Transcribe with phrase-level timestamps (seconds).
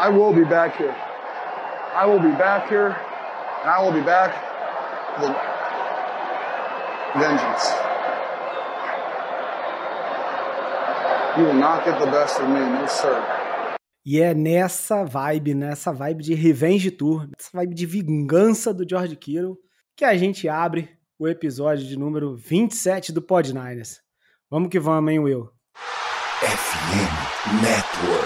[0.00, 0.96] I will be back here.
[1.94, 2.96] I will be back here,
[3.60, 4.32] and I will be back
[5.20, 5.36] with
[7.12, 7.74] vengeance.
[11.36, 13.22] You will not get the best of me, no sir.
[14.02, 19.14] E é nessa vibe, nessa vibe de Revenge Tour, nessa vibe de vingança do George
[19.16, 19.58] Kittle,
[19.94, 20.88] que a gente abre
[21.18, 24.00] o episódio de número 27 do Pod Niners.
[24.50, 25.50] Vamos que vamos, hein, Will?
[26.40, 28.19] FM Network.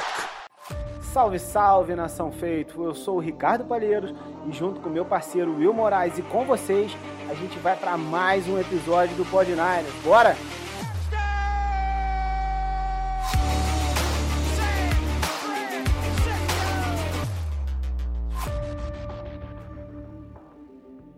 [1.15, 2.83] Salve, salve, nação feito!
[2.83, 4.12] Eu sou o Ricardo Palheiros
[4.48, 6.91] e junto com meu parceiro Will Moraes e com vocês,
[7.30, 9.95] a gente vai para mais um episódio do Pod Niners.
[10.02, 10.35] Bora?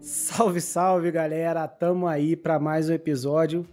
[0.03, 1.67] Salve, salve, galera!
[1.67, 3.67] Tamo aí para mais um episódio.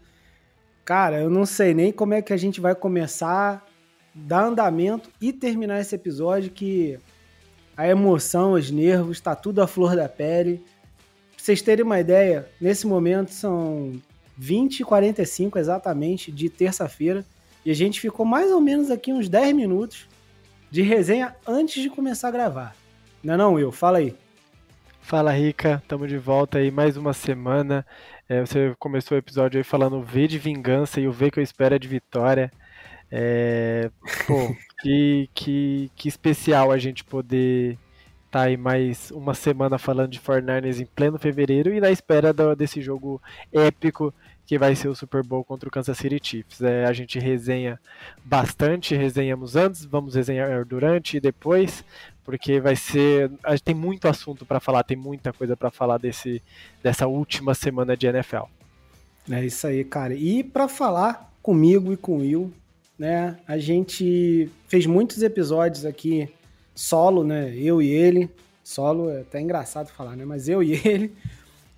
[0.86, 3.73] Cara, eu não sei nem como é que a gente vai começar
[4.14, 7.00] dar andamento e terminar esse episódio que
[7.76, 10.58] a emoção, os nervos, está tudo à flor da pele.
[11.36, 14.00] Pra vocês terem uma ideia, nesse momento são
[14.38, 17.26] 20 e 45 exatamente de terça-feira
[17.66, 20.08] e a gente ficou mais ou menos aqui uns 10 minutos
[20.70, 22.76] de resenha antes de começar a gravar.
[23.24, 23.72] Não é não, Will?
[23.72, 24.16] Fala aí.
[25.02, 27.86] Fala Rica, estamos de volta aí mais uma semana.
[28.28, 31.44] É, você começou o episódio aí falando V de vingança e o V que eu
[31.44, 32.52] espero é de vitória.
[33.16, 33.92] É,
[34.26, 37.78] pô, que, que, que especial a gente poder
[38.32, 42.56] tá aí mais uma semana falando de 49ers em pleno fevereiro e na espera do,
[42.56, 44.12] desse jogo épico
[44.48, 46.60] que vai ser o Super Bowl contra o Kansas City Chiefs.
[46.64, 47.80] É, a gente resenha
[48.26, 51.86] bastante, resenhamos antes, vamos resenhar durante e depois,
[52.26, 56.00] porque vai ser, a gente tem muito assunto para falar, tem muita coisa para falar
[56.00, 56.42] desse
[56.82, 58.46] dessa última semana de NFL.
[59.30, 60.16] É isso aí, cara.
[60.16, 62.52] E para falar comigo e com o Will,
[62.98, 63.38] né?
[63.48, 66.30] A gente fez muitos episódios aqui
[66.76, 67.56] solo, né?
[67.56, 68.30] Eu e ele.
[68.64, 70.26] Solo é até engraçado falar, né?
[70.26, 71.14] Mas eu e ele.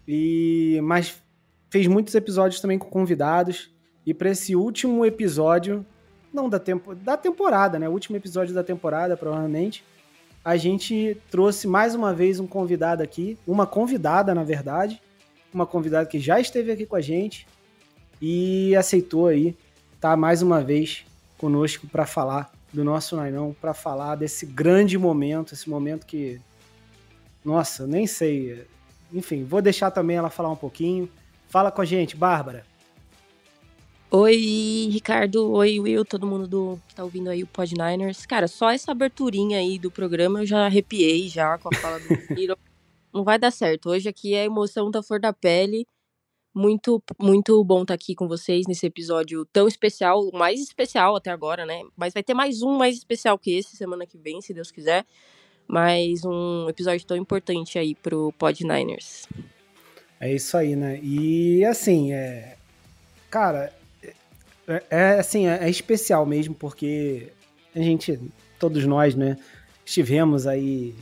[0.08, 1.22] E mas
[1.70, 3.72] fez muitos episódios também com convidados.
[4.06, 5.86] E para esse último episódio,
[6.32, 7.90] não da, tempo, da temporada, né?
[7.90, 9.84] O último episódio da temporada, provavelmente,
[10.44, 15.02] a gente trouxe mais uma vez um convidado aqui, uma convidada, na verdade,
[15.52, 17.48] uma convidada que já esteve aqui com a gente
[18.22, 19.58] e aceitou aí
[20.00, 21.06] tá mais uma vez
[21.38, 26.40] conosco para falar do nosso Nainão, para falar desse grande momento, esse momento que,
[27.44, 28.66] nossa, nem sei.
[29.14, 31.10] Enfim, vou deixar também ela falar um pouquinho.
[31.48, 32.66] Fala com a gente, Bárbara.
[34.12, 35.52] Oi, Ricardo.
[35.52, 38.26] Oi, Will, todo mundo do, que tá ouvindo aí o Pod Niners.
[38.26, 42.08] Cara, só essa aberturinha aí do programa eu já arrepiei já com a fala do
[42.40, 42.58] Hiro.
[43.14, 43.90] Não vai dar certo.
[43.90, 45.88] Hoje aqui é a emoção da flor da pele.
[46.56, 51.30] Muito, muito bom estar tá aqui com vocês nesse episódio tão especial, mais especial até
[51.30, 51.82] agora, né?
[51.98, 55.06] Mas vai ter mais um mais especial que esse semana que vem, se Deus quiser.
[55.68, 59.28] Mais um episódio tão importante aí pro Pod Niners.
[60.18, 60.98] É isso aí, né?
[61.04, 62.56] E assim, é.
[63.30, 63.74] Cara,
[64.66, 67.34] é, é assim, é, é especial mesmo, porque
[67.76, 68.18] a gente,
[68.58, 69.38] todos nós, né,
[69.86, 70.96] estivemos aí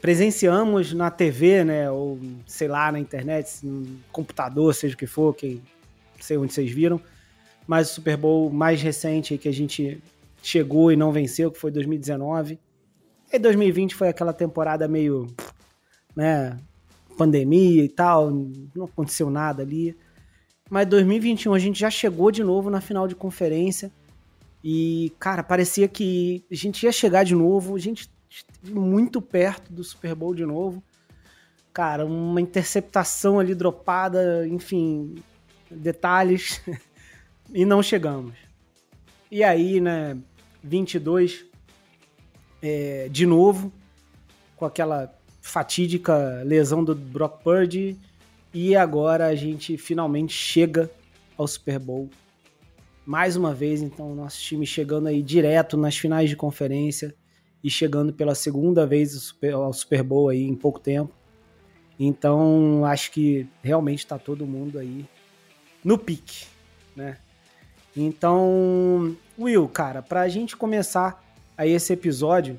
[0.00, 5.34] presenciamos na TV, né, ou sei lá, na internet, no computador, seja o que for,
[5.34, 5.60] quem
[6.20, 7.00] sei onde vocês viram,
[7.66, 10.02] mas o Super Bowl mais recente que a gente
[10.42, 12.58] chegou e não venceu, que foi 2019.
[13.32, 15.26] E 2020 foi aquela temporada meio,
[16.16, 16.58] né,
[17.16, 18.30] pandemia e tal,
[18.74, 19.96] não aconteceu nada ali.
[20.68, 23.90] Mas 2021 a gente já chegou de novo na final de conferência
[24.62, 28.08] e, cara, parecia que a gente ia chegar de novo, a gente
[28.62, 30.82] muito perto do Super Bowl de novo.
[31.72, 35.16] Cara, uma interceptação ali dropada, enfim,
[35.70, 36.60] detalhes.
[37.52, 38.34] e não chegamos.
[39.30, 40.16] E aí, né,
[40.62, 41.46] 22,
[42.60, 43.72] é, de novo,
[44.56, 47.96] com aquela fatídica lesão do Brock Purdy.
[48.52, 50.90] E agora a gente finalmente chega
[51.38, 52.10] ao Super Bowl.
[53.06, 57.14] Mais uma vez, então, nosso time chegando aí direto nas finais de conferência
[57.62, 61.12] e chegando pela segunda vez ao Super, Bowl aí em pouco tempo.
[61.98, 65.04] Então, acho que realmente está todo mundo aí
[65.84, 66.46] no pique,
[66.96, 67.18] né?
[67.94, 71.22] Então, Will, cara, para a gente começar
[71.58, 72.58] aí esse episódio,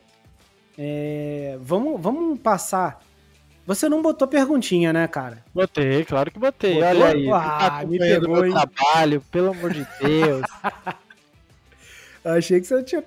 [0.77, 3.01] é, vamos, vamos passar.
[3.65, 5.43] Você não botou perguntinha, né, cara?
[5.53, 6.75] Botei, claro que botei.
[6.75, 6.89] Botou?
[6.89, 8.51] Olha aí, ah, tá me pegou, hein?
[8.51, 10.45] trabalho, pelo amor de Deus.
[12.23, 13.01] Achei que você não tinha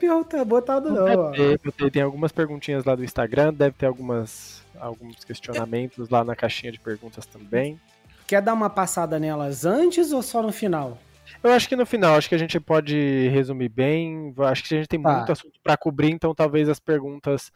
[0.45, 1.31] botado, não.
[1.31, 1.91] Botei, botei.
[1.91, 6.81] Tem algumas perguntinhas lá do Instagram, deve ter algumas, alguns questionamentos lá na caixinha de
[6.81, 7.81] perguntas também.
[8.27, 10.99] Quer dar uma passada nelas antes ou só no final?
[11.43, 14.35] Eu acho que no final, acho que a gente pode resumir bem.
[14.39, 15.17] Acho que a gente tem Tá.
[15.17, 17.53] muito assunto para cobrir, então talvez as perguntas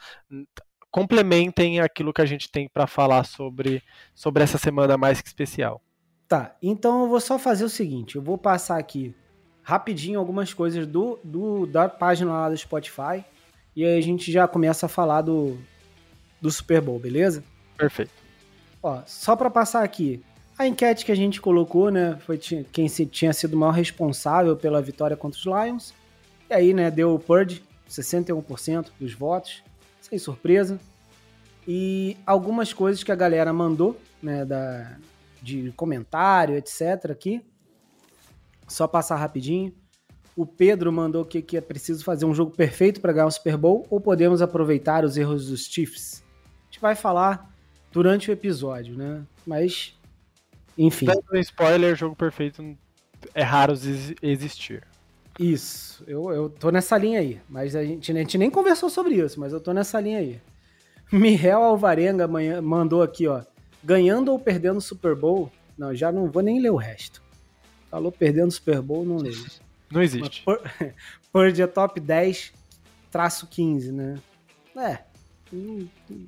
[0.91, 3.83] complementem aquilo que a gente tem para falar sobre,
[4.15, 5.83] sobre essa semana mais que especial.
[6.27, 9.15] Tá, então eu vou só fazer o seguinte: eu vou passar aqui
[9.69, 13.23] rapidinho algumas coisas do, do da página lá do Spotify
[13.77, 15.59] e aí a gente já começa a falar do,
[16.41, 17.45] do Super Bowl, beleza?
[17.77, 18.11] Perfeito.
[18.83, 20.25] Ó, só para passar aqui,
[20.59, 24.57] a enquete que a gente colocou, né, foi quem se- tinha sido o maior responsável
[24.57, 25.93] pela vitória contra os Lions.
[26.49, 29.63] E aí, né, deu o Purdy, 61% dos votos,
[30.01, 30.81] sem surpresa.
[31.67, 34.97] E algumas coisas que a galera mandou, né, da,
[35.43, 37.11] de comentário, etc.
[37.11, 37.43] aqui.
[38.69, 39.73] Só passar rapidinho.
[40.37, 43.57] O Pedro mandou que, que é preciso fazer um jogo perfeito para ganhar o Super
[43.57, 46.23] Bowl ou podemos aproveitar os erros dos Chiefs.
[46.45, 47.53] A gente vai falar
[47.91, 49.23] durante o episódio, né?
[49.45, 49.99] Mas,
[50.77, 52.77] enfim, Dando spoiler, jogo perfeito
[53.35, 54.87] é raro exi- existir.
[55.41, 56.05] isso.
[56.07, 57.41] Eu, eu tô nessa linha aí.
[57.49, 60.41] Mas a gente, a gente nem conversou sobre isso, mas eu tô nessa linha aí.
[61.11, 62.29] Michel Alvarenga
[62.63, 63.43] mandou aqui, ó.
[63.83, 65.51] Ganhando ou perdendo o Super Bowl?
[65.77, 67.23] Não, já não vou nem ler o resto.
[67.91, 69.45] Falou perdendo o Super Bowl, não leio.
[69.91, 70.45] Não existe.
[71.33, 72.53] Purdy é top 10,
[73.11, 74.19] traço 15, né?
[74.77, 74.99] É.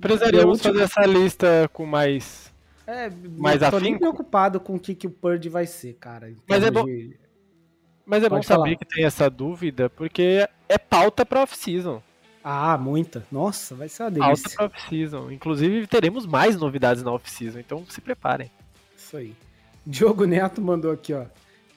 [0.00, 2.50] Precisaríamos fazer essa lista com mais.
[2.86, 6.32] É, Mais não tô nem preocupado com o que, que o Purdy vai ser, cara.
[6.48, 7.16] Mas é bom- de-
[8.04, 8.76] Mas é bom Pode saber falar.
[8.76, 12.02] que tem essa dúvida, porque é pauta pra off-season.
[12.42, 13.24] Ah, muita.
[13.30, 14.56] Nossa, vai ser uma Pauta delícia.
[14.56, 15.30] pra off-season.
[15.30, 18.50] Inclusive, teremos mais novidades na off-season, então se preparem.
[18.96, 19.34] Isso aí.
[19.86, 21.26] Diogo Neto mandou aqui, ó.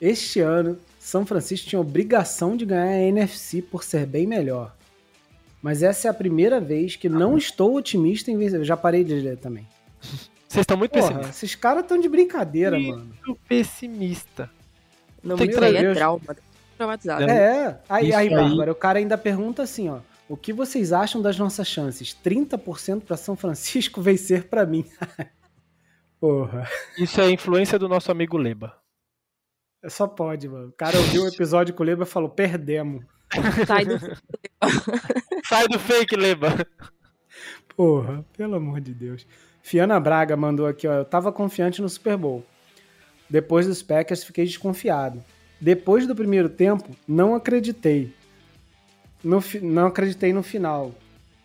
[0.01, 4.75] Este ano, São Francisco tinha obrigação de ganhar a NFC por ser bem melhor.
[5.61, 8.59] Mas essa é a primeira vez que não estou otimista em vencer.
[8.59, 9.65] Eu já parei de ler também.
[10.47, 11.35] Vocês estão muito Porra, pessimistas.
[11.37, 12.89] esses caras estão de brincadeira, Ih.
[12.91, 13.05] mano.
[13.25, 14.49] Muito pessimista.
[15.23, 16.21] Não, Tem muito que é trauma.
[16.77, 17.23] Traumatizado.
[17.23, 18.29] É, aí, aí, aí.
[18.29, 19.99] Bárbara, o cara ainda pergunta assim, ó.
[20.27, 22.15] O que vocês acham das nossas chances?
[22.23, 24.85] 30% pra São Francisco vencer pra mim.
[26.19, 26.67] Porra.
[26.97, 28.75] Isso é a influência do nosso amigo Leba.
[29.89, 30.67] Só pode, mano.
[30.69, 33.03] O cara ouviu o episódio com o Leba e falou, perdemos.
[33.67, 33.99] Sai do
[35.47, 36.65] Sai do fake, Leba.
[37.75, 39.25] Porra, pelo amor de Deus.
[39.61, 40.93] Fiana Braga mandou aqui, ó.
[40.93, 42.45] Eu tava confiante no Super Bowl.
[43.29, 45.23] Depois dos Packers, fiquei desconfiado.
[45.59, 48.13] Depois do primeiro tempo, não acreditei.
[49.23, 50.93] No fi- não acreditei no final.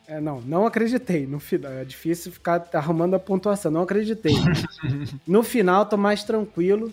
[0.07, 1.71] É, não, não acreditei no final.
[1.73, 3.71] É difícil ficar arrumando a pontuação.
[3.71, 4.35] Não acreditei.
[5.27, 6.93] no final, tô mais tranquilo.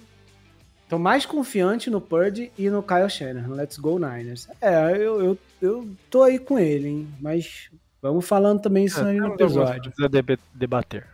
[0.87, 3.55] Tô mais confiante no Purdy e no Kyle Shanahan.
[3.55, 4.47] Let's go Niners.
[4.61, 7.07] É, eu, eu, eu tô aí com ele, hein?
[7.19, 7.69] Mas
[8.01, 9.91] vamos falando também isso aí no episódio.
[10.09, 11.07] debe- debater.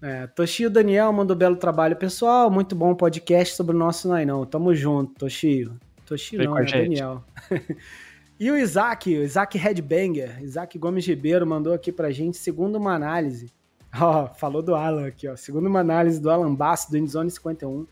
[0.00, 2.50] É, Toshio Daniel mandou belo trabalho, pessoal.
[2.50, 4.44] Muito bom podcast sobre o nosso Nainão.
[4.46, 5.76] Tamo junto, Toshio.
[6.04, 6.66] Toshio Vem não, né?
[6.66, 7.00] gente.
[7.00, 7.24] Daniel.
[8.38, 12.94] e o Isaac, o Isaac Headbanger, Isaac Gomes Ribeiro mandou aqui pra gente, segundo uma
[12.94, 13.50] análise.
[13.98, 15.34] Ó, falou do Alan aqui, ó.
[15.34, 17.86] Segundo uma análise do Alan Basso, do Endzone 51,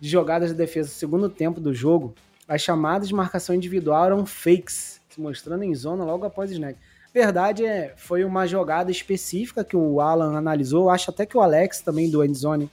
[0.00, 2.14] de jogadas de defesa no segundo tempo do jogo,
[2.46, 6.76] as chamadas de marcação individual eram fakes, se mostrando em zona logo após o snap.
[7.12, 10.90] Verdade é, foi uma jogada específica que o Alan analisou.
[10.90, 12.70] Acho até que o Alex também do Endzone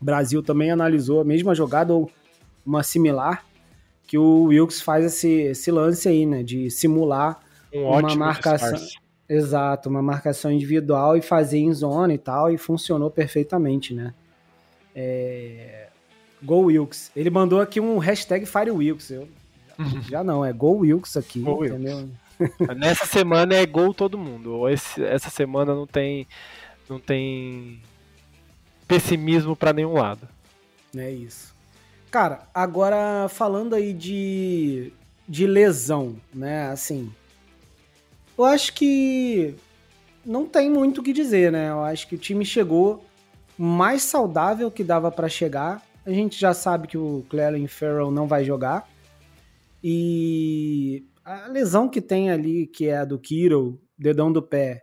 [0.00, 2.10] Brasil também analisou a mesma jogada ou
[2.64, 3.44] uma similar
[4.06, 7.40] que o Wilkes faz esse, esse lance aí, né, de simular
[7.72, 8.72] Um Uma marcação.
[8.72, 8.98] disfarce.
[9.28, 14.12] Exato, uma marcação individual e fazer em zona e tal, e funcionou perfeitamente, né?
[14.92, 15.89] É...
[16.42, 17.10] Go Wilkes.
[17.14, 19.10] Ele mandou aqui um hashtag Fire Wilkes.
[19.10, 19.28] Eu...
[20.08, 22.08] Já não, é Go Wilkes aqui, Go Wilkes.
[22.76, 24.68] Nessa semana é gol todo mundo.
[24.68, 26.26] Esse- essa semana não tem,
[26.88, 27.80] não tem
[28.88, 30.26] pessimismo pra nenhum lado.
[30.96, 31.54] É isso.
[32.10, 34.92] Cara, agora falando aí de,
[35.28, 36.68] de lesão, né?
[36.70, 37.12] Assim,
[38.36, 39.54] eu acho que
[40.24, 41.70] não tem muito o que dizer, né?
[41.70, 43.04] Eu acho que o time chegou
[43.56, 45.82] mais saudável que dava pra chegar.
[46.04, 48.88] A gente já sabe que o Clelin Farrell não vai jogar.
[49.82, 54.82] E a lesão que tem ali, que é a do Kiro, dedão do pé,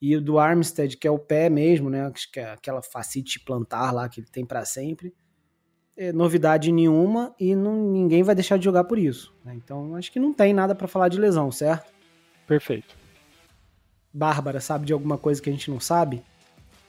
[0.00, 2.06] e o do Armstead, que é o pé mesmo, né?
[2.06, 5.12] Acho que é aquela facite plantar lá que ele tem pra sempre
[5.96, 9.34] é, novidade nenhuma e não- ninguém vai deixar de jogar por isso.
[9.44, 9.54] né?
[9.54, 11.92] Então acho que não tem nada pra falar de lesão, certo?
[12.46, 12.96] Perfeito.
[14.12, 16.22] Bárbara, sabe de alguma coisa que a gente não sabe?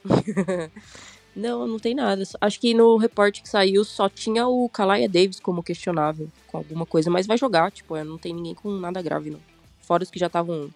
[1.34, 2.22] Não, não tem nada.
[2.40, 6.84] Acho que no reporte que saiu só tinha o Kalaya Davis como questionável com alguma
[6.84, 9.40] coisa, mas vai jogar, tipo, é, não tem ninguém com nada grave, não.
[9.80, 10.70] Fora os que já estavam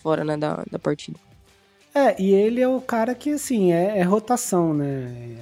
[0.00, 1.18] fora, né, da, da partida.
[1.92, 5.36] É, e ele é o cara que, assim, é, é rotação, né?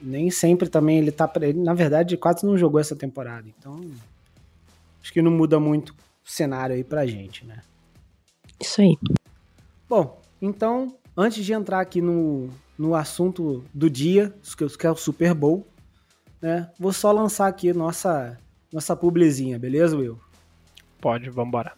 [0.00, 1.30] nem sempre também ele tá.
[1.36, 3.48] Ele, na verdade, quase não jogou essa temporada.
[3.58, 3.80] Então,
[5.02, 7.62] acho que não muda muito o cenário aí pra gente, né?
[8.60, 8.96] Isso aí.
[9.88, 12.48] Bom, então, antes de entrar aqui no,
[12.78, 14.32] no assunto do dia,
[14.78, 15.66] que é o Super Bowl,
[16.40, 16.70] né?
[16.78, 18.38] Vou só lançar aqui nossa,
[18.72, 20.18] nossa publizinha, beleza, Will?
[21.00, 21.72] Pode, vambora.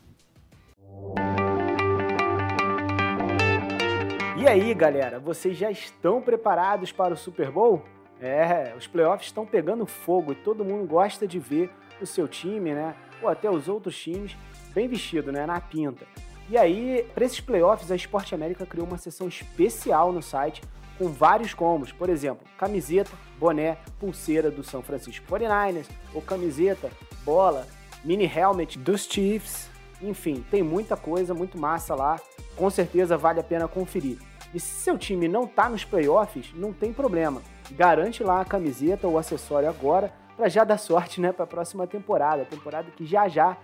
[4.37, 7.83] E aí, galera, vocês já estão preparados para o Super Bowl?
[8.21, 12.75] É, os playoffs estão pegando fogo e todo mundo gosta de ver o seu time,
[12.75, 12.95] né?
[13.23, 14.37] Ou até os outros times
[14.75, 15.47] bem vestido, né?
[15.47, 16.07] Na pinta.
[16.49, 20.63] E aí, para esses playoffs, a Esporte América criou uma seção especial no site
[21.01, 21.91] com vários combos.
[21.91, 26.91] Por exemplo, camiseta, boné, pulseira do São Francisco 49ers, ou camiseta,
[27.25, 27.67] bola,
[28.05, 29.71] mini helmet dos Chiefs.
[30.03, 32.21] Enfim, tem muita coisa, muito massa lá.
[32.55, 34.19] Com certeza vale a pena conferir.
[34.53, 37.41] E se seu time não tá nos playoffs, não tem problema.
[37.71, 41.87] Garante lá a camiseta ou acessório agora para já dar sorte, né, para a próxima
[41.87, 43.57] temporada, temporada que já já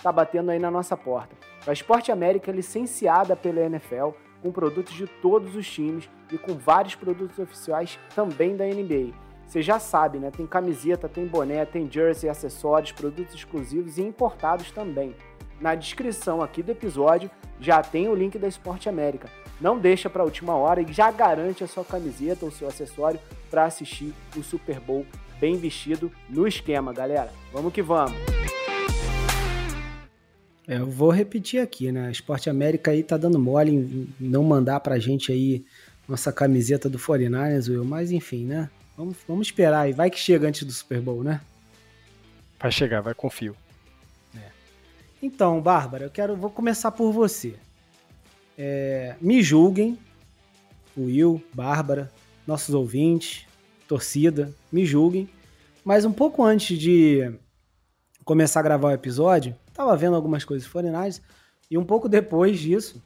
[0.00, 1.34] tá batendo aí na nossa porta.
[1.66, 4.10] A Esporte América é licenciada pela NFL,
[4.42, 9.12] com produtos de todos os times e com vários produtos oficiais também da NBA.
[9.46, 10.30] Você já sabe, né?
[10.30, 15.14] Tem camiseta, tem boné, tem jersey, acessórios, produtos exclusivos e importados também.
[15.60, 17.30] Na descrição aqui do episódio
[17.60, 19.28] já tem o link da Esporte América.
[19.60, 23.20] Não deixa para a última hora e já garante a sua camiseta ou seu acessório
[23.50, 25.06] para assistir o Super Bowl
[25.40, 27.30] bem vestido no esquema, galera.
[27.52, 28.16] Vamos que vamos.
[30.68, 32.08] É, eu vou repetir aqui, né?
[32.08, 35.64] A Esporte América aí tá dando mole em não mandar pra gente aí
[36.08, 38.70] nossa camiseta do 49ers, Will, mas enfim, né?
[38.96, 41.40] Vamos, vamos esperar aí, vai que chega antes do Super Bowl, né?
[42.58, 43.54] Vai chegar, vai confio.
[44.34, 44.50] É.
[45.22, 47.54] Então, Bárbara, eu quero, vou começar por você.
[48.56, 49.98] É, me julguem,
[50.96, 52.10] Will, Bárbara,
[52.46, 53.46] nossos ouvintes,
[53.86, 55.28] torcida, me julguem,
[55.84, 57.32] mas um pouco antes de
[58.24, 61.20] começar a gravar o episódio, tava vendo algumas coisas foreigners
[61.70, 63.02] e um pouco depois disso,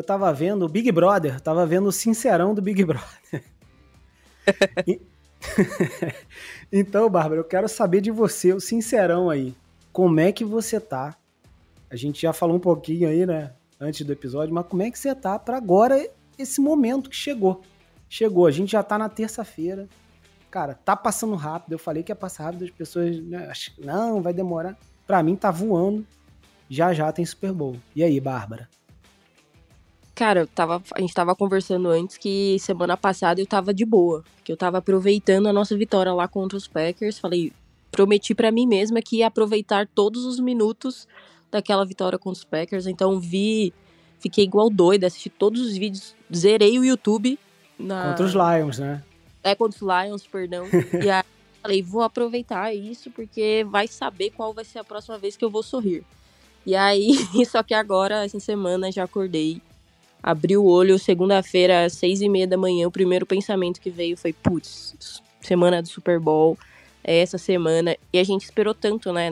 [0.00, 3.44] eu tava vendo o Big Brother, tava vendo o Sincerão do Big Brother.
[6.72, 9.54] então, Bárbara, eu quero saber de você, o Sincerão aí.
[9.92, 11.14] Como é que você tá?
[11.90, 14.98] A gente já falou um pouquinho aí, né, antes do episódio, mas como é que
[14.98, 17.60] você tá para agora esse momento que chegou?
[18.08, 19.86] Chegou, a gente já tá na terça-feira.
[20.50, 21.72] Cara, tá passando rápido.
[21.72, 24.78] Eu falei que ia passar rápido, as pessoas, né, não, vai demorar.
[25.06, 26.06] Pra mim tá voando.
[26.70, 27.76] Já já tem Super Bowl.
[27.94, 28.68] E aí, Bárbara?
[30.20, 34.22] Cara, eu tava, a gente tava conversando antes que semana passada eu tava de boa.
[34.44, 37.18] Que eu tava aproveitando a nossa vitória lá contra os Packers.
[37.18, 37.54] Falei,
[37.90, 41.08] prometi para mim mesma que ia aproveitar todos os minutos
[41.50, 42.86] daquela vitória contra os Packers.
[42.86, 43.72] Então vi,
[44.18, 47.38] fiquei igual doida, assisti todos os vídeos, zerei o YouTube.
[47.78, 48.10] Na...
[48.10, 49.02] Contra os Lions, né?
[49.42, 50.66] É, contra os Lions, perdão.
[51.02, 51.24] e aí
[51.62, 55.50] falei, vou aproveitar isso porque vai saber qual vai ser a próxima vez que eu
[55.50, 56.04] vou sorrir.
[56.66, 57.16] E aí,
[57.50, 59.62] só que agora, essa semana, já acordei,
[60.22, 64.16] abri o olho, segunda-feira, às seis e meia da manhã, o primeiro pensamento que veio
[64.16, 66.58] foi, putz, semana do Super Bowl,
[67.02, 67.96] é essa semana.
[68.12, 69.30] E a gente esperou tanto, né?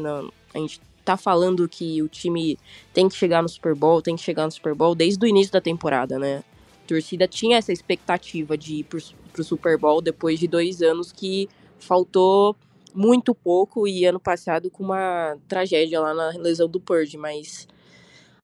[0.54, 2.58] A gente tá falando que o time
[2.92, 5.52] tem que chegar no Super Bowl, tem que chegar no Super Bowl desde o início
[5.52, 6.42] da temporada, né?
[6.84, 8.98] A torcida tinha essa expectativa de ir pro,
[9.32, 12.56] pro Super Bowl depois de dois anos que faltou
[12.94, 17.68] muito pouco e ano passado com uma tragédia lá na lesão do Purge, mas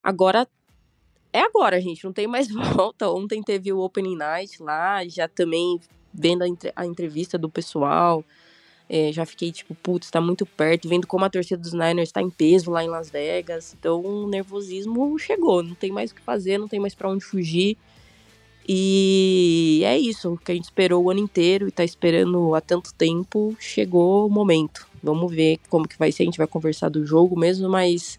[0.03, 0.47] agora
[1.35, 3.11] é agora, gente, não tem mais volta.
[3.11, 5.81] Ontem teve o Opening Night lá, já também
[6.13, 8.25] vendo a, entre a entrevista do pessoal,
[8.89, 12.23] é, já fiquei tipo, putz, tá muito perto, vendo como a torcida dos Niners tá
[12.23, 13.75] em peso lá em Las Vegas.
[13.77, 17.25] Então o nervosismo chegou, não tem mais o que fazer, não tem mais para onde
[17.25, 17.77] fugir.
[18.67, 22.95] E é isso, que a gente esperou o ano inteiro e tá esperando há tanto
[22.95, 24.87] tempo, chegou o momento.
[25.03, 28.19] Vamos ver como que vai ser, a gente vai conversar do jogo mesmo, mas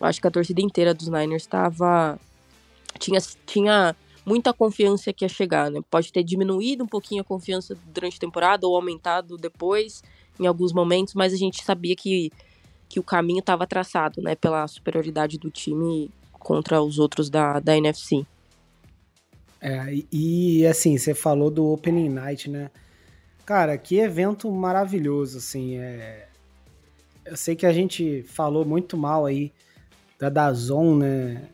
[0.00, 2.18] acho que a torcida inteira dos Niners estava
[2.98, 5.80] tinha tinha muita confiança que ia chegar, né?
[5.90, 10.02] Pode ter diminuído um pouquinho a confiança durante a temporada ou aumentado depois
[10.40, 12.30] em alguns momentos, mas a gente sabia que
[12.88, 17.76] que o caminho estava traçado, né, pela superioridade do time contra os outros da, da
[17.76, 18.24] NFC.
[19.60, 22.70] É, e assim, você falou do Opening Night, né?
[23.46, 26.28] Cara, que evento maravilhoso, assim, é...
[27.24, 29.50] Eu sei que a gente falou muito mal aí
[30.18, 31.48] da Dazon, né?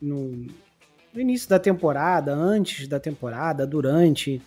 [0.00, 0.46] No,
[1.12, 4.40] no início da temporada, antes da temporada, durante,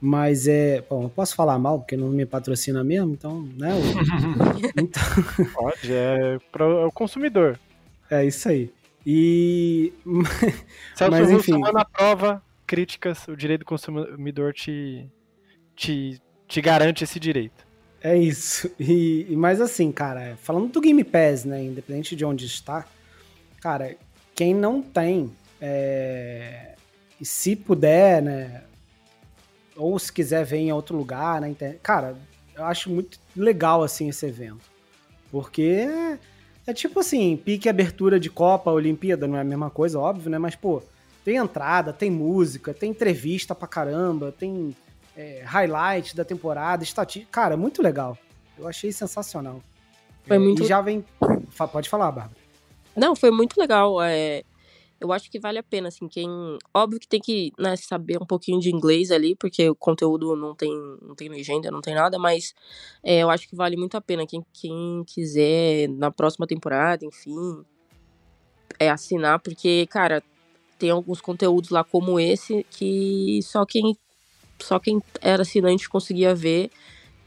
[0.00, 0.82] mas é.
[0.88, 3.70] Bom, eu posso falar mal porque não me patrocina mesmo, então, né?
[4.76, 5.02] então...
[5.54, 7.58] Pode, é para o consumidor.
[8.10, 8.72] É isso aí.
[9.06, 9.92] E.
[10.94, 11.58] Celso mas enfim.
[11.58, 15.06] na prova, críticas, o direito do consumidor te,
[15.74, 17.66] te te garante esse direito.
[18.00, 18.70] É isso.
[18.80, 21.62] E, mas assim, cara, falando do Game Pass, né?
[21.62, 22.86] Independente de onde está,
[23.60, 23.94] cara,
[24.34, 26.74] quem não tem, é,
[27.20, 28.62] e se puder, né?
[29.76, 31.54] Ou se quiser ver em outro lugar, né?
[31.82, 32.16] Cara,
[32.56, 34.64] eu acho muito legal assim esse evento.
[35.30, 36.18] Porque é,
[36.66, 40.38] é tipo assim, pique abertura de Copa, Olimpíada, não é a mesma coisa, óbvio, né?
[40.38, 40.82] Mas, pô,
[41.24, 44.74] tem entrada, tem música, tem entrevista pra caramba, tem
[45.16, 47.30] é, highlight da temporada, estatística.
[47.30, 48.16] Cara, muito legal.
[48.56, 49.60] Eu achei sensacional.
[50.26, 50.62] Foi é, muito...
[50.62, 51.04] E já vem.
[51.72, 52.36] Pode falar, Bárbara.
[52.96, 54.02] Não, foi muito legal.
[54.02, 54.42] É...
[55.00, 56.28] Eu acho que vale a pena, assim, quem.
[56.74, 60.54] Óbvio que tem que né, saber um pouquinho de inglês ali, porque o conteúdo não
[60.54, 62.54] tem, não tem legenda, não tem nada, mas
[63.02, 64.26] é, eu acho que vale muito a pena.
[64.26, 67.64] Quem, quem quiser, na próxima temporada, enfim,
[68.78, 70.22] é assinar, porque, cara,
[70.78, 73.96] tem alguns conteúdos lá como esse que só quem
[74.60, 76.70] só quem era assinante conseguia ver.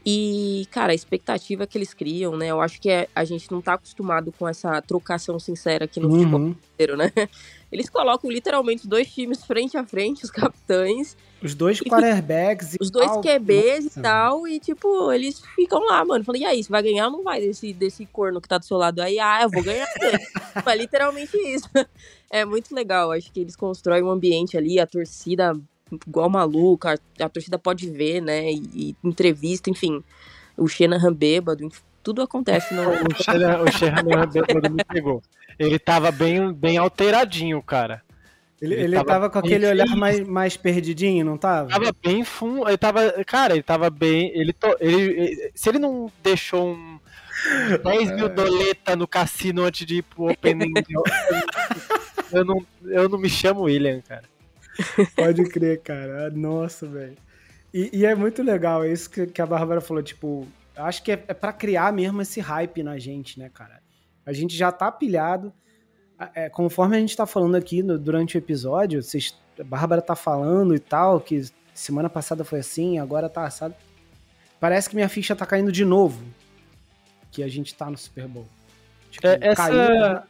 [0.04, 2.48] E, cara, a expectativa que eles criam, né?
[2.48, 6.08] Eu acho que é, a gente não tá acostumado com essa trocação sincera aqui no
[6.08, 6.18] uhum.
[6.18, 7.12] futebol inteiro, né?
[7.70, 11.16] Eles colocam literalmente os dois times frente a frente, os capitães.
[11.42, 13.98] Os dois quarterbacks e Os dois QBs Nossa.
[13.98, 14.48] e tal.
[14.48, 16.22] E, tipo, eles ficam lá, mano.
[16.24, 18.64] Falei, e aí, você vai ganhar ou não vai desse, desse corno que tá do
[18.64, 19.00] seu lado?
[19.00, 19.88] Aí, ah, eu vou ganhar.
[20.66, 21.68] é literalmente isso.
[22.30, 23.10] É muito legal.
[23.10, 25.52] Acho que eles constroem um ambiente ali, a torcida
[26.06, 28.50] igual maluca, a, a torcida pode ver, né?
[28.50, 30.02] E, e entrevista, enfim.
[30.56, 31.68] O Shanahan bêbado,
[32.02, 32.82] tudo acontece no.
[32.82, 33.62] o Shanahan,
[34.24, 35.22] o bêbado me pegou.
[35.58, 38.02] Ele tava bem, bem alteradinho, cara.
[38.60, 41.68] Ele, ele, ele tava, tava com aquele olhar mais, mais perdidinho, não tava?
[41.68, 42.68] Tava bem fundo.
[42.68, 43.24] Ele tava.
[43.24, 44.30] Cara, ele tava bem.
[44.34, 47.00] Ele, to, ele, ele se ele não deixou um
[47.82, 48.28] 10 mil é.
[48.28, 50.58] doleta no cassino antes de ir pro Open
[50.88, 51.02] eu,
[52.32, 54.24] eu, não, eu não me chamo William, cara.
[55.16, 56.30] Pode crer, cara.
[56.30, 57.16] Nossa, velho.
[57.72, 61.12] E, e, é muito legal, é isso que, que a Bárbara falou, tipo, acho que
[61.12, 63.80] é, é para criar mesmo esse hype na gente, né, cara?
[64.26, 65.52] A gente já tá pilhado.
[66.34, 70.14] É, conforme a gente tá falando aqui no, durante o episódio, vocês, a Bárbara tá
[70.14, 71.42] falando e tal, que
[71.74, 73.74] semana passada foi assim, agora tá assado.
[74.60, 76.22] Parece que minha ficha tá caindo de novo.
[77.32, 78.46] Que a gente tá no Super Bowl.
[79.10, 79.68] Tipo, é, essa...
[79.68, 80.22] caiu.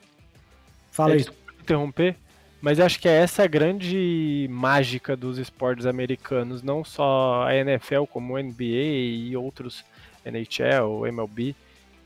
[0.90, 1.26] Fala é, aí.
[1.61, 2.16] Interromper.
[2.62, 8.35] Mas acho que é essa grande mágica dos esportes americanos, não só a NFL, como
[8.35, 9.85] o NBA e outros
[10.25, 11.57] NHL, MLB,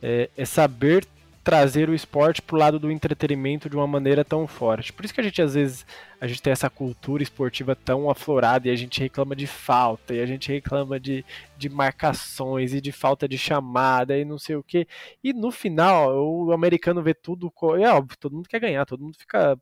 [0.02, 1.06] é, é saber
[1.44, 4.94] trazer o esporte para o lado do entretenimento de uma maneira tão forte.
[4.94, 5.86] Por isso que a gente às vezes
[6.18, 10.20] a gente tem essa cultura esportiva tão aflorada e a gente reclama de falta e
[10.20, 11.22] a gente reclama de,
[11.58, 14.88] de marcações e de falta de chamada e não sei o que.
[15.22, 19.16] E no final o americano vê tudo, é óbvio, todo mundo quer ganhar, todo mundo
[19.18, 19.56] fica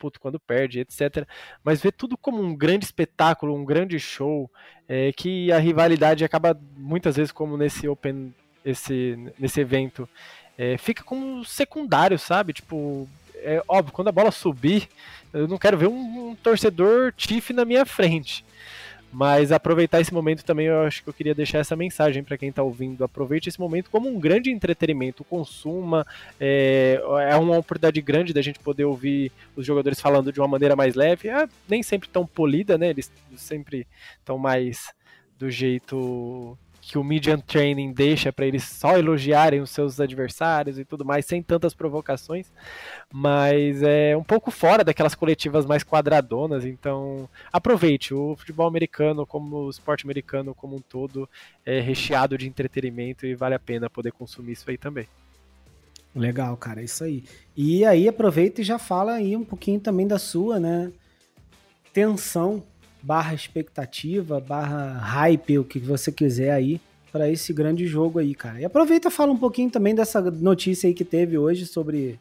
[0.00, 1.28] puto quando perde, etc.
[1.62, 4.50] Mas ver tudo como um grande espetáculo, um grande show,
[4.88, 8.34] é, que a rivalidade acaba muitas vezes como nesse Open,
[8.64, 10.08] esse, nesse evento,
[10.56, 12.54] é, fica como secundário, sabe?
[12.54, 14.88] Tipo, é óbvio, quando a bola subir,
[15.32, 18.44] eu não quero ver um, um torcedor Tiff na minha frente.
[19.12, 22.50] Mas aproveitar esse momento também, eu acho que eu queria deixar essa mensagem para quem
[22.50, 23.02] está ouvindo.
[23.02, 26.06] Aproveite esse momento como um grande entretenimento, consuma.
[26.38, 30.76] É, é uma oportunidade grande da gente poder ouvir os jogadores falando de uma maneira
[30.76, 32.90] mais leve, é, nem sempre tão polida, né?
[32.90, 33.86] Eles sempre
[34.20, 34.92] estão mais
[35.36, 40.84] do jeito que o median training deixa para eles só elogiarem os seus adversários e
[40.84, 42.50] tudo mais, sem tantas provocações,
[43.12, 49.66] mas é um pouco fora daquelas coletivas mais quadradonas, então aproveite, o futebol americano, como
[49.66, 51.28] o esporte americano como um todo,
[51.64, 55.06] é recheado de entretenimento e vale a pena poder consumir isso aí também.
[56.14, 57.24] Legal, cara, é isso aí.
[57.56, 60.90] E aí aproveita e já fala aí um pouquinho também da sua, né,
[61.92, 62.62] tensão
[63.02, 68.60] barra expectativa, barra hype, o que você quiser aí, para esse grande jogo aí, cara.
[68.60, 72.18] E aproveita e fala um pouquinho também dessa notícia aí que teve hoje sobre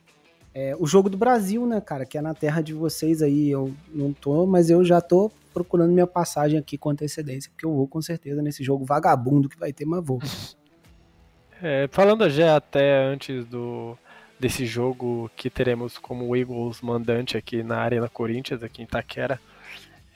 [0.53, 3.49] é, o jogo do Brasil, né, cara, que é na terra de vocês aí.
[3.49, 7.73] Eu não tô, mas eu já tô procurando minha passagem aqui com antecedência, porque eu
[7.73, 10.19] vou com certeza nesse jogo vagabundo que vai ter, mas vou.
[11.61, 13.97] É, falando já até antes do
[14.39, 19.41] desse jogo que teremos como Eagles mandante aqui na Arena Corinthians, aqui em Itaquera,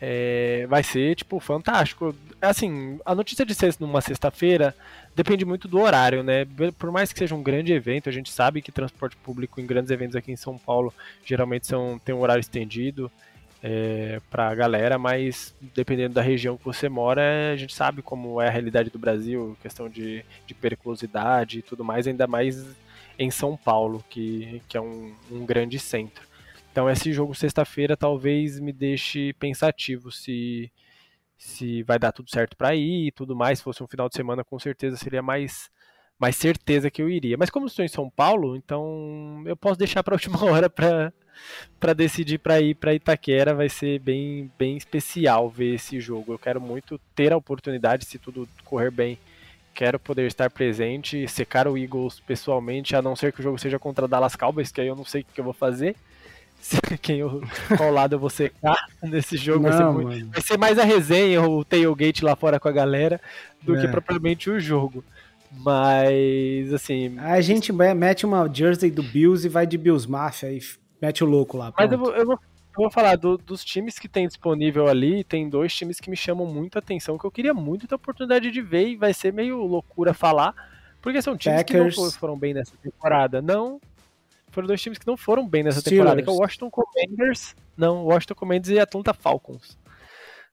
[0.06, 2.14] é, vai ser, tipo, fantástico.
[2.42, 4.76] Assim, a notícia de ser numa sexta-feira
[5.16, 6.46] depende muito do horário, né?
[6.78, 9.90] Por mais que seja um grande evento, a gente sabe que transporte público em grandes
[9.92, 13.10] eventos aqui em São Paulo geralmente são, tem um horário estendido
[13.64, 18.42] é, para a galera, mas dependendo da região que você mora, a gente sabe como
[18.42, 22.62] é a realidade do Brasil, questão de, de periculosidade e tudo mais, ainda mais
[23.18, 26.33] em São Paulo, que, que é um, um grande centro.
[26.74, 30.72] Então esse jogo sexta-feira talvez me deixe pensativo se
[31.38, 33.60] se vai dar tudo certo para ir e tudo mais.
[33.60, 35.70] Se fosse um final de semana, com certeza seria mais
[36.18, 37.38] mais certeza que eu iria.
[37.38, 41.14] Mas como estou em São Paulo, então eu posso deixar para a última hora para
[41.80, 43.54] para decidir para ir para Itaquera.
[43.54, 46.34] Vai ser bem bem especial ver esse jogo.
[46.34, 49.20] Eu quero muito ter a oportunidade, se tudo correr bem,
[49.76, 53.78] quero poder estar presente, secar o Eagles pessoalmente, a não ser que o jogo seja
[53.78, 55.96] contra Dallas Cowboys, que aí eu não sei o que eu vou fazer.
[57.02, 57.42] Quem eu,
[57.78, 59.64] qual lado eu vou secar nesse jogo.
[59.64, 62.72] Não, vai, ser muito, vai, ser mais a resenha, o tailgate lá fora com a
[62.72, 63.20] galera,
[63.62, 63.82] do é.
[63.82, 65.04] que propriamente o jogo.
[65.52, 67.18] Mas, assim.
[67.20, 70.60] A gente mete uma jersey do Bills e vai de Bills Mafia e
[71.02, 71.72] mete o louco lá.
[71.72, 71.78] Pronto.
[71.78, 75.24] Mas eu vou, eu vou, eu vou falar do, dos times que tem disponível ali.
[75.24, 77.98] Tem dois times que me chamam muito a atenção, que eu queria muito ter a
[77.98, 80.56] oportunidade de ver e vai ser meio loucura falar.
[81.02, 81.96] Porque são times Packers.
[81.96, 83.42] que não foram bem nessa temporada.
[83.42, 83.80] Não.
[84.54, 86.00] Foram dois times que não foram bem nessa Steelers.
[86.00, 87.56] temporada, que é o Washington Commanders.
[87.76, 89.78] Não, Washington Commanders e Atlanta Falcons.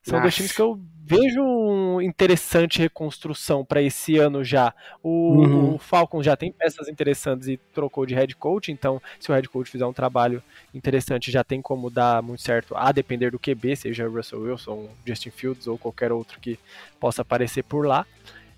[0.01, 0.23] São Acho.
[0.23, 4.73] dois times que eu vejo interessante reconstrução para esse ano já.
[5.03, 5.75] O, uhum.
[5.75, 9.47] o Falcons já tem peças interessantes e trocou de head coach, então se o head
[9.47, 10.41] coach fizer um trabalho
[10.73, 15.29] interessante, já tem como dar muito certo, a depender do QB, seja Russell Wilson, Justin
[15.29, 16.57] Fields ou qualquer outro que
[16.99, 18.07] possa aparecer por lá.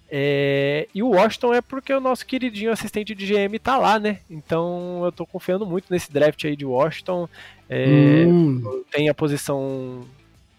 [0.09, 4.19] É, e o Washington é porque o nosso queridinho assistente de GM tá lá, né?
[4.29, 7.27] Então eu tô confiando muito nesse draft aí de Washington.
[7.69, 8.83] É, hum.
[8.91, 10.05] Tem a posição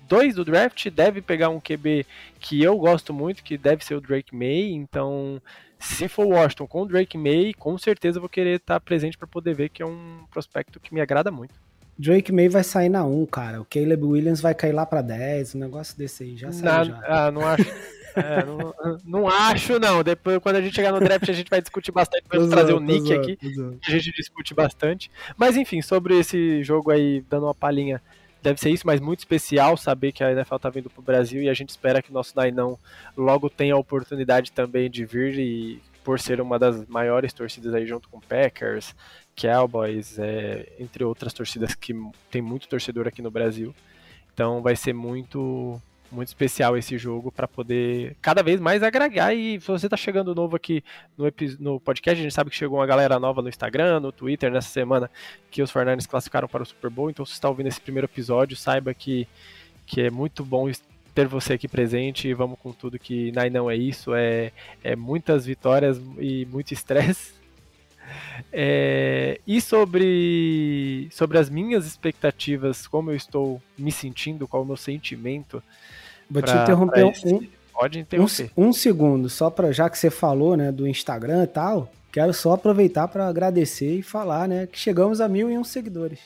[0.08, 2.06] 2 do draft, deve pegar um QB
[2.40, 4.72] que eu gosto muito, que deve ser o Drake May.
[4.72, 5.40] Então,
[5.78, 9.26] se for Washington com o Drake May, com certeza eu vou querer estar presente para
[9.26, 11.54] poder ver que é um prospecto que me agrada muito.
[11.96, 13.60] Drake May vai sair na 1, cara.
[13.60, 16.36] O Caleb Williams vai cair lá para 10, um negócio desse aí.
[16.36, 17.02] Já saiu já.
[17.06, 17.64] Ah, não acho.
[18.16, 18.74] É, não,
[19.04, 20.02] não, acho, não.
[20.02, 22.24] Depois, quando a gente chegar no draft, a gente vai discutir bastante.
[22.32, 23.38] Vamos trazer o Nick aqui,
[23.86, 25.10] a gente discute bastante.
[25.36, 28.00] Mas enfim, sobre esse jogo aí, dando uma palhinha
[28.44, 31.42] deve ser isso, mas muito especial saber que a NFL está vindo para o Brasil
[31.42, 32.78] e a gente espera que o nosso Nainão
[33.16, 37.86] logo tenha a oportunidade também de vir e por ser uma das maiores torcidas aí
[37.86, 38.94] junto com Packers,
[39.34, 41.94] Cowboys, é, entre outras torcidas que
[42.30, 43.74] tem muito torcedor aqui no Brasil.
[44.34, 45.80] Então vai ser muito
[46.14, 49.34] muito especial esse jogo para poder cada vez mais agregar.
[49.34, 50.82] E se você está chegando novo aqui
[51.18, 51.26] no,
[51.58, 54.68] no podcast, a gente sabe que chegou uma galera nova no Instagram, no Twitter nessa
[54.68, 55.10] semana
[55.50, 57.10] que os Fernandes classificaram para o Super Bowl.
[57.10, 59.26] Então, se você está ouvindo esse primeiro episódio, saiba que,
[59.86, 60.70] que é muito bom
[61.14, 64.96] ter você aqui presente e vamos com tudo que Nai não é isso, é, é
[64.96, 67.34] muitas vitórias e muito estresse.
[68.52, 74.66] É, e sobre, sobre as minhas expectativas, como eu estou me sentindo, qual é o
[74.66, 75.62] meu sentimento
[76.30, 77.12] Vou pra, te interromper um,
[77.72, 78.50] Pode interromper.
[78.56, 82.32] Um, um segundo, só para já que você falou, né, do Instagram e tal, quero
[82.32, 86.20] só aproveitar para agradecer e falar, né, que chegamos a mil e um seguidores.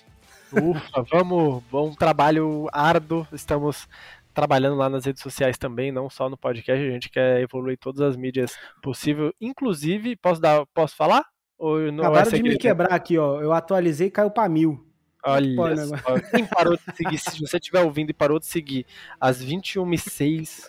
[0.53, 3.89] Ufa, vamos, bom trabalho árduo, estamos
[4.35, 8.01] trabalhando lá nas redes sociais também, não só no podcast, a gente quer evoluir todas
[8.03, 11.25] as mídias possível, inclusive, posso dar, posso falar?
[11.59, 14.88] Ou não Acabaram de me quebrar aqui, ó, eu atualizei e caiu para mil.
[15.25, 18.87] Olha só, quem parou de seguir, se você estiver ouvindo e parou de seguir
[19.21, 20.69] às 21h06,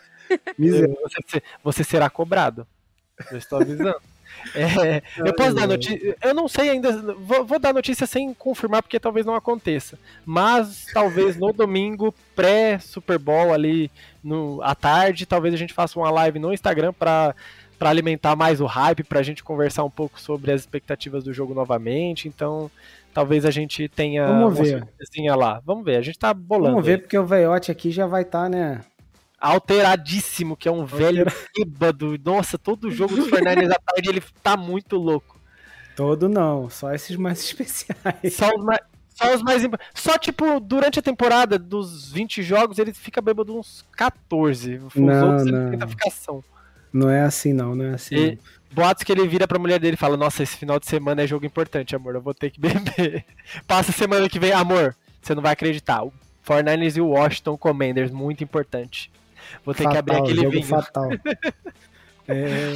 [0.57, 2.67] você, você será cobrado.
[3.31, 3.95] Eu estou avisando.
[4.55, 6.15] É, eu posso dar notícia.
[6.21, 6.91] Eu não sei ainda.
[7.15, 9.97] Vou, vou, dar notícia sem confirmar, porque talvez não aconteça.
[10.25, 13.91] Mas talvez no domingo, pré-Super Bowl, ali
[14.23, 17.35] no, à tarde, talvez a gente faça uma live no Instagram para
[17.77, 21.33] para alimentar mais o hype, para a gente conversar um pouco sobre as expectativas do
[21.33, 22.27] jogo novamente.
[22.27, 22.69] Então,
[23.13, 24.85] talvez a gente tenha Vamos ver.
[25.35, 25.61] lá.
[25.65, 26.71] Vamos ver, a gente tá bolando.
[26.71, 26.97] Vamos ver, aí.
[26.99, 28.81] porque o Veiote aqui já vai estar, tá, né?
[29.39, 32.17] Alteradíssimo, que é um velho bêbado.
[32.23, 35.39] Nossa, todo jogo do Fernandes à tarde ele tá muito louco.
[35.95, 38.33] Todo não, só esses mais especiais.
[38.33, 42.93] Só os mais, só os mais Só, tipo, durante a temporada dos 20 jogos, ele
[42.93, 44.75] fica bêbado uns 14.
[44.77, 45.67] Os não, outros não.
[45.67, 46.43] ele tem ficação.
[46.91, 48.15] Não é assim, não, não é assim.
[48.15, 48.39] E,
[48.71, 51.27] boatos que ele vira pra mulher dele e fala: Nossa, esse final de semana é
[51.27, 52.15] jogo importante, amor.
[52.15, 53.25] Eu vou ter que beber.
[53.67, 54.95] Passa semana que vem, amor.
[55.21, 56.03] Você não vai acreditar.
[56.03, 56.13] O
[56.45, 59.11] 49ers e o Washington Commanders, muito importante.
[59.63, 60.65] Vou ter fatal, que abrir aquele jogo vinho.
[60.65, 61.09] Fatal.
[62.27, 62.75] é,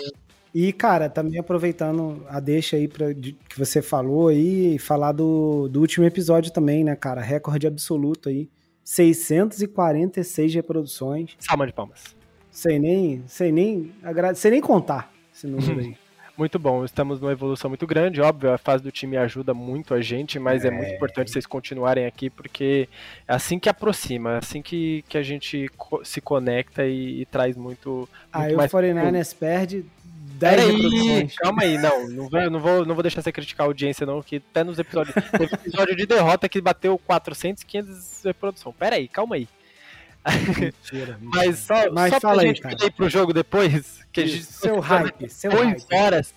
[0.54, 5.68] e, cara, também aproveitando a deixa aí pra, de, que você falou aí, falar do,
[5.70, 7.22] do último episódio também, né, cara?
[7.22, 8.50] Recorde absoluto aí.
[8.84, 11.32] 646 reproduções.
[11.40, 12.16] Salma de palmas.
[12.52, 13.92] Sem nem, sem nem,
[14.36, 15.13] sem nem contar
[15.44, 15.98] esse número aí.
[16.36, 20.02] Muito bom, estamos numa evolução muito grande, óbvio, a fase do time ajuda muito a
[20.02, 22.90] gente, mas é, é muito importante vocês continuarem aqui, porque
[23.28, 25.70] é assim que aproxima, é assim que, que a gente
[26.04, 28.74] se conecta e, e traz muito, muito aí mais...
[28.74, 29.86] Aí o 49ers perde
[30.40, 31.36] 10 Peraí, reproduções.
[31.36, 34.20] Calma aí, não, não vou, não, vou, não vou deixar você criticar a audiência não,
[34.24, 39.08] que até nos episódios, teve episódio de derrota que bateu 400, 500 reprodução, pera aí,
[39.08, 39.48] calma aí.
[40.26, 41.20] Mentira, mentira.
[41.22, 42.86] Mas só, Mas só fala pra aí, gente cara.
[42.86, 45.94] ir pro jogo depois, que a gente seu hype, seu dois hype.
[45.94, 46.34] horas.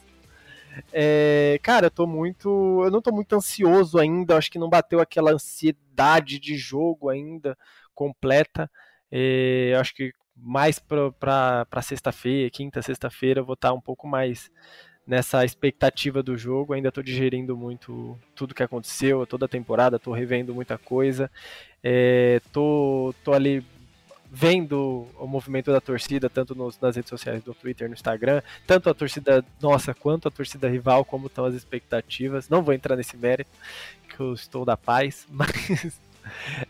[0.92, 2.82] É, cara, eu tô muito.
[2.84, 4.36] Eu não tô muito ansioso ainda.
[4.36, 7.56] Acho que não bateu aquela ansiedade de jogo ainda
[7.94, 8.70] completa.
[9.10, 13.80] É, eu acho que mais pra, pra, pra sexta-feira, quinta, sexta-feira, eu vou estar um
[13.80, 14.50] pouco mais
[15.06, 16.74] nessa expectativa do jogo.
[16.74, 21.30] Ainda tô digerindo muito tudo que aconteceu, toda a temporada, tô revendo muita coisa.
[21.82, 23.64] É, tô, tô ali
[24.38, 28.90] vendo o movimento da torcida, tanto nos- nas redes sociais do Twitter, no Instagram, tanto
[28.90, 32.46] a torcida nossa quanto a torcida rival, como estão as expectativas.
[32.50, 33.50] Não vou entrar nesse mérito,
[34.06, 35.98] que eu estou da paz, mas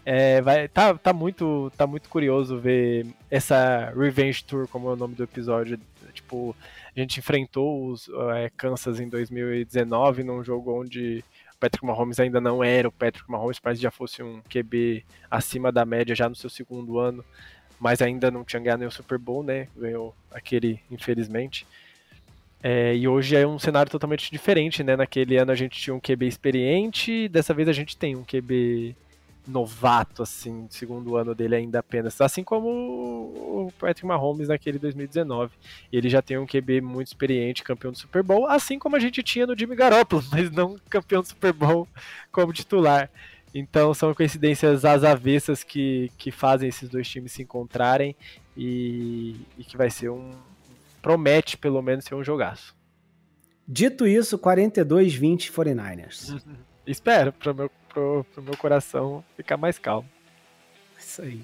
[0.04, 4.96] é, vai, tá, tá, muito, tá muito curioso ver essa Revenge Tour, como é o
[4.96, 5.76] nome do episódio.
[6.12, 6.54] Tipo,
[6.96, 11.24] a gente enfrentou os é, Kansas em 2019 num jogo onde
[11.58, 15.84] Patrick Mahomes ainda não era o Patrick Mahomes, mas já fosse um QB acima da
[15.84, 17.24] média já no seu segundo ano,
[17.80, 19.68] mas ainda não tinha ganhado o Super Bowl, né?
[19.76, 21.66] Ganhou aquele, infelizmente.
[22.62, 24.96] É, e hoje é um cenário totalmente diferente, né?
[24.96, 28.96] Naquele ano a gente tinha um QB experiente, dessa vez a gente tem um QB
[29.46, 35.52] novato, assim, segundo ano dele ainda apenas, assim como o Patrick Mahomes naquele 2019.
[35.92, 39.22] Ele já tem um QB muito experiente, campeão do Super Bowl, assim como a gente
[39.22, 41.86] tinha no Jimmy Garoppolo, mas não campeão do Super Bowl
[42.32, 43.08] como titular.
[43.58, 48.14] Então são coincidências às avessas que, que fazem esses dois times se encontrarem
[48.54, 50.30] e, e que vai ser um.
[51.00, 52.76] promete pelo menos ser um jogaço.
[53.66, 56.38] Dito isso, 42-20 49ers.
[56.86, 60.06] Espero, para meu, pro, pro meu coração ficar mais calmo.
[60.98, 61.40] Isso aí.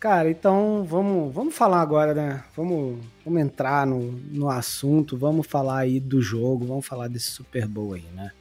[0.00, 2.42] Cara, então vamos, vamos falar agora, né?
[2.56, 7.68] Vamos, vamos entrar no, no assunto, vamos falar aí do jogo, vamos falar desse Super
[7.68, 8.32] Bowl aí, né?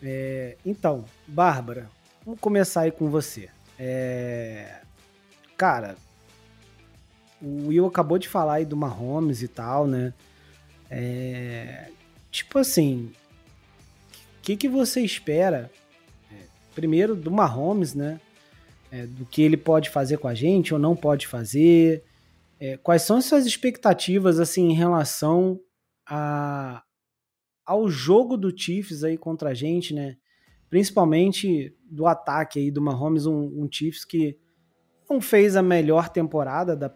[0.00, 1.90] É, então, Bárbara,
[2.24, 3.50] vamos começar aí com você.
[3.78, 4.80] É,
[5.56, 5.96] cara,
[7.40, 10.14] o Will acabou de falar aí do Mahomes e tal, né?
[10.90, 11.90] É,
[12.30, 13.12] tipo assim,
[14.38, 15.70] o que, que você espera,
[16.32, 16.36] é,
[16.74, 18.20] primeiro, do Mahomes, né?
[18.90, 22.04] É, do que ele pode fazer com a gente ou não pode fazer.
[22.60, 25.60] É, quais são as suas expectativas assim em relação
[26.06, 26.82] a,
[27.66, 30.16] ao jogo do Chiefs aí contra a gente, né?
[30.74, 34.36] Principalmente do ataque aí do Mahomes, um, um Chiefs que
[35.08, 36.90] não fez a melhor temporada da,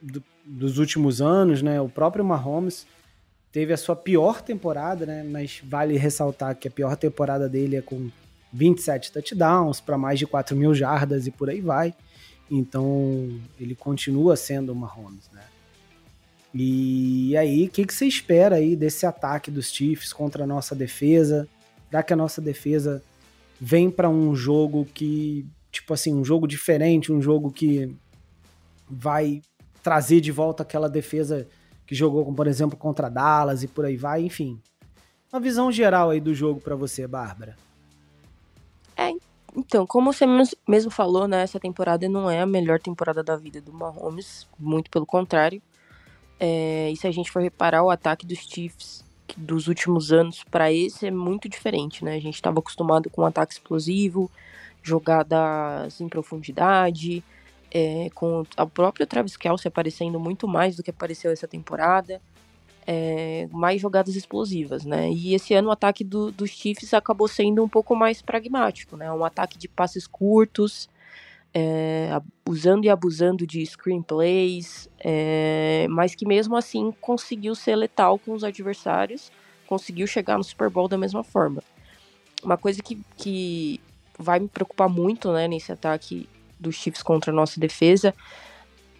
[0.00, 1.80] do- dos últimos anos, né?
[1.80, 2.86] O próprio Mahomes
[3.50, 5.24] teve a sua pior temporada, né?
[5.24, 8.08] Mas vale ressaltar que a pior temporada dele é com
[8.52, 11.92] 27 touchdowns para mais de 4 mil jardas e por aí vai.
[12.48, 15.42] Então ele continua sendo o Mahomes, né?
[16.54, 20.72] E aí, o que, que você espera aí desse ataque dos Chiefs contra a nossa
[20.72, 21.48] defesa?
[21.90, 23.02] Será que a nossa defesa
[23.60, 27.94] vem para um jogo que, tipo assim, um jogo diferente, um jogo que
[28.88, 29.42] vai
[29.82, 31.46] trazer de volta aquela defesa
[31.86, 34.60] que jogou, como, por exemplo, contra Dallas e por aí vai, enfim.
[35.32, 37.56] Uma visão geral aí do jogo para você, Bárbara.
[39.56, 43.36] Então, como você mes- mesmo falou, né, essa temporada não é a melhor temporada da
[43.36, 45.62] vida do Mahomes, muito pelo contrário.
[46.38, 49.02] É, e se a gente for reparar o ataque dos Chiefs
[49.36, 52.16] dos últimos anos para esse é muito diferente, né?
[52.16, 54.30] A gente estava acostumado com ataque explosivo,
[54.82, 57.22] jogadas em profundidade,
[57.70, 62.20] é, com o próprio Travis Kelce aparecendo muito mais do que apareceu essa temporada.
[62.88, 65.10] é, mais jogadas explosivas, né?
[65.10, 69.10] E esse ano o ataque do- dos Chiefs acabou sendo um pouco mais pragmático, né?
[69.12, 70.88] Um ataque de passes curtos,
[71.58, 78.34] é, usando e abusando de screenplays, é, mas que mesmo assim conseguiu ser letal com
[78.34, 79.32] os adversários,
[79.66, 81.62] conseguiu chegar no Super Bowl da mesma forma.
[82.42, 83.80] Uma coisa que, que
[84.18, 86.28] vai me preocupar muito, né, nesse ataque
[86.60, 88.14] dos Chiefs contra a nossa defesa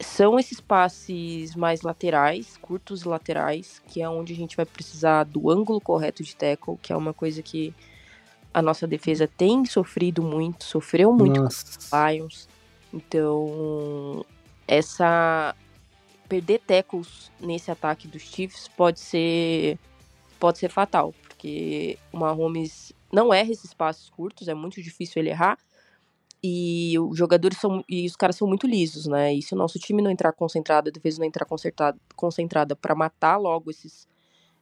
[0.01, 5.25] são esses passes mais laterais, curtos e laterais, que é onde a gente vai precisar
[5.25, 7.75] do ângulo correto de tackle, que é uma coisa que
[8.57, 11.63] a nossa defesa tem sofrido muito, sofreu muito Nossa.
[11.63, 12.49] com os Lions.
[12.91, 14.25] Então,
[14.67, 15.55] essa
[16.27, 19.79] perder tackles nesse ataque dos Chiefs pode ser
[20.41, 25.29] pode ser fatal, porque o Mahomes não erra esses passes curtos, é muito difícil ele
[25.29, 25.59] errar.
[26.43, 29.35] E os jogadores são e os caras são muito lisos, né?
[29.35, 31.47] E se o nosso time não entrar concentrado, a defesa não entrar
[32.17, 34.09] concentrada para matar logo esses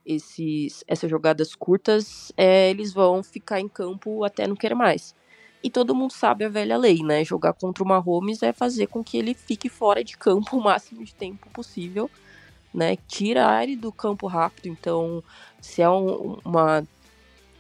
[0.07, 5.15] esses essas jogadas curtas, é, eles vão ficar em campo até não querer mais.
[5.63, 7.25] E todo mundo sabe a velha lei, né?
[7.25, 11.05] Jogar contra o Mahomes é fazer com que ele fique fora de campo o máximo
[11.05, 12.11] de tempo possível,
[12.73, 12.97] né?
[13.09, 14.69] Tirar ele do campo rápido.
[14.69, 15.23] Então,
[15.61, 16.87] se é um- uma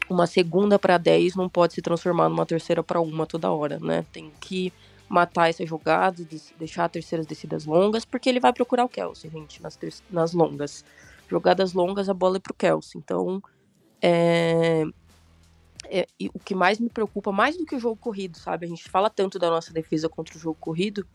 [0.08, 4.04] uma segunda para 10 não pode se transformar numa terceira para uma toda hora, né?
[4.12, 4.72] Tem que
[5.08, 6.22] matar essa jogada,
[6.58, 9.78] deixar terceiras descidas longas, porque ele vai procurar o Kelsey, gente, nas,
[10.10, 10.84] nas longas.
[11.28, 13.00] Jogadas longas, a bola é pro Kelsey.
[13.00, 13.42] Então,
[14.00, 14.84] é,
[15.86, 18.66] é, o que mais me preocupa, mais do que o jogo corrido, sabe?
[18.66, 21.06] A gente fala tanto da nossa defesa contra o jogo corrido,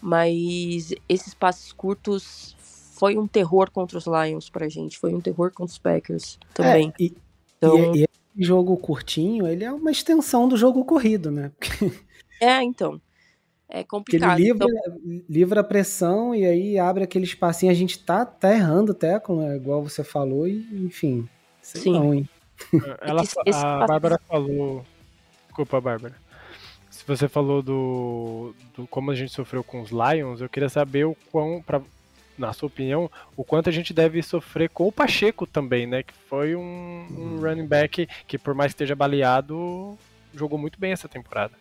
[0.00, 5.52] mas esses passes curtos foi um terror contra os Lions pra gente, foi um terror
[5.52, 6.92] contra os Packers também.
[6.98, 7.16] É, e,
[7.56, 7.94] então...
[7.94, 11.50] e, e jogo curtinho, ele é uma extensão do jogo corrido, né?
[12.40, 13.00] é, então.
[13.70, 14.30] É complicado.
[14.30, 15.22] Porque ele livra, então...
[15.28, 17.70] livra a pressão e aí abre aquele espacinho.
[17.70, 19.56] A gente tá, tá errando até, né?
[19.56, 21.28] igual você falou, e enfim.
[21.62, 21.92] Sim.
[21.92, 22.28] Não, hein?
[22.74, 23.22] É, ela,
[23.54, 24.84] a Bárbara falou.
[25.46, 26.14] Desculpa, Bárbara.
[26.90, 31.06] Se você falou do, do como a gente sofreu com os Lions, eu queria saber
[31.06, 31.80] o quão, pra,
[32.36, 36.02] na sua opinião, o quanto a gente deve sofrer com o Pacheco também, né?
[36.02, 37.40] Que foi um, um hum.
[37.40, 39.96] running back que, por mais que esteja baleado,
[40.34, 41.52] jogou muito bem essa temporada.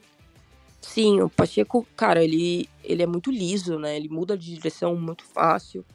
[0.82, 3.96] Sim, o Pacheco, cara, ele, ele é muito liso, né?
[3.96, 5.86] Ele muda de direção muito fácil.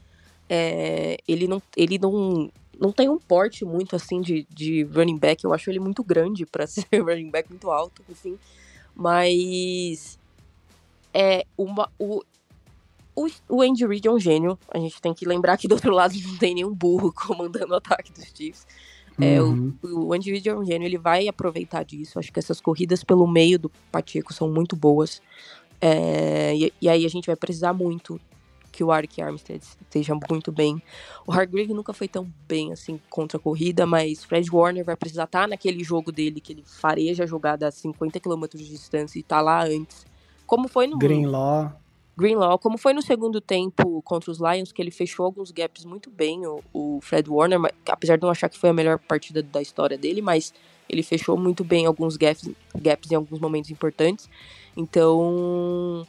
[0.48, 5.44] É, ele não, ele não, não tem um porte muito assim de, de running back.
[5.44, 8.38] Eu acho ele muito grande para ser running back muito alto, assim.
[8.94, 10.18] Mas
[11.12, 12.22] é uma, o,
[13.14, 14.58] o, o Andy Reid é um gênio.
[14.68, 17.76] A gente tem que lembrar que do outro lado não tem nenhum burro comandando o
[17.76, 18.66] ataque dos Chiefs.
[19.20, 19.72] É, uhum.
[19.82, 22.18] o, o Andy é um gênio, ele vai aproveitar disso.
[22.18, 25.22] Acho que essas corridas pelo meio do Pacheco são muito boas.
[25.80, 28.20] É, e, e, aí a gente vai precisar muito
[28.72, 30.82] que o Arik Armstead esteja muito bem.
[31.26, 35.24] O Hargrave nunca foi tão bem assim contra a corrida, mas Fred Warner vai precisar
[35.24, 39.18] estar tá naquele jogo dele que ele fareja a jogada a 50 km de distância
[39.18, 40.04] e tá lá antes.
[40.44, 41.72] Como foi no Greenlaw.
[42.16, 46.10] Greenlaw, como foi no segundo tempo contra os Lions, que ele fechou alguns gaps muito
[46.10, 49.60] bem, o, o Fred Warner, apesar de não achar que foi a melhor partida da
[49.60, 50.54] história dele, mas
[50.88, 54.28] ele fechou muito bem alguns gaps, gaps em alguns momentos importantes.
[54.76, 56.06] Então,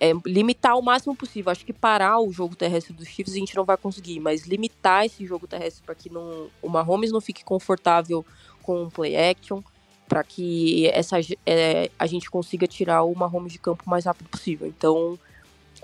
[0.00, 1.50] é, limitar o máximo possível.
[1.50, 5.04] Acho que parar o jogo terrestre dos Chiefs a gente não vai conseguir, mas limitar
[5.04, 8.24] esse jogo terrestre para que não, o Mahomes não fique confortável
[8.62, 9.62] com um play action,
[10.08, 14.28] para que essa, é, a gente consiga tirar o Mahomes de campo o mais rápido
[14.28, 14.66] possível.
[14.66, 15.18] Então,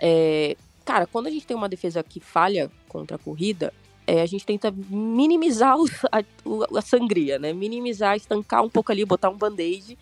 [0.01, 3.73] é, cara, quando a gente tem uma defesa que falha contra a corrida,
[4.07, 7.53] é, a gente tenta minimizar o, a, a, sangria, né?
[7.53, 9.99] Minimizar, estancar um pouco ali, botar um band-aid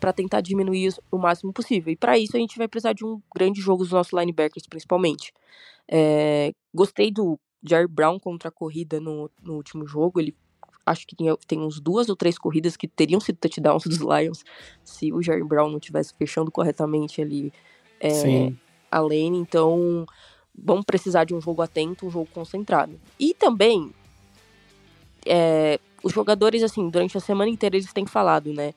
[0.00, 1.92] para tentar diminuir o máximo possível.
[1.92, 5.32] E para isso a gente vai precisar de um grande jogo dos nossos linebackers, principalmente.
[5.88, 10.20] É, gostei do Jair Brown contra a corrida no, no último jogo.
[10.20, 10.34] Ele
[10.84, 14.44] acho que tinha, tem uns duas ou três corridas que teriam sido touchdowns dos Lions
[14.84, 17.52] se o Jair Brown não tivesse fechando corretamente ali
[18.00, 18.52] é,
[18.94, 20.06] a lane, então
[20.56, 22.98] vamos precisar de um jogo atento, um jogo concentrado.
[23.18, 23.92] E também,
[25.26, 28.72] é, os jogadores, assim, durante a semana inteira eles têm falado, né?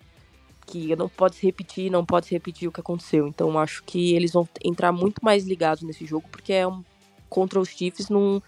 [0.65, 3.27] Que não pode se repetir, não pode se repetir o que aconteceu.
[3.27, 6.83] Então acho que eles vão entrar muito mais ligados nesse jogo, porque é um,
[7.29, 8.41] contra os Chiefs não,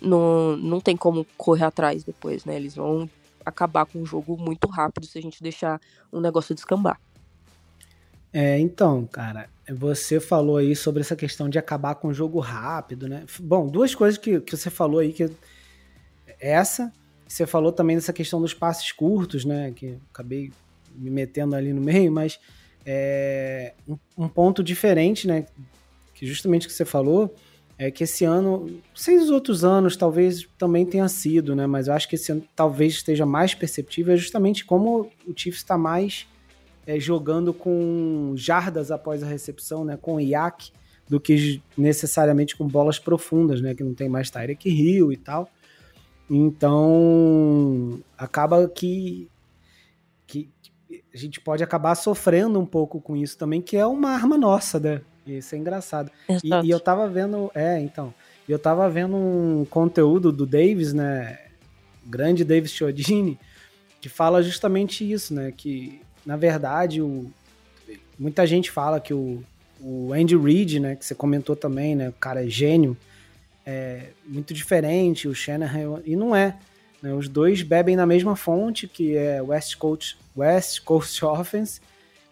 [0.00, 2.54] não, não tem como correr atrás depois, né?
[2.54, 3.10] Eles vão
[3.44, 5.80] acabar com o jogo muito rápido se a gente deixar
[6.12, 7.00] o negócio descambar.
[8.32, 13.08] É, então, cara, você falou aí sobre essa questão de acabar com o jogo rápido,
[13.08, 13.24] né?
[13.40, 15.30] Bom, duas coisas que, que você falou aí, que
[16.40, 16.92] essa,
[17.26, 19.72] você falou também dessa questão dos passes curtos, né?
[19.74, 20.50] Que acabei
[20.94, 22.40] me metendo ali no meio, mas
[22.84, 25.46] é, um, um, ponto diferente, né?
[26.14, 27.34] Que justamente que você falou,
[27.76, 31.66] é que esse ano, não sei os outros anos talvez também tenha sido, né?
[31.66, 35.60] Mas eu acho que esse ano talvez esteja mais perceptível, é justamente como o Chiefs
[35.60, 36.26] está mais
[36.88, 40.72] é, jogando com jardas após a recepção, né, com IAC,
[41.06, 45.50] do que necessariamente com bolas profundas, né, que não tem mais Tyreek Hill e tal.
[46.30, 49.28] Então, acaba que,
[50.26, 50.48] que
[51.12, 54.80] a gente pode acabar sofrendo um pouco com isso também, que é uma arma nossa,
[54.80, 55.02] né?
[55.26, 56.10] Isso é engraçado.
[56.42, 58.14] E, e, eu tava vendo, é, então,
[58.48, 61.38] eu tava vendo um conteúdo do Davis, né,
[62.06, 63.38] grande Davis Chiodini,
[64.00, 67.24] que fala justamente isso, né, que na verdade, o,
[68.18, 69.42] muita gente fala que o,
[69.80, 72.94] o Andy Reid, né, que você comentou também, né, o cara é gênio,
[73.64, 76.58] é muito diferente, o Shanahan, e não é.
[77.00, 81.80] Né, os dois bebem na mesma fonte, que é West Coast, West Coast Offense,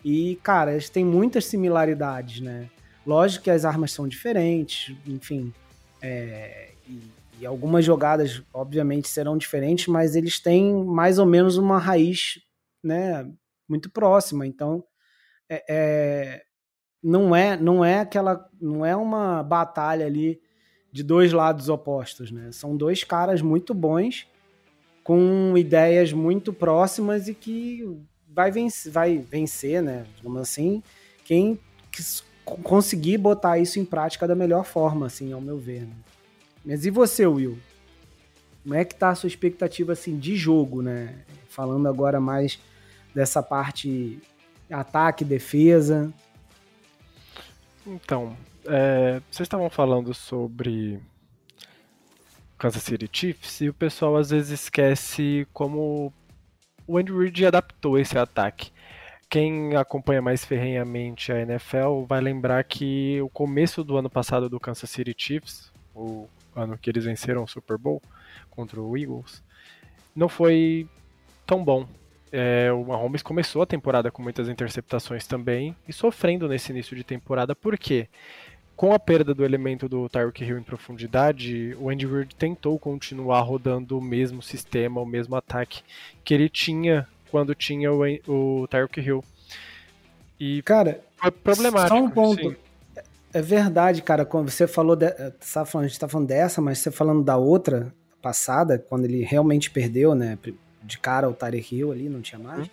[0.04, 2.68] e, cara, eles têm muitas similaridades, né?
[3.06, 5.54] Lógico que as armas são diferentes, enfim,
[6.02, 7.00] é, e,
[7.40, 12.38] e algumas jogadas, obviamente, serão diferentes, mas eles têm mais ou menos uma raiz,
[12.84, 13.26] né,
[13.68, 14.46] muito próxima.
[14.46, 14.84] Então,
[15.48, 16.42] é, é,
[17.02, 20.40] não é não é aquela não é uma batalha ali
[20.92, 22.50] de dois lados opostos, né?
[22.52, 24.26] São dois caras muito bons
[25.04, 27.84] com ideias muito próximas e que
[28.28, 30.06] vai vencer, vai vencer, né?
[30.16, 30.82] Digamos assim,
[31.24, 31.60] quem
[32.62, 35.82] conseguir botar isso em prática da melhor forma, assim, ao meu ver.
[35.82, 35.94] Né?
[36.64, 37.58] Mas e você, Will?
[38.62, 41.20] Como é que tá a sua expectativa assim de jogo, né?
[41.48, 42.58] Falando agora mais
[43.16, 44.20] dessa parte
[44.70, 46.12] ataque, defesa.
[47.86, 48.36] Então,
[48.66, 51.00] é, vocês estavam falando sobre
[52.58, 56.12] Kansas City Chiefs e o pessoal às vezes esquece como
[56.86, 58.70] o Andy Reid adaptou esse ataque.
[59.30, 64.60] Quem acompanha mais ferrenhamente a NFL vai lembrar que o começo do ano passado do
[64.60, 68.02] Kansas City Chiefs, o ano que eles venceram o Super Bowl
[68.50, 69.42] contra o Eagles,
[70.14, 70.86] não foi
[71.46, 71.88] tão bom.
[72.38, 77.02] É, o Mahomes começou a temporada com muitas interceptações também e sofrendo nesse início de
[77.02, 78.08] temporada, por quê?
[78.76, 83.40] Com a perda do elemento do Tyreek Hill em profundidade, o Andy Reid tentou continuar
[83.40, 85.82] rodando o mesmo sistema, o mesmo ataque
[86.22, 89.24] que ele tinha quando tinha o, o Tyreek Hill.
[90.38, 91.96] E cara, foi problemático.
[91.96, 92.50] Só um ponto.
[92.50, 92.56] Sim.
[93.32, 94.26] É verdade, cara.
[94.26, 97.38] Quando você falou, de, tá falando, a gente tá falando dessa, mas você falando da
[97.38, 100.36] outra passada, quando ele realmente perdeu, né?
[100.86, 102.66] De cara o Tyreek Hill ali, não tinha mais.
[102.66, 102.70] Hum.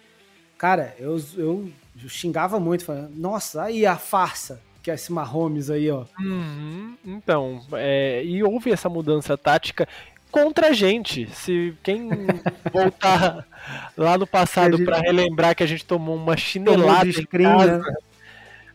[0.58, 1.70] Cara, eu, eu,
[2.02, 6.04] eu, xingava muito, falando, nossa, aí a farsa que é esse Mahomes aí, ó.
[6.20, 9.88] Uhum, então, é, e houve essa mudança tática
[10.30, 11.26] contra a gente.
[11.34, 12.10] Se quem
[12.70, 13.48] voltar
[13.96, 14.86] lá no passado gente...
[14.86, 17.94] para relembrar que a gente tomou uma chinelada tomou screen, casa, né?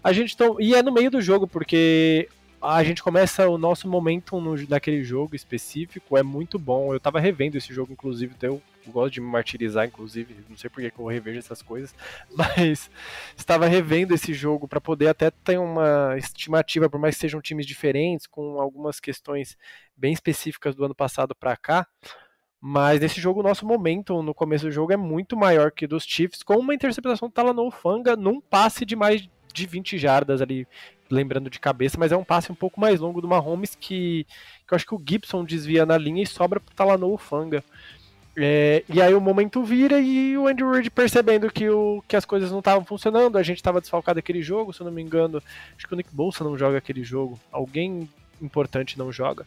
[0.03, 0.57] a gente tom...
[0.59, 2.27] e é no meio do jogo porque
[2.63, 6.95] a gente começa o nosso momento no, naquele jogo específico é muito bom.
[6.95, 8.63] Eu tava revendo esse jogo, inclusive, então eu
[8.93, 11.95] gosto de me martirizar, inclusive, não sei por que eu revejo essas coisas,
[12.35, 12.91] mas
[13.37, 17.67] estava revendo esse jogo para poder até ter uma estimativa, por mais que sejam times
[17.67, 19.57] diferentes, com algumas questões
[19.97, 21.87] bem específicas do ano passado para cá.
[22.61, 26.05] Mas nesse jogo, o nosso momento no começo do jogo é muito maior que dos
[26.05, 30.67] Chiefs, com uma interceptação do Talanoa Fanga num passe de mais de 20 jardas ali,
[31.11, 34.27] lembrando de cabeça, mas é um passe um pouco mais longo do Mahomes que,
[34.67, 37.65] que eu acho que o Gibson desvia na linha e sobra pro Talanoa Fanga.
[38.41, 42.25] É, e aí o momento vira e o Andy Reid percebendo que, o, que as
[42.25, 45.43] coisas não estavam funcionando, a gente estava desfalcado aquele jogo, se eu não me engano,
[45.77, 48.09] acho que o Nick Bolsa não joga aquele jogo, alguém
[48.41, 49.45] importante não joga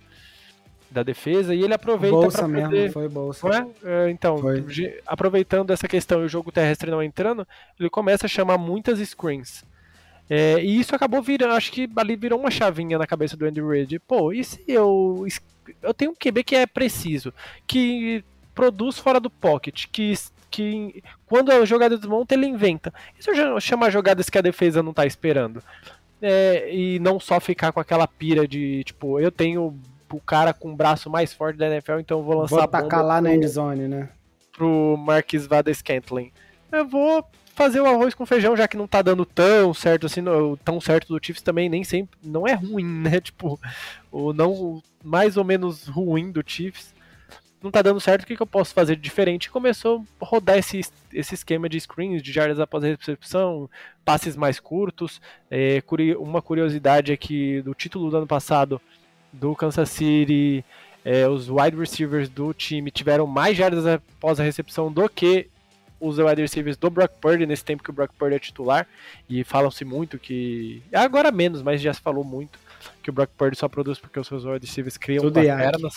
[0.89, 2.91] da defesa e ele aproveita bolsa mesmo, poder...
[2.91, 3.47] foi bolsa.
[3.81, 4.07] É?
[4.07, 4.61] É, então, foi.
[5.07, 7.47] aproveitando essa questão e o jogo terrestre não entrando,
[7.79, 9.63] ele começa a chamar muitas screens.
[10.29, 13.61] É, e isso acabou virando, acho que ali virou uma chavinha na cabeça do Andy
[13.61, 13.99] Reid.
[13.99, 15.25] Pô, e se eu
[15.81, 17.33] eu tenho um QB que é preciso,
[17.65, 18.23] que
[18.53, 20.13] produz fora do pocket, que,
[20.49, 22.93] que quando a jogada desmonta, ele inventa.
[23.19, 25.63] Isso chama jogadas que a defesa não tá esperando.
[26.21, 29.75] É, e não só ficar com aquela pira de, tipo, eu tenho
[30.11, 33.03] o cara com o braço mais forte da NFL, então eu vou lançar vou atacar
[33.03, 34.09] lá pro, na endzone, né?
[34.51, 36.31] Pro Marquis Vada Scantling.
[36.71, 37.25] Eu vou
[37.55, 40.21] fazer o arroz com feijão, já que não tá dando tão certo assim,
[40.63, 43.19] tão certo do Chiefs também nem sempre não é ruim, né?
[43.21, 43.59] Tipo,
[44.11, 46.93] o não mais ou menos ruim do Chiefs
[47.61, 49.51] não tá dando certo, o que, que eu posso fazer de diferente?
[49.51, 50.81] começou a rodar esse,
[51.13, 53.69] esse esquema de screens, de jardas após a recepção,
[54.03, 55.21] passes mais curtos.
[55.49, 55.83] É,
[56.17, 58.81] uma curiosidade é que do título do ano passado
[59.31, 60.65] do Kansas City,
[61.05, 65.47] é, os wide receivers do time tiveram mais jardas após a recepção do que
[65.99, 68.87] os wide receivers do Brock Purdy nesse tempo que o Brock Purdy é titular.
[69.29, 70.81] E falam-se muito que.
[70.91, 72.59] Agora menos, mas já se falou muito
[73.03, 75.93] que o Brock Purdy só produz porque os seus wide receivers criam pernas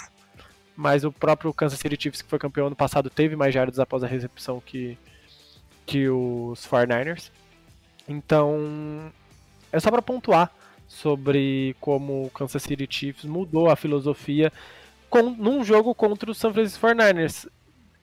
[0.76, 4.02] mas o próprio Kansas City Chiefs, que foi campeão ano passado, teve mais jardas após
[4.02, 4.98] a recepção que,
[5.86, 7.30] que os 49ers.
[8.08, 9.12] Então,
[9.72, 10.50] é só para pontuar
[10.88, 14.52] sobre como o Kansas City Chiefs mudou a filosofia
[15.08, 17.48] com, num jogo contra os San Francisco 49ers.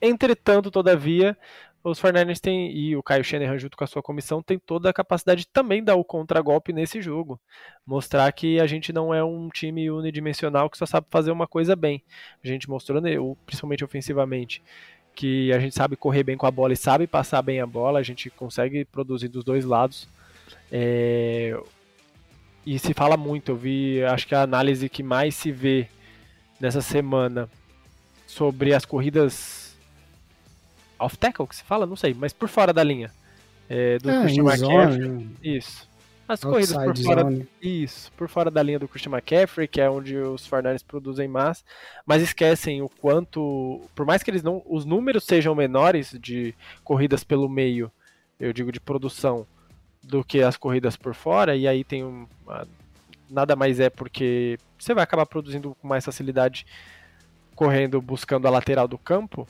[0.00, 1.36] Entretanto, todavia,
[1.84, 4.92] os 49ers têm, e o Caio Shanahan junto com a sua comissão, tem toda a
[4.92, 7.40] capacidade de também dar o contragolpe nesse jogo.
[7.84, 11.74] Mostrar que a gente não é um time unidimensional que só sabe fazer uma coisa
[11.74, 12.02] bem.
[12.42, 13.10] A gente mostrou, né,
[13.44, 14.62] principalmente ofensivamente,
[15.14, 17.98] que a gente sabe correr bem com a bola e sabe passar bem a bola,
[17.98, 20.08] a gente consegue produzir dos dois lados.
[20.70, 21.60] É...
[22.64, 25.88] E se fala muito, eu vi, acho que a análise que mais se vê
[26.60, 27.50] nessa semana
[28.24, 29.61] sobre as corridas
[31.04, 33.10] off tackle que se fala, não sei, mas por fora da linha.
[33.68, 35.28] É, do ah, Christian McCaffrey.
[35.42, 35.88] Isso.
[36.28, 37.48] As corridas por fora, zone.
[37.60, 41.64] isso, por fora da linha do Christian McCaffrey, que é onde os 49 produzem mais,
[42.06, 47.22] mas esquecem o quanto, por mais que eles não, os números sejam menores de corridas
[47.22, 47.90] pelo meio,
[48.40, 49.46] eu digo de produção,
[50.02, 52.26] do que as corridas por fora, e aí tem um,
[53.28, 56.66] nada mais é porque você vai acabar produzindo com mais facilidade
[57.54, 59.46] correndo buscando a lateral do campo,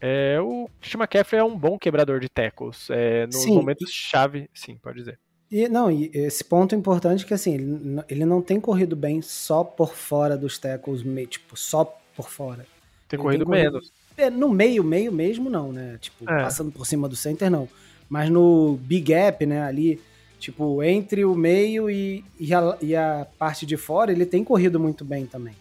[0.00, 2.88] é, o Christian McCaffrey é um bom quebrador de tackles.
[2.90, 3.54] É, nos sim.
[3.54, 5.18] momentos chave, sim, pode dizer.
[5.50, 9.22] E, não, e esse ponto é importante que assim, ele, ele não tem corrido bem
[9.22, 11.84] só por fora dos tackles, tipo, só
[12.16, 12.66] por fora.
[13.08, 13.92] Tem corrido, tem corrido menos.
[14.16, 15.98] É, no meio, meio mesmo não, né?
[16.00, 16.42] Tipo, é.
[16.42, 17.68] passando por cima do center não.
[18.08, 20.00] Mas no big gap, né, ali,
[20.38, 24.80] tipo, entre o meio e, e, a, e a parte de fora, ele tem corrido
[24.80, 25.54] muito bem também.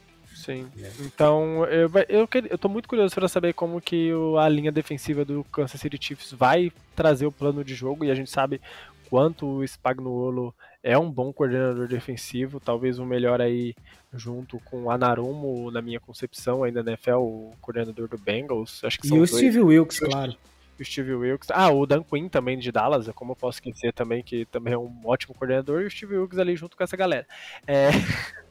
[0.45, 0.67] Sim.
[0.79, 0.91] É.
[0.99, 5.43] Então, eu, eu, eu tô muito curioso para saber como que a linha defensiva do
[5.45, 8.61] Kansas City Chiefs vai trazer o plano de jogo, e a gente sabe
[9.09, 13.73] quanto o Spagnuolo é um bom coordenador defensivo, talvez o melhor aí
[14.13, 18.83] junto com o Anarumo, na minha concepção, ainda na NFL, o coordenador do Bengals.
[18.83, 20.35] Acho que e o Steve Wilkes, claro.
[20.79, 21.49] O Steve Wilkes.
[21.51, 24.77] Ah, o Dan Quinn também de Dallas, como eu posso esquecer também, que também é
[24.77, 27.25] um ótimo coordenador, e o Steve Wilkes ali junto com essa galera.
[27.65, 27.89] É...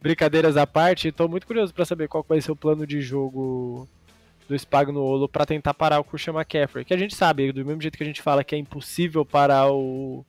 [0.00, 3.88] Brincadeiras à parte, estou muito curioso para saber qual vai ser o plano de jogo
[4.48, 7.96] do Spagnuolo para tentar parar o Christian McCaffrey, que a gente sabe, do mesmo jeito
[7.96, 10.24] que a gente fala que é impossível parar o,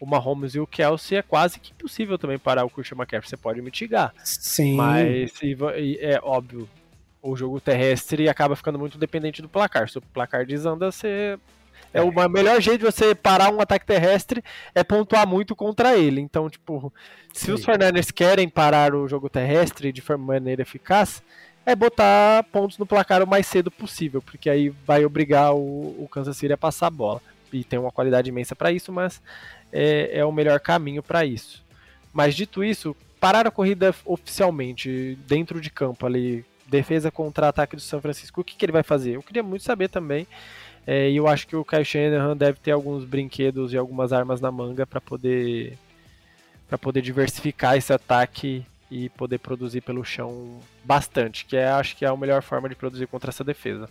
[0.00, 3.36] o Mahomes e o Kelsey, é quase que impossível também parar o Christian McCaffrey, você
[3.36, 4.14] pode mitigar.
[4.22, 4.76] Sim.
[4.76, 5.32] Mas
[6.00, 6.68] é óbvio,
[7.20, 9.88] o jogo terrestre acaba ficando muito dependente do placar.
[9.88, 11.38] Se o placar desanda, você
[11.92, 14.42] é o melhor jeito de você parar um ataque terrestre
[14.74, 16.20] é pontuar muito contra ele.
[16.20, 16.92] Então, tipo,
[17.32, 17.52] se Sim.
[17.52, 21.22] os Fernandes querem parar o jogo terrestre de maneira eficaz,
[21.64, 26.08] é botar pontos no placar o mais cedo possível, porque aí vai obrigar o, o
[26.10, 27.20] Kansas City a passar a bola.
[27.52, 29.20] E tem uma qualidade imensa para isso, mas
[29.72, 31.64] é, é o melhor caminho para isso.
[32.12, 37.82] Mas dito isso, parar a corrida oficialmente dentro de campo ali, defesa contra ataque do
[37.82, 39.16] São Francisco, o que, que ele vai fazer?
[39.16, 40.26] Eu queria muito saber também.
[40.86, 44.40] É, e eu acho que o Kyle Shanahan deve ter alguns brinquedos e algumas armas
[44.40, 45.78] na manga para poder
[46.66, 52.04] para poder diversificar esse ataque e poder produzir pelo chão bastante, que é acho que
[52.04, 53.88] é a melhor forma de produzir contra essa defesa.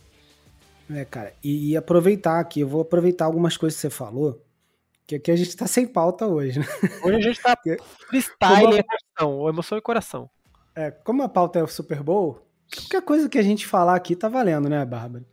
[0.89, 4.43] É, cara, e, e aproveitar aqui, eu vou aproveitar algumas coisas que você falou,
[5.05, 6.65] que aqui a gente tá sem pauta hoje, né?
[7.03, 7.57] Hoje a gente tá
[8.07, 8.83] freestyle,
[9.19, 10.29] emoção, emoção e coração.
[10.75, 14.15] É, como a pauta é o Super Bowl, qualquer coisa que a gente falar aqui
[14.15, 15.25] tá valendo, né, Bárbara?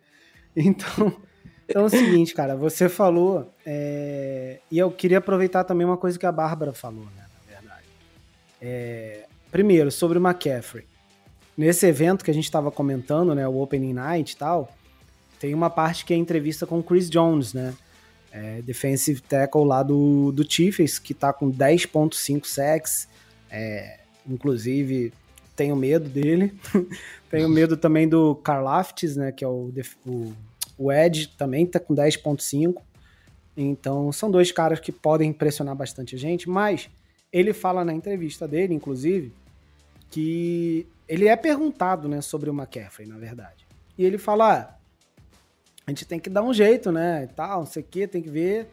[0.56, 1.20] Então,
[1.68, 6.18] então é o seguinte, cara, você falou, é, e eu queria aproveitar também uma coisa
[6.18, 7.86] que a Bárbara falou, né, na verdade.
[8.60, 10.84] É, primeiro, sobre o McCaffrey.
[11.56, 14.74] Nesse evento que a gente estava comentando, né, o Opening Night e tal,
[15.40, 17.74] tem uma parte que é entrevista com o Chris Jones, né,
[18.30, 23.08] é, defensive tackle lá do, do Chiefs, que tá com 10.5 sacks,
[23.50, 25.12] é, inclusive
[25.56, 26.52] tenho medo dele.
[27.30, 29.72] tenho medo também do Karlaftis, né, que é o,
[30.04, 30.34] o,
[30.76, 32.82] o Ed, também tá com 10.5.
[33.56, 36.90] Então, são dois caras que podem impressionar bastante a gente, mas
[37.32, 39.32] ele fala na entrevista dele, inclusive,
[40.10, 43.66] que ele é perguntado, né, sobre o McCaffrey, na verdade.
[43.96, 44.74] E ele fala, ah,
[45.86, 48.22] a gente tem que dar um jeito, né, e tal, não sei o que, tem
[48.22, 48.68] que ver.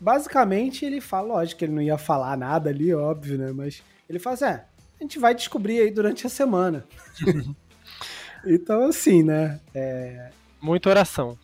[0.00, 4.18] Basicamente, ele fala, lógico que ele não ia falar nada ali, óbvio, né, mas ele
[4.18, 4.64] fala assim, é,
[5.00, 6.84] a gente vai descobrir aí durante a semana.
[8.44, 10.30] então, assim, né, é...
[10.60, 11.38] Muita oração.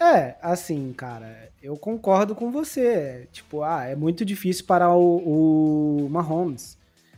[0.00, 3.28] É, assim, cara, eu concordo com você.
[3.30, 6.76] Tipo, ah, é muito difícil parar o, o Mahomes.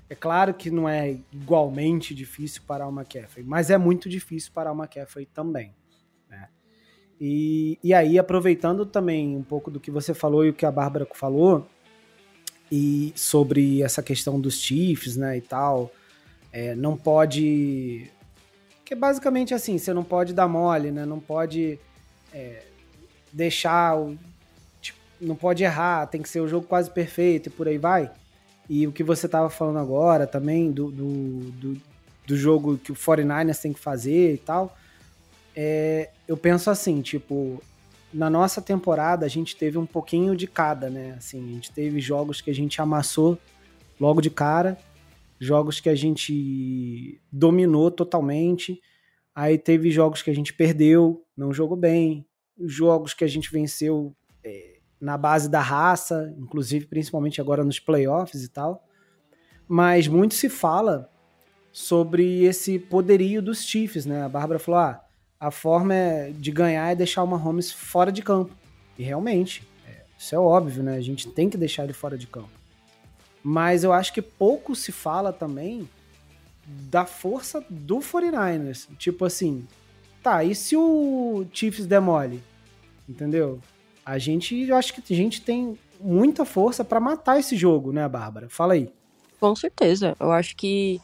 [0.09, 4.73] É claro que não é igualmente difícil parar o McCaffrey, mas é muito difícil parar
[4.73, 5.75] o McCaffrey também.
[6.29, 6.47] Né?
[7.19, 10.71] E, e aí, aproveitando também um pouco do que você falou e o que a
[10.71, 11.67] Bárbara falou,
[12.71, 15.91] e sobre essa questão dos Chiefs, né, e tal,
[16.53, 18.11] é, não pode...
[18.85, 21.79] Que basicamente assim, você não pode dar mole, né, não pode
[22.33, 22.63] é,
[23.33, 23.97] deixar,
[24.81, 28.11] tipo, não pode errar, tem que ser o jogo quase perfeito e por aí vai.
[28.69, 31.83] E o que você estava falando agora também, do, do, do,
[32.27, 34.77] do, jogo que o 49ers tem que fazer e tal,
[35.55, 37.63] é, eu penso assim, tipo,
[38.13, 41.15] na nossa temporada a gente teve um pouquinho de cada, né?
[41.19, 43.39] Assim, a gente teve jogos que a gente amassou
[44.01, 44.79] logo de cara,
[45.39, 48.81] jogos que a gente dominou totalmente,
[49.35, 52.27] aí teve jogos que a gente perdeu, não jogou bem,
[52.61, 54.15] jogos que a gente venceu
[54.45, 58.85] é, na base da raça, inclusive principalmente agora nos playoffs e tal.
[59.67, 61.11] Mas muito se fala
[61.73, 64.23] sobre esse poderio dos Chiefs, né?
[64.23, 65.05] A Bárbara falou: ah,
[65.41, 68.55] a forma é de ganhar é deixar o Mahomes fora de campo.
[68.97, 70.97] E realmente, é, isso é óbvio, né?
[70.97, 72.64] A gente tem que deixar ele fora de campo.
[73.45, 75.89] Mas eu acho que pouco se fala também
[76.67, 78.89] da força do 49ers.
[78.97, 79.69] Tipo assim,
[80.23, 82.43] tá, e se o Chiefs demole?
[83.07, 83.61] Entendeu?
[84.05, 88.07] a gente, eu acho que a gente tem muita força para matar esse jogo, né,
[88.07, 88.49] Bárbara?
[88.49, 88.93] Fala aí.
[89.41, 90.15] Com certeza.
[90.21, 91.01] Eu acho que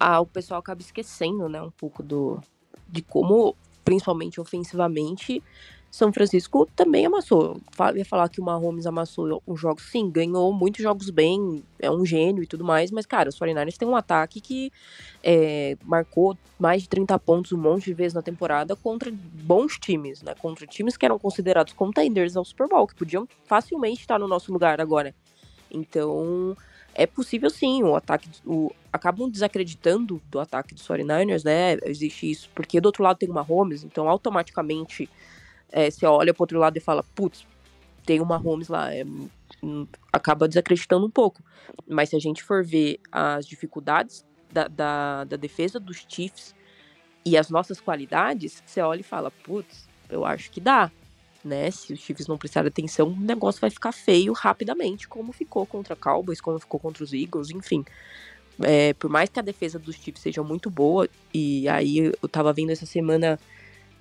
[0.00, 2.40] ah, o pessoal acaba esquecendo, né, um pouco do
[2.88, 5.42] de como, principalmente ofensivamente,
[5.90, 7.60] São Francisco também amassou.
[7.94, 12.04] Ia falar que o Mahomes amassou os jogos, sim, ganhou muitos jogos bem, é um
[12.04, 14.70] gênio e tudo mais, mas, cara, os 49ers têm um ataque que
[15.24, 20.22] é, marcou mais de 30 pontos um monte de vezes na temporada contra bons times,
[20.22, 20.34] né?
[20.34, 24.52] Contra times que eram considerados contenders ao Super Bowl, que podiam facilmente estar no nosso
[24.52, 25.14] lugar agora.
[25.70, 26.56] Então,
[26.94, 28.28] é possível sim, o ataque.
[28.44, 31.78] O, acabam desacreditando do ataque dos 49ers, né?
[31.84, 35.08] Existe isso, porque do outro lado tem uma Mahomes, então automaticamente
[35.70, 37.46] é, você olha pro outro lado e fala, putz,
[38.04, 38.94] tem uma Mahomes lá.
[38.94, 39.04] É,
[39.62, 41.42] hum, acaba desacreditando um pouco.
[41.86, 46.54] Mas se a gente for ver as dificuldades da, da, da defesa dos Chiefs
[47.24, 50.90] e as nossas qualidades, você olha e fala, putz, eu acho que dá
[51.44, 51.70] né?
[51.70, 55.96] Se os Chiefs não prestarem atenção, o negócio vai ficar feio rapidamente, como ficou contra
[55.96, 57.84] Cowboys, como ficou contra os Eagles, enfim.
[58.60, 62.52] É, por mais que a defesa dos Chiefs seja muito boa, e aí eu tava
[62.52, 63.38] vendo essa semana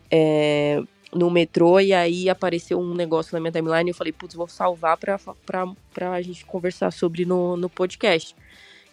[0.09, 0.81] é,
[1.13, 4.47] no metrô, e aí apareceu um negócio na minha timeline, e eu falei, putz, vou
[4.47, 8.35] salvar pra, pra, pra gente conversar sobre no, no podcast.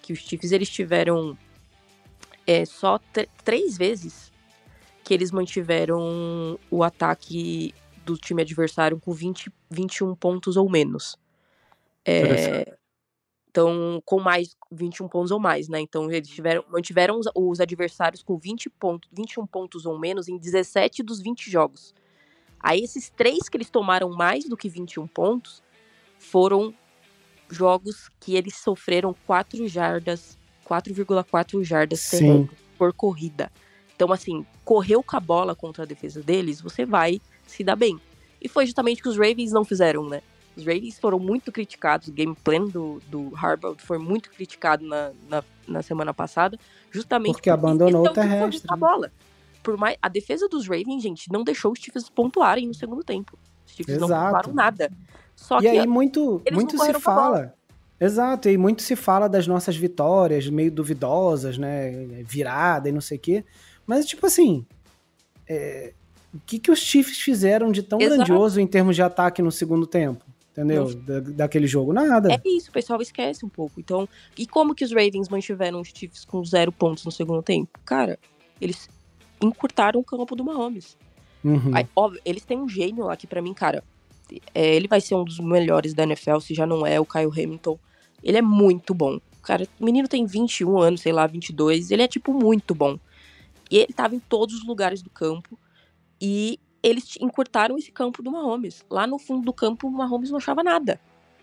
[0.00, 1.36] Que os Chiefs, eles tiveram
[2.46, 3.00] é, só
[3.44, 4.32] três vezes
[5.02, 11.16] que eles mantiveram o ataque do time adversário com 20, 21 pontos ou menos.
[12.06, 12.76] É,
[13.50, 15.80] então, com mais 21 pontos ou mais, né?
[15.80, 20.36] Então, eles tiveram, mantiveram os, os adversários com 20 pontos, 21 pontos ou menos em
[20.36, 21.94] 17 dos 20 jogos.
[22.64, 25.62] Aí, esses três que eles tomaram mais do que 21 pontos
[26.18, 26.72] foram
[27.50, 32.10] jogos que eles sofreram 4 jardas, 4,4 jardas
[32.78, 33.52] por corrida.
[33.94, 38.00] Então, assim, correu com a bola contra a defesa deles, você vai se dar bem.
[38.40, 40.22] E foi justamente o que os Ravens não fizeram, né?
[40.56, 45.12] Os Ravens foram muito criticados, o game plan do, do Harbaugh foi muito criticado na,
[45.28, 46.58] na, na semana passada,
[46.90, 48.66] justamente porque, porque abandonou o terrestre.
[48.70, 49.12] A bola.
[49.64, 53.36] Por mais, a defesa dos Ravens, gente, não deixou os Chiefs pontuarem no segundo tempo.
[53.66, 54.12] Os Chiefs Exato.
[54.12, 54.92] não pontuaram nada.
[55.34, 57.54] Só e que aí muito, muito se fala.
[57.98, 61.90] Exato, e muito se fala das nossas vitórias meio duvidosas, né?
[62.24, 63.44] Virada e não sei o quê.
[63.86, 64.66] Mas, tipo assim,
[65.48, 65.94] é,
[66.32, 68.16] o que, que os Chiefs fizeram de tão Exato.
[68.16, 70.24] grandioso em termos de ataque no segundo tempo?
[70.52, 70.94] Entendeu?
[70.94, 72.32] Da, daquele jogo, nada.
[72.32, 73.80] É isso, o pessoal esquece um pouco.
[73.80, 74.08] Então,
[74.38, 77.78] e como que os Ravens mantiveram os Chiefs com zero pontos no segundo tempo?
[77.84, 78.18] Cara,
[78.60, 78.88] eles
[79.44, 80.96] encurtaram o campo do Mahomes.
[81.44, 81.70] Uhum.
[81.74, 83.84] Aí, óbvio, eles têm um gênio aqui para mim, cara.
[84.54, 87.26] É, ele vai ser um dos melhores da NFL, se já não é, o Kyle
[87.26, 87.78] Hamilton.
[88.22, 89.20] Ele é muito bom.
[89.42, 91.90] Cara, o menino tem 21 anos, sei lá, 22.
[91.90, 92.98] Ele é, tipo, muito bom.
[93.70, 95.58] E ele tava em todos os lugares do campo.
[96.18, 98.84] E eles encurtaram esse campo do Mahomes.
[98.90, 100.98] Lá no fundo do campo, o Mahomes não achava nada.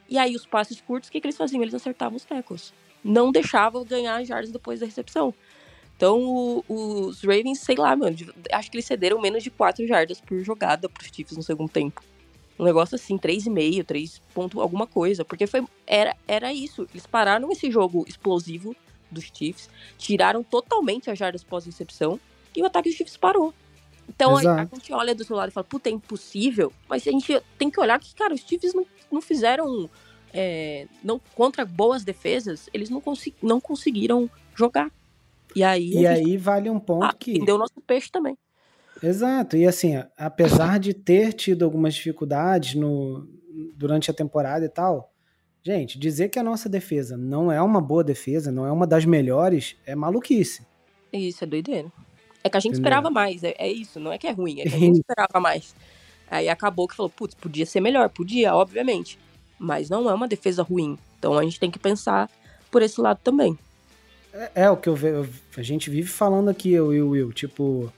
[0.10, 1.62] E aí, os passes curtos, o que, que eles faziam?
[1.62, 2.74] Eles acertavam os tackles.
[3.04, 5.34] Não deixavam ganhar jardas depois da recepção.
[6.02, 8.18] Então, o, os Ravens, sei lá, mano,
[8.52, 12.02] acho que eles cederam menos de 4 jardas por jogada pros Chiefs no segundo tempo.
[12.58, 15.24] Um negócio assim, 3,5, 3 ponto alguma coisa.
[15.24, 16.88] Porque foi, era, era isso.
[16.92, 18.76] Eles pararam esse jogo explosivo
[19.12, 22.20] dos Chiefs, tiraram totalmente as jardas pós-recepção
[22.56, 23.54] e o ataque dos Chiefs parou.
[24.10, 26.74] Então a, a, gente olha do seu lado e fala, puta, é impossível.
[26.90, 29.88] Mas a gente tem que olhar que, cara, os Chiefs não, não fizeram.
[30.34, 34.90] É, não contra boas defesas, eles não, consegui, não conseguiram jogar.
[35.56, 35.92] E aí.
[35.94, 37.44] E aí vale um ponto ah, que.
[37.44, 38.38] Deu nosso peixe também.
[39.02, 39.58] Exato.
[39.58, 43.28] E assim, apesar de ter tido algumas dificuldades no,
[43.76, 45.12] durante a temporada e tal,
[45.64, 49.06] gente, dizer que a nossa defesa não é uma boa defesa, não é uma das
[49.06, 50.66] melhores, é maluquice.
[51.12, 51.92] Isso, é doideira.
[52.44, 52.90] É que a gente Entendeu?
[52.90, 55.40] esperava mais, é, é, isso, não é que é ruim, é que a gente esperava
[55.40, 55.76] mais.
[56.30, 59.20] Aí acabou que falou, putz, podia ser melhor, podia, obviamente.
[59.60, 60.98] Mas não é uma defesa ruim.
[61.20, 62.30] Então a gente tem que pensar
[62.72, 63.58] por esse lado também.
[64.34, 65.30] É, é o que eu vejo.
[65.58, 67.32] A gente vive falando aqui, eu e o Will.
[67.32, 67.92] Tipo,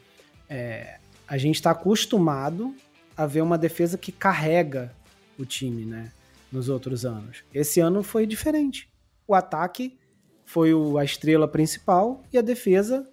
[0.49, 2.75] é, a gente está acostumado
[3.15, 4.93] a ver uma defesa que carrega
[5.37, 6.11] o time, né?
[6.51, 7.43] Nos outros anos.
[7.53, 8.89] Esse ano foi diferente.
[9.27, 9.97] O ataque
[10.45, 13.07] foi o, a estrela principal e a defesa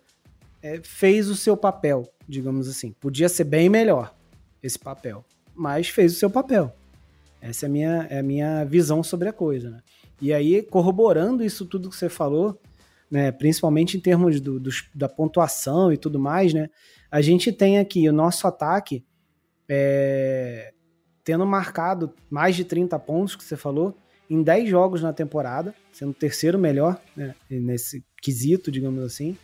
[0.63, 2.93] é, fez o seu papel, digamos assim.
[3.01, 4.15] Podia ser bem melhor
[4.63, 6.75] esse papel, mas fez o seu papel.
[7.41, 9.71] Essa é a minha, é a minha visão sobre a coisa.
[9.71, 9.81] Né?
[10.21, 12.61] E aí, corroborando isso tudo que você falou,
[13.11, 16.69] né, principalmente em termos do, do, da pontuação e tudo mais, né,
[17.11, 19.05] a gente tem aqui o nosso ataque
[19.69, 20.73] é,
[21.25, 23.97] tendo marcado mais de 30 pontos, que você falou,
[24.29, 29.37] em 10 jogos na temporada, sendo o terceiro melhor né, nesse quesito, digamos assim.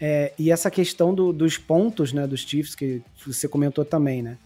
[0.00, 4.36] É, e essa questão do, dos pontos né, dos Chiefs, que você comentou também, né?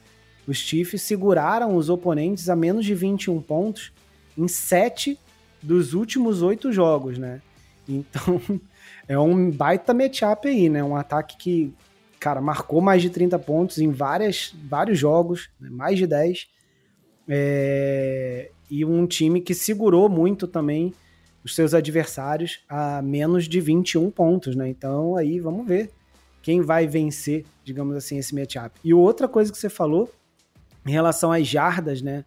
[0.46, 3.92] Os Chiefs seguraram os oponentes a menos de 21 pontos
[4.36, 5.18] em 7
[5.62, 7.42] dos últimos 8 jogos, né?
[7.92, 8.40] Então,
[9.08, 10.82] é um baita matchup aí, né?
[10.82, 11.74] Um ataque que
[12.20, 16.48] cara, marcou mais de 30 pontos em várias, vários jogos, né, mais de 10.
[17.26, 20.92] É, e um time que segurou muito também
[21.42, 24.68] os seus adversários a menos de 21 pontos, né?
[24.68, 25.90] Então aí vamos ver
[26.42, 28.78] quem vai vencer, digamos assim, esse matchup.
[28.84, 30.12] E outra coisa que você falou
[30.86, 32.24] em relação às jardas, né?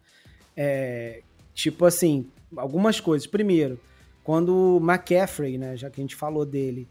[0.56, 3.26] É, tipo assim, algumas coisas.
[3.26, 3.78] Primeiro,
[4.24, 6.88] quando o McCaffrey, né, já que a gente falou dele,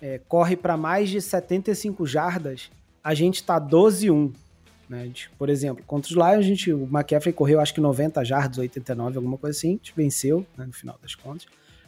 [0.00, 2.70] é, corre para mais de 75 jardas,
[3.02, 4.32] a gente tá 12-1.
[4.88, 5.10] Né?
[5.38, 9.16] Por exemplo, contra os Lions, a gente, o McCaffrey correu acho que 90 jardas, 89,
[9.16, 11.46] alguma coisa assim, a gente venceu né, no final das contas.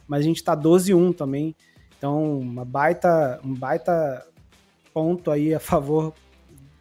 [0.08, 1.54] Mas a gente tá 12-1 também.
[1.98, 4.26] Então, uma baita, um baita
[4.94, 6.14] ponto aí a favor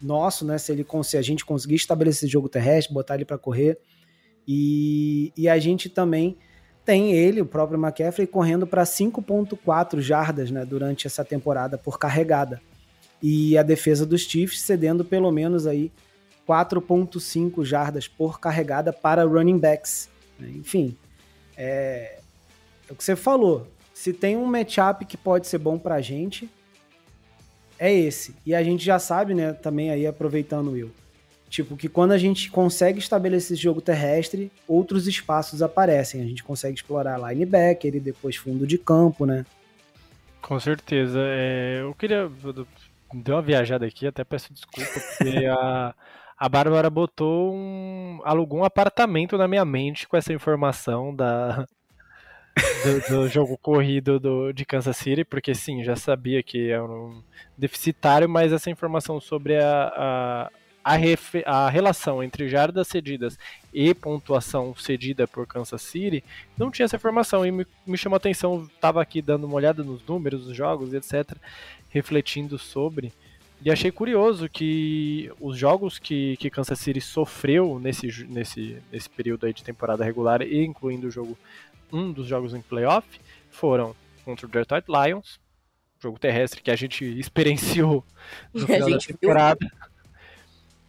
[0.02, 0.58] nosso, né?
[0.58, 3.78] Se, ele, se a gente conseguir estabelecer esse jogo terrestre, botar ele para correr.
[4.48, 6.38] E, e a gente também
[6.88, 12.62] tem ele, o próprio McCaffrey, correndo para 5.4 jardas né, durante essa temporada por carregada.
[13.22, 15.92] E a defesa dos Chiefs cedendo pelo menos aí
[16.48, 20.08] 4.5 jardas por carregada para running backs.
[20.40, 20.50] Né?
[20.56, 20.96] Enfim,
[21.58, 22.20] é,
[22.90, 23.68] é o que você falou.
[23.94, 26.50] Se tem um matchup que pode ser bom para a gente,
[27.78, 28.34] é esse.
[28.46, 30.92] E a gente já sabe, né, também aí aproveitando o Will,
[31.50, 36.22] Tipo, que quando a gente consegue estabelecer esse jogo terrestre, outros espaços aparecem.
[36.22, 39.46] A gente consegue explorar linebacker e depois fundo de campo, né?
[40.42, 41.20] Com certeza.
[41.22, 42.30] É, eu queria.
[43.14, 45.96] Deu uma viajada aqui, até peço desculpa, porque a,
[46.38, 48.20] a Bárbara botou um.
[48.24, 51.66] alugou um apartamento na minha mente com essa informação da,
[52.84, 57.22] do, do, jogo corrido do, de Kansas City, porque sim, já sabia que é um
[57.58, 60.52] deficitário, mas essa informação sobre a, a,
[60.88, 63.38] a, a relação entre jardas cedidas
[63.74, 66.24] e pontuação cedida por Kansas City,
[66.58, 69.84] não tinha essa informação e me, me chamou a atenção, estava aqui dando uma olhada
[69.84, 71.38] nos números dos jogos, etc.,
[71.90, 73.12] refletindo sobre,
[73.62, 79.46] e achei curioso que os jogos que, que Kansas City sofreu nesse, nesse, nesse período
[79.46, 81.38] aí de temporada regular, e incluindo o jogo,
[81.92, 83.08] um dos jogos em playoff,
[83.50, 85.40] foram contra o Detroit Lions,
[86.00, 88.06] jogo terrestre que a gente experienciou
[88.54, 89.58] no final da temporada.
[89.60, 89.97] Viu?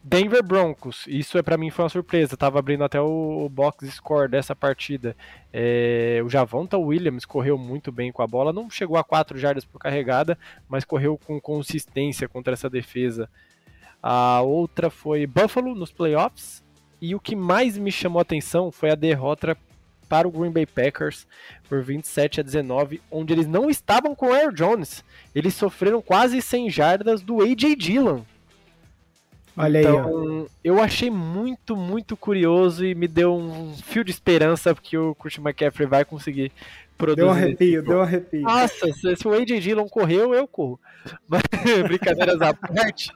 [0.08, 2.34] Denver Broncos, isso é para mim foi uma surpresa.
[2.34, 5.14] Tava abrindo até o, box score dessa partida.
[5.52, 9.66] É, o Javonta Williams correu muito bem com a bola, não chegou a 4 jardas
[9.66, 13.28] por carregada, mas correu com consistência contra essa defesa.
[14.02, 16.64] A outra foi Buffalo nos playoffs.
[17.02, 19.58] E o que mais me chamou a atenção foi a derrota
[20.08, 21.26] para o Green Bay Packers
[21.68, 25.04] por 27 a 19, onde eles não estavam com o Air Jones.
[25.34, 28.22] Eles sofreram quase 100 jardas do AJ Dillon.
[29.58, 34.74] Olha então, aí, eu achei muito, muito curioso e me deu um fio de esperança
[34.74, 36.52] porque o Christian McCaffrey vai conseguir
[36.96, 37.16] produzir.
[37.16, 38.42] Deu um arrepio, deu um arrepio.
[38.42, 40.78] Nossa, se, se o AJ Dillon correu, eu corro.
[41.28, 41.42] Mas,
[41.84, 43.12] brincadeiras à parte.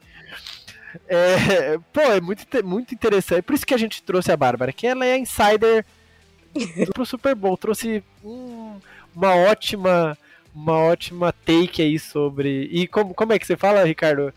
[1.08, 3.38] É, pô, é muito, muito interessante.
[3.38, 5.84] É por isso que a gente trouxe a Bárbara, que ela é a insider
[6.92, 7.56] pro Super Bowl.
[7.56, 8.78] Trouxe um,
[9.14, 10.18] uma ótima
[10.54, 12.68] uma ótima take aí sobre.
[12.70, 14.32] E como, como é que você fala, Ricardo?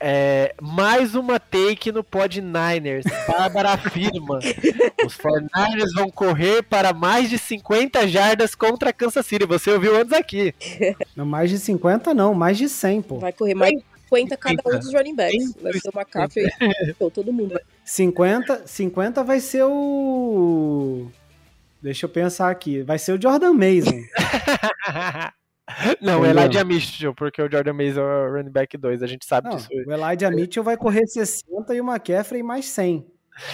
[0.00, 3.04] É, mais uma take no Pod Niners.
[3.26, 4.38] Bárbara afirma:
[5.04, 9.46] os 49ers vão correr para mais de 50 jardas contra Kansas City.
[9.46, 10.54] Você ouviu antes aqui.
[11.16, 13.18] Não, mais de 50 não, mais de 100, pô.
[13.18, 15.54] Vai correr mais de 50 cada um dos running backs.
[15.60, 16.48] Vai ser uma café.
[17.12, 17.58] todo mundo.
[17.84, 21.08] 50, 50 vai ser o.
[21.82, 22.82] Deixa eu pensar aqui.
[22.82, 24.02] Vai ser o Jordan Mason.
[26.00, 29.24] Não, o Elijah Mitchell, porque o Jordan Mason é o running back 2, a gente
[29.24, 29.68] sabe não, disso.
[29.86, 33.06] O Elijah Mitchell vai correr 60 e o McCaffrey mais 100.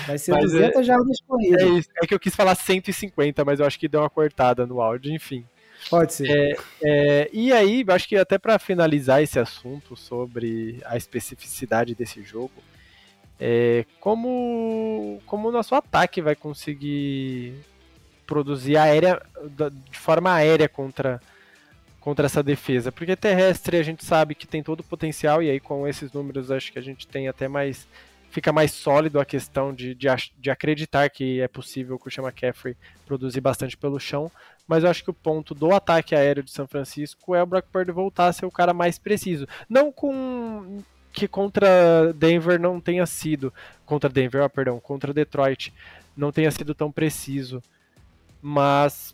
[0.06, 1.62] Vai ser mas 200 é, jardas corridas.
[1.62, 4.66] É, isso, é que eu quis falar 150, mas eu acho que deu uma cortada
[4.66, 5.44] no áudio, enfim.
[5.88, 6.28] Pode ser.
[6.28, 12.22] É, é, e aí, acho que até para finalizar esse assunto sobre a especificidade desse
[12.22, 12.52] jogo,
[13.38, 17.54] é, como, como o nosso ataque vai conseguir
[18.26, 19.22] produzir aérea,
[19.90, 21.20] de forma aérea contra
[22.00, 22.90] contra essa defesa.
[22.90, 26.50] Porque terrestre a gente sabe que tem todo o potencial, e aí com esses números
[26.50, 27.86] acho que a gente tem até mais.
[28.30, 30.06] Fica mais sólido a questão de, de,
[30.38, 34.30] de acreditar que é possível o Christian McCaffrey produzir bastante pelo chão.
[34.68, 37.66] Mas eu acho que o ponto do ataque aéreo de São Francisco é o Brock
[37.72, 39.48] Purdy voltar a ser o cara mais preciso.
[39.68, 40.80] Não com
[41.12, 43.52] que contra Denver não tenha sido.
[43.84, 45.74] Contra Denver, ah, perdão, contra Detroit
[46.16, 47.60] não tenha sido tão preciso.
[48.40, 49.12] Mas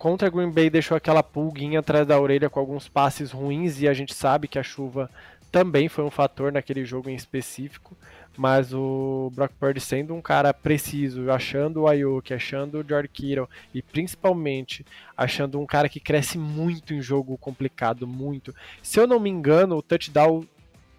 [0.00, 3.92] contra Green Bay deixou aquela pulguinha atrás da orelha com alguns passes ruins e a
[3.92, 5.10] gente sabe que a chuva
[5.52, 7.94] também foi um fator naquele jogo em específico,
[8.34, 13.46] mas o Brock Purdy sendo um cara preciso, achando o Ayuk, achando o George Kittle
[13.74, 18.54] e principalmente achando um cara que cresce muito em jogo complicado, muito.
[18.82, 20.46] Se eu não me engano, o touchdown,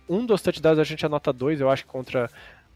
[0.08, 2.30] um dos touchdowns a gente anota dois, eu acho, contra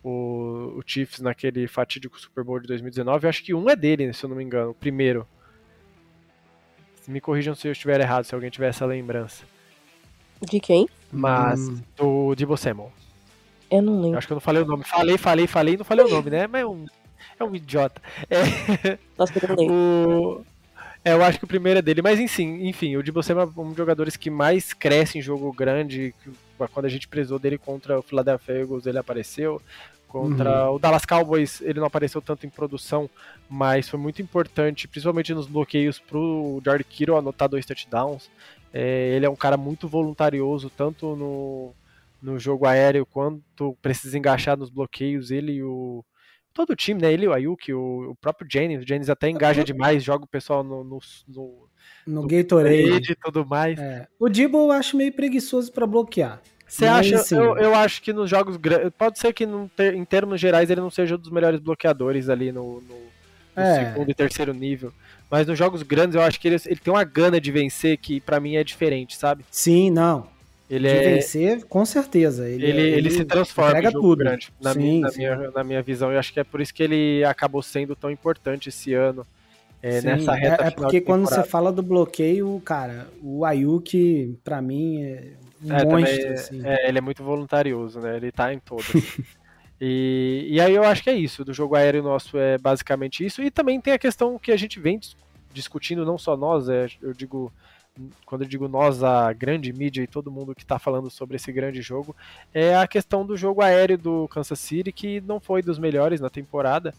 [0.04, 4.12] o, o Chiefs naquele fatídico Super Bowl de 2019, eu acho que um é dele,
[4.12, 5.28] se eu não me engano, o primeiro.
[7.08, 9.44] Me corrijam se eu estiver errado, se alguém tiver essa lembrança.
[10.42, 10.88] De quem?
[11.12, 11.80] Mas Hum.
[11.98, 12.92] do Debo Samuel.
[13.70, 14.18] Eu não Eu lembro.
[14.18, 14.84] acho que eu não falei o nome.
[14.84, 16.48] Falei, falei, falei e não falei o nome, né?
[16.48, 16.86] Mas é um,
[17.40, 18.02] é um idiota.
[18.30, 19.68] É, Nossa, eu não
[20.38, 20.46] o,
[21.04, 22.02] é, eu acho que o primeiro é dele.
[22.02, 25.52] Mas enfim, enfim o Debo Samuel é um dos jogadores que mais cresce em jogo
[25.54, 26.14] grande.
[26.74, 29.62] Quando a gente prezou dele contra o Philadelphia Eagles, ele apareceu.
[30.22, 33.10] Contra o Dallas Cowboys, ele não apareceu tanto em produção,
[33.50, 38.32] mas foi muito importante, principalmente nos bloqueios pro George Kittle anotar dois touchdowns.
[38.74, 41.74] É, ele é um cara muito voluntarioso, tanto no,
[42.22, 45.32] no jogo aéreo quanto precisa engaixar nos bloqueios.
[45.32, 46.02] Ele e o.
[46.54, 47.12] Todo o time, né?
[47.12, 48.84] Ele e o Ayuk, o, o próprio Jennings.
[48.84, 51.70] O Jennings até engaja demais, joga o pessoal no, no, no,
[52.08, 53.12] No no Gatorade.
[53.12, 53.78] e tudo mais.
[53.78, 54.08] É.
[54.18, 56.42] O Debo eu acho meio preguiçoso pra bloquear.
[56.68, 57.16] Você acha?
[57.18, 58.92] assim, eu, eu acho que nos jogos grandes.
[58.98, 62.52] Pode ser que ter- em termos gerais ele não seja um dos melhores bloqueadores ali
[62.52, 63.06] no, no-
[63.56, 63.86] no É.
[63.94, 64.92] segundo e terceiro nível.
[65.30, 68.20] Mas nos jogos grandes eu acho que ele, ele tem uma gana de vencer que
[68.20, 69.46] pra mim é diferente, sabe?
[69.52, 70.28] Sim, não.
[70.70, 71.14] Ele de é.
[71.16, 72.50] vencer, com certeza.
[72.50, 74.18] Ele, Ele, ele, se transforma em tudo.
[74.18, 75.18] grande, na, Sim, minha, na, sim.
[75.20, 76.12] minha, na minha visão.
[76.12, 79.26] E acho que é por isso que ele acabou sendo tão importante esse ano.
[79.84, 83.46] é, Sim, nessa é- reta é, final porque quando você fala do bloqueio, cara, o
[83.46, 85.34] Ayuk, pra mim, é
[85.64, 86.62] É, também monstro, é- assim.
[86.66, 88.18] é, ele é muito voluntarioso, né?
[88.18, 88.86] Ele tá em todas.
[89.80, 91.46] e, e aí eu acho que é isso.
[91.46, 93.42] Do jogo aéreo nosso é basicamente isso.
[93.42, 95.16] E também tem a questão que a gente vem dis-
[95.54, 97.52] discutindo, não só nós, é, eu digo.
[98.26, 101.50] Quando eu digo nós, a grande mídia e todo mundo que está falando sobre esse
[101.50, 102.14] grande jogo,
[102.54, 106.30] é a questão do jogo aéreo do Kansas City, que não foi dos melhores na
[106.30, 106.94] temporada.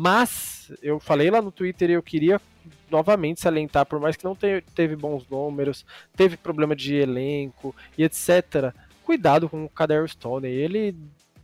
[0.00, 2.40] Mas eu falei lá no Twitter e eu queria
[2.88, 5.84] novamente salientar, por mais que não te- teve bons números,
[6.16, 8.72] teve problema de elenco e etc.
[9.02, 10.46] Cuidado com o Kadar Stone.
[10.46, 10.94] Ele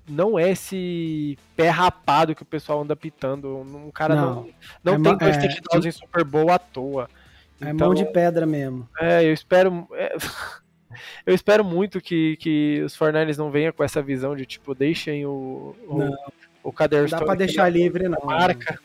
[0.09, 3.57] não é esse pé rapado que o pessoal anda pitando.
[3.59, 4.45] Um cara não, Não.
[4.85, 7.09] não, É tem dois é- touchdowns em Super Bowl à toa.
[7.61, 8.89] É Então, mão de pedra mesmo.
[9.01, 9.89] é, eu espero.
[9.95, 10.15] é,
[11.27, 15.27] eu espero muito que, que os 49ers não venham com essa visão de tipo, deixem
[15.27, 15.99] o, o.
[16.65, 18.19] o Kader Não dá pra deixar livre, não.
[18.25, 18.81] marca.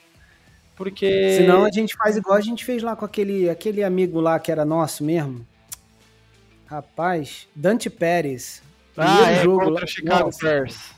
[0.75, 1.35] Porque.
[1.37, 4.51] Senão a gente faz igual a gente fez lá com aquele, aquele amigo lá que
[4.51, 5.45] era nosso mesmo.
[6.67, 8.61] Rapaz, Dante Pérez.
[8.95, 10.91] Ah, é, jogo contra lá- o Chicago Nossa, Bears.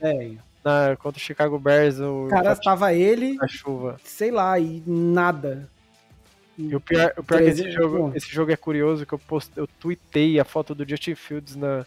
[0.00, 0.38] velho.
[0.64, 3.98] Na, contra o Chicago Bears, o Cara, tava ele, a chuva.
[4.04, 5.68] sei lá, e nada.
[6.56, 9.12] E o pior, o pior é que esse 13, jogo, esse jogo é curioso, que
[9.14, 11.86] eu post, eu tuitei a foto do Justin Fields na,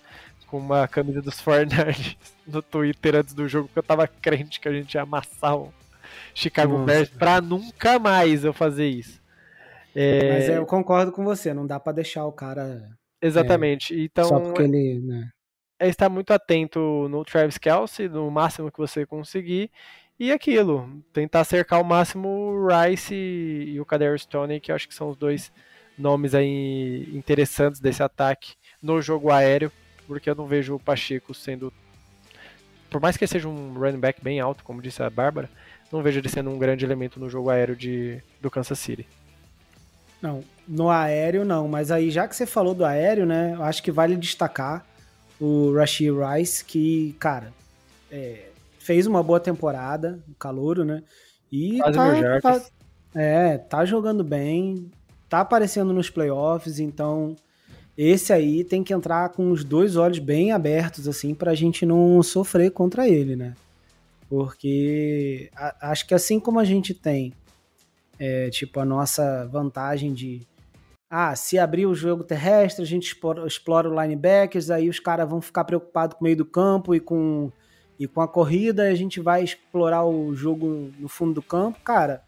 [0.53, 4.67] com uma camisa dos 49ers no Twitter antes do jogo, porque eu tava crente que
[4.67, 5.73] a gente ia amassar o
[6.35, 6.85] Chicago Nossa.
[6.85, 9.19] Bears pra nunca mais eu fazer isso.
[9.95, 12.87] É, Mas eu concordo com você, não dá pra deixar o cara
[13.19, 13.99] exatamente.
[13.99, 14.99] Então, só porque ele.
[14.99, 15.27] Né?
[15.79, 19.71] é estar muito atento no Travis Kelsey, no máximo que você conseguir.
[20.19, 24.75] E aquilo, tentar cercar ao máximo o Rice e, e o Kader Stone, que eu
[24.75, 25.51] acho que são os dois
[25.97, 29.71] nomes aí interessantes desse ataque no jogo aéreo,
[30.07, 31.71] porque eu não vejo o Pacheco sendo.
[32.89, 35.49] Por mais que ele seja um running back bem alto, como disse a Bárbara,
[35.91, 39.07] não vejo ele sendo um grande elemento no jogo aéreo de, do Kansas City.
[40.21, 43.83] Não, no aéreo não, mas aí já que você falou do aéreo, né, eu acho
[43.83, 44.85] que vale destacar
[45.39, 47.51] o Rashid Rice, que, cara,
[48.09, 48.49] é,
[48.79, 51.03] fez uma boa temporada, o calouro, né,
[51.51, 51.91] e tá,
[52.41, 52.65] tá-
[53.13, 54.89] é, tá jogando bem,
[55.27, 57.35] tá aparecendo nos playoffs, então
[57.97, 62.21] esse aí tem que entrar com os dois olhos bem abertos, assim, pra gente não
[62.23, 63.53] sofrer contra ele, né,
[64.29, 67.33] porque a- acho que assim como a gente tem
[68.19, 70.41] é, tipo, a nossa vantagem de.
[71.09, 75.27] Ah, se abrir o jogo terrestre, a gente explora, explora o linebackers, aí os caras
[75.29, 77.51] vão ficar preocupados com o meio do campo e com,
[77.99, 81.79] e com a corrida, a gente vai explorar o jogo no fundo do campo.
[81.83, 82.23] Cara,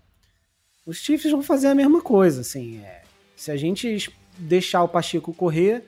[0.85, 2.79] os Chiefs vão fazer a mesma coisa, assim.
[2.83, 3.03] é,
[3.35, 5.83] se a gente deixar o Pacheco correr,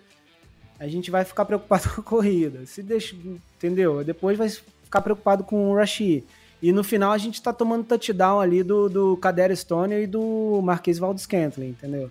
[0.80, 2.66] a gente vai ficar preocupado com a corrida.
[2.66, 3.16] Se deixa,
[3.56, 4.04] entendeu?
[4.04, 6.24] Depois vai ficar preocupado com o Rashid.
[6.62, 10.60] E no final a gente tá tomando touchdown ali do, do Kader Stone e do
[10.64, 11.28] Marquês Valdes
[11.60, 12.10] entendeu?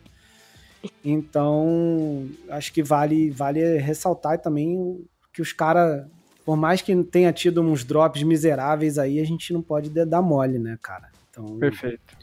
[1.05, 6.07] Então, acho que vale, vale ressaltar também que os caras,
[6.45, 10.23] por mais que tenha tido uns drops miseráveis aí, a gente não pode de- dar
[10.23, 11.11] mole, né, cara?
[11.29, 12.17] Então, Perfeito.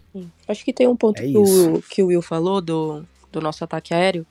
[0.47, 3.63] Acho que tem um ponto É que, o, que o Will falou do, do nosso
[3.63, 4.25] ataque aéreo,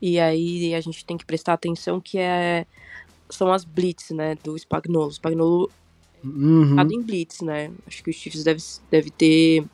[0.00, 2.66] e aí a gente tem que prestar atenção que é,
[3.28, 5.08] são as blitz, né, do Spagnolo.
[5.08, 5.70] O Spagnolo
[6.24, 6.80] Uhum.
[6.80, 7.70] em blitz, né?
[7.86, 8.60] Acho que o Chiefs deve,
[8.90, 9.64] deve ter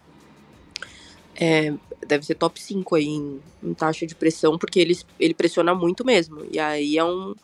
[1.36, 1.72] é,
[2.06, 6.04] deve ser top 5 aí em, em, taxa de pressão, porque ele, ele pressiona muito
[6.04, 6.46] mesmo.
[6.52, 7.34] E aí é um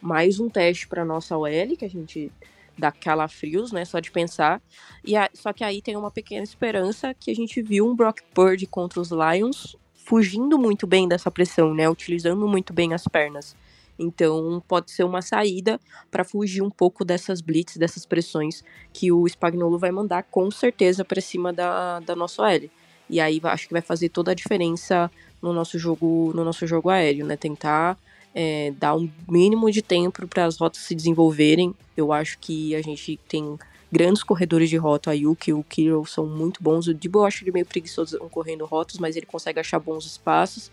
[0.00, 2.30] mais um teste para nossa OL, que a gente
[2.76, 3.84] dá calafrios, né?
[3.84, 4.60] Só de pensar.
[5.04, 8.20] E a, só que aí tem uma pequena esperança que a gente viu um Brock
[8.34, 9.76] Purdy contra os Lions
[10.08, 11.86] fugindo muito bem dessa pressão, né?
[11.86, 13.54] Utilizando muito bem as pernas.
[13.98, 15.78] Então pode ser uma saída
[16.10, 21.04] para fugir um pouco dessas blitz, dessas pressões que o Spagnolo vai mandar com certeza
[21.04, 22.70] para cima da, da nossa OL.
[23.10, 25.10] E aí acho que vai fazer toda a diferença
[25.42, 27.36] no nosso jogo, no nosso jogo aéreo, né?
[27.36, 27.98] Tentar
[28.34, 31.74] é, dar um mínimo de tempo para as rotas se desenvolverem.
[31.94, 33.58] Eu acho que a gente tem
[33.90, 36.86] grandes corredores de rota, a Yuki e o Kiro são muito bons.
[36.86, 40.70] O Dibo eu acho ele meio preguiçoso correndo rotas, mas ele consegue achar bons espaços.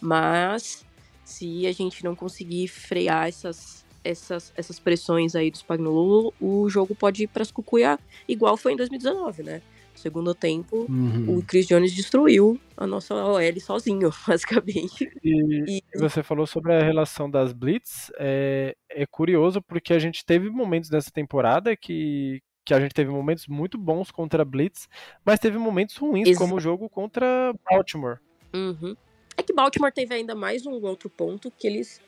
[0.00, 0.84] Mas
[1.24, 6.94] se a gente não conseguir frear essas, essas, essas pressões aí do Spagnolo, o jogo
[6.94, 7.98] pode ir para as cucuia
[8.28, 9.62] igual foi em 2019, né?
[9.94, 11.38] segundo tempo, uhum.
[11.38, 15.10] o Chris Jones destruiu a nossa OL sozinho, basicamente.
[15.22, 15.98] E, e...
[15.98, 18.10] você falou sobre a relação das Blitz.
[18.18, 23.10] É, é curioso porque a gente teve momentos nessa temporada que, que a gente teve
[23.10, 24.88] momentos muito bons contra Blitz,
[25.24, 28.18] mas teve momentos ruins, Ex como o jogo contra Baltimore.
[28.54, 28.96] Uhum.
[29.36, 32.00] É que Baltimore teve ainda mais um outro ponto que eles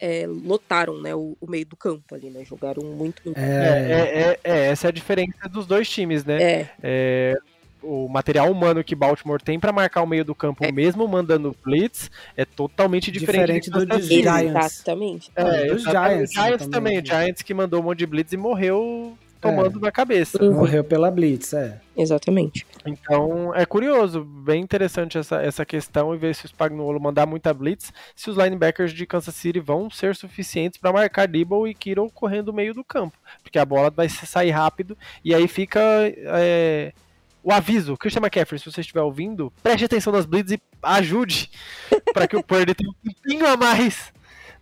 [0.00, 2.44] é, lotaram né, o, o, meio do campo ali, né?
[2.44, 3.22] Jogaram muito.
[3.36, 3.40] É...
[3.40, 6.42] É, é, é essa é a diferença dos dois times, né?
[6.42, 6.70] É.
[6.82, 7.36] é
[7.82, 10.70] o material humano que Baltimore tem para marcar o meio do campo, é.
[10.70, 14.80] mesmo mandando blitz, é totalmente diferente, diferente do dos Giants.
[14.80, 15.30] Exatamente.
[15.34, 16.98] É, dos Giants, Giants também.
[16.98, 19.82] O Giants que mandou um monte de blitz e morreu tomando é.
[19.82, 20.42] na cabeça.
[20.42, 20.54] Uhum.
[20.54, 21.80] Morreu pela Blitz, é.
[21.96, 22.66] Exatamente.
[22.84, 27.52] Então é curioso, bem interessante essa, essa questão e ver se o Spagnuolo mandar muita
[27.52, 32.10] Blitz, se os linebackers de Kansas City vão ser suficientes para marcar Dibble e Kiro
[32.12, 36.92] correndo no meio do campo, porque a bola vai sair rápido e aí fica é,
[37.42, 41.50] o aviso, Christian McCaffrey, se você estiver ouvindo, preste atenção nas blitz e ajude
[42.12, 44.12] para que o Purdy tenha um pouquinho a mais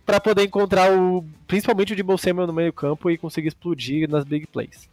[0.09, 4.23] para poder encontrar o principalmente o Debo Samuel no meio campo e conseguir explodir nas
[4.23, 4.89] big plays.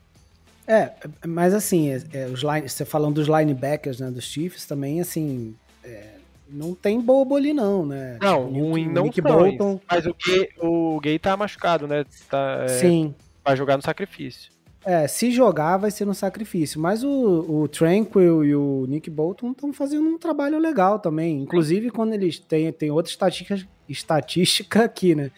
[0.68, 0.92] É,
[1.26, 5.54] mas assim, é, é, os line, você falando dos linebackers, né, dos Chiefs também, assim,
[5.82, 6.16] é,
[6.50, 8.18] não tem bobo ali não, né?
[8.20, 9.80] Não, ruim não Nick Bolton...
[9.88, 12.04] mas o Gay, o Gay tá machucado, né?
[12.28, 13.14] Tá, é, Sim.
[13.42, 14.50] Vai jogar no sacrifício.
[14.86, 19.50] É, se jogar vai ser no sacrifício, mas o, o Tranquil e o Nick Bolton
[19.50, 25.16] estão fazendo um trabalho legal também, inclusive quando eles têm, tem outra estatística, estatística aqui,
[25.16, 25.32] né?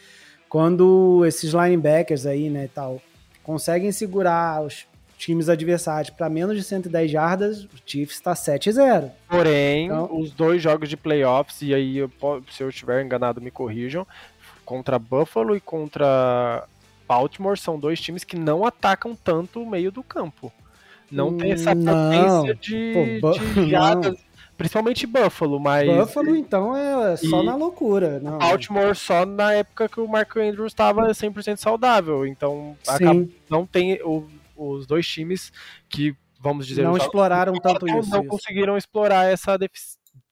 [0.51, 3.01] Quando esses linebackers aí, né, tal,
[3.43, 4.87] conseguem segurar os
[5.17, 9.11] times adversários para menos de 110 jardas, o Chiefs está 7-0.
[9.29, 12.11] Porém, então, os dois jogos de playoffs, e aí eu,
[12.51, 14.07] se eu estiver enganado me corrijam,
[14.63, 16.67] contra Buffalo e contra
[17.09, 20.53] Baltimore são dois times que não atacam tanto o meio do campo.
[21.11, 24.19] Não tem essa potência de, Pô, de
[24.59, 25.89] Principalmente Buffalo, mas.
[25.89, 28.19] Buffalo, então, é só e na loucura.
[28.19, 28.39] Não.
[28.39, 32.27] Baltimore só na época que o Mark Andrews estava 100% saudável.
[32.27, 35.53] Então, acaba, não tem o, os dois times
[35.89, 36.83] que, vamos dizer.
[36.83, 38.11] Não exploraram tanto não, isso.
[38.11, 38.29] Não isso.
[38.29, 39.57] conseguiram explorar essa,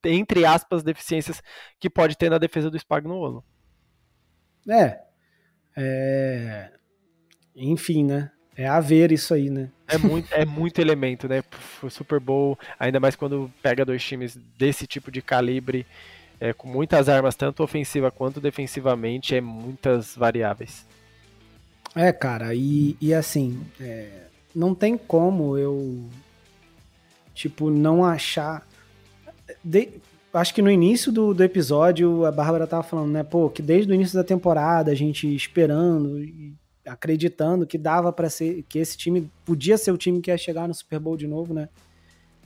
[0.04, 1.40] entre aspas, deficiências
[1.78, 3.44] que pode ter na defesa do Spagnuolo.
[4.68, 5.05] É.
[5.76, 6.70] É.
[7.54, 8.30] Enfim, né?
[8.56, 9.68] É a ver isso aí, né?
[9.86, 11.42] É muito, é muito elemento, né?
[11.82, 15.86] O Super Bowl, ainda mais quando pega dois times desse tipo de calibre,
[16.40, 20.86] é, com muitas armas, tanto ofensiva quanto defensivamente, é muitas variáveis.
[21.94, 24.24] É, cara, e, e assim, é,
[24.54, 26.08] não tem como eu,
[27.34, 28.66] tipo, não achar.
[29.62, 29.90] De,
[30.38, 33.90] acho que no início do, do episódio a Bárbara tava falando, né, pô, que desde
[33.90, 36.54] o início da temporada a gente esperando e
[36.86, 40.68] acreditando que dava para ser que esse time podia ser o time que ia chegar
[40.68, 41.68] no Super Bowl de novo, né?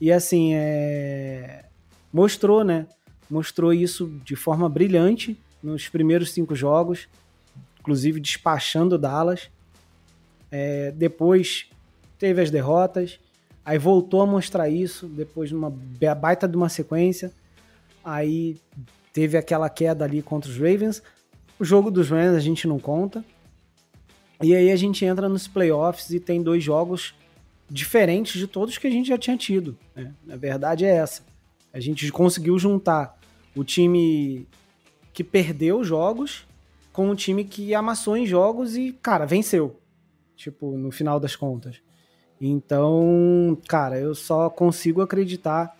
[0.00, 1.66] E assim, é...
[2.12, 2.86] mostrou, né?
[3.30, 7.06] Mostrou isso de forma brilhante nos primeiros cinco jogos,
[7.78, 9.50] inclusive despachando Dallas.
[10.50, 10.90] É...
[10.92, 11.66] Depois
[12.18, 13.20] teve as derrotas,
[13.64, 15.70] aí voltou a mostrar isso depois de uma
[16.14, 17.30] baita de uma sequência.
[18.04, 18.56] Aí
[19.12, 21.02] teve aquela queda ali contra os Ravens.
[21.58, 23.24] O jogo dos Rams a gente não conta,
[24.42, 27.14] e aí a gente entra nos playoffs e tem dois jogos
[27.68, 29.76] diferentes de todos que a gente já tinha tido.
[29.94, 30.14] Né?
[30.30, 31.22] A verdade é essa.
[31.72, 33.18] A gente conseguiu juntar
[33.54, 34.46] o time
[35.12, 36.46] que perdeu jogos
[36.90, 39.78] com o time que amassou em jogos e, cara, venceu.
[40.34, 41.76] Tipo, no final das contas.
[42.40, 45.76] Então, cara, eu só consigo acreditar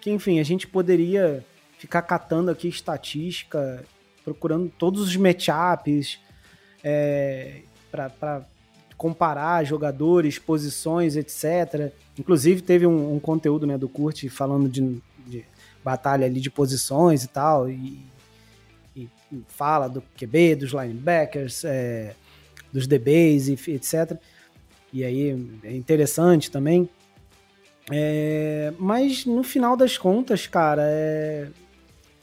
[0.00, 1.44] que, enfim, a gente poderia
[1.78, 3.84] ficar catando aqui estatística,
[4.24, 6.18] procurando todos os matchups,
[6.82, 8.42] é, para
[8.96, 11.92] comparar jogadores, posições, etc.
[12.18, 15.44] Inclusive teve um, um conteúdo né, do Kurt falando de, de,
[15.84, 18.00] batalha ali de posições e tal, e,
[18.96, 19.08] e
[19.48, 22.14] fala do QB, dos linebackers, é,
[22.72, 24.18] dos DBs, e, etc.
[24.92, 26.88] E aí é interessante também.
[27.90, 31.48] É, mas no final das contas, cara, é,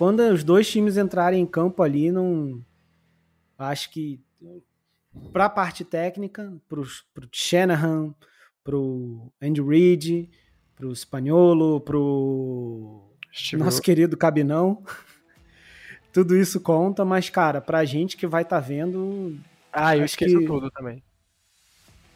[0.04, 2.62] quando os dois times entrarem em campo ali, não
[3.58, 4.20] acho que
[5.32, 6.86] para a parte técnica, para o
[7.32, 8.14] Shanahan,
[8.66, 10.30] para o Andy Reid,
[10.76, 13.14] para o Espanholo, para o
[13.54, 14.84] nosso querido Cabinão,
[16.12, 19.40] tudo isso conta, mas cara, para a gente que vai estar tá vendo,
[19.72, 20.46] ah, eu esqueço que...
[20.46, 21.02] tudo também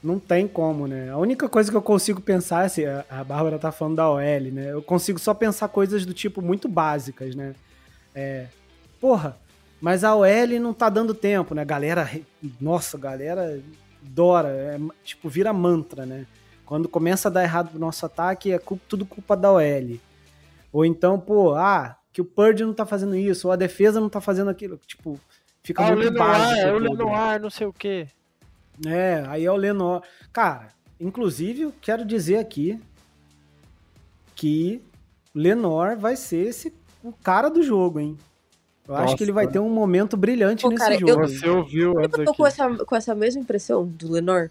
[0.03, 1.09] não tem como, né?
[1.09, 4.71] A única coisa que eu consigo pensar, assim, a Bárbara tá falando da OL, né?
[4.71, 7.55] Eu consigo só pensar coisas do tipo muito básicas, né?
[8.19, 8.47] É,
[8.99, 9.37] porra,
[9.79, 11.63] mas a OL não tá dando tempo, né?
[11.63, 12.09] Galera,
[12.59, 13.61] nossa, galera
[14.03, 16.25] adora, é, tipo, vira mantra, né?
[16.65, 19.99] Quando começa a dar errado pro nosso ataque, é tudo culpa da OL.
[20.73, 24.09] Ou então, pô, ah, que o Purge não tá fazendo isso, ou a defesa não
[24.09, 24.79] tá fazendo aquilo.
[24.87, 25.19] Tipo,
[25.61, 26.59] fica ah, muito básico.
[26.59, 28.07] É o Lenoir, não sei o quê.
[28.83, 30.01] É, aí é o Lenor.
[30.33, 32.81] Cara, inclusive, eu quero dizer aqui
[34.33, 34.81] que
[35.35, 36.73] Lenor vai ser esse,
[37.03, 38.17] o cara do jogo, hein?
[38.87, 41.11] Eu Nossa, acho que ele vai ter um momento brilhante Pô, nesse cara, jogo.
[41.11, 44.49] Eu, Você ouviu Eu tô com essa, com essa mesma impressão do Lenor.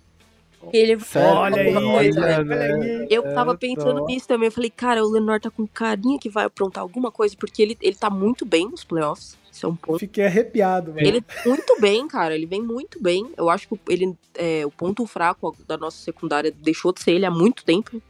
[0.73, 3.07] Ele olha aí, coisa, olha, né?
[3.09, 4.07] Eu tava pensando tô...
[4.07, 4.49] nisso também.
[4.49, 7.79] Eu falei, cara, o Lenor tá com carinha que vai aprontar alguma coisa, porque ele,
[7.81, 9.37] ele tá muito bem nos playoffs.
[9.51, 9.99] Isso é um ponto.
[9.99, 11.07] Fiquei arrepiado, velho.
[11.07, 12.35] Ele muito bem, cara.
[12.35, 13.31] Ele vem muito bem.
[13.37, 17.25] Eu acho que ele, é, o ponto fraco da nossa secundária deixou de ser ele
[17.25, 18.03] há muito tempo.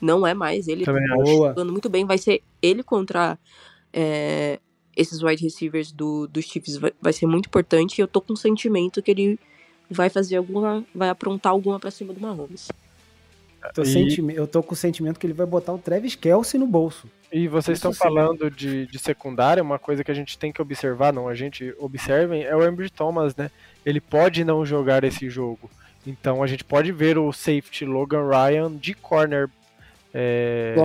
[0.00, 0.66] Não é mais.
[0.66, 2.06] Ele Também tá jogando muito bem.
[2.06, 3.38] Vai ser ele contra
[3.94, 4.58] é,
[4.96, 6.76] esses wide receivers do, dos Chiefs.
[6.76, 7.98] Vai, vai ser muito importante.
[7.98, 9.38] E eu tô com o sentimento que ele
[9.88, 10.84] vai fazer alguma.
[10.94, 12.68] Vai aprontar alguma pra cima do Mahomes.
[13.72, 14.34] Tô e...
[14.34, 17.08] Eu tô com o sentimento que ele vai botar o Travis Kelsey no bolso.
[17.32, 21.12] E vocês estão falando de, de secundária, uma coisa que a gente tem que observar,
[21.12, 23.50] não, a gente observem, é o Embry Thomas, né?
[23.84, 25.70] Ele pode não jogar esse jogo.
[26.06, 29.48] Então a gente pode ver o safety Logan Ryan de corner
[30.12, 30.76] é,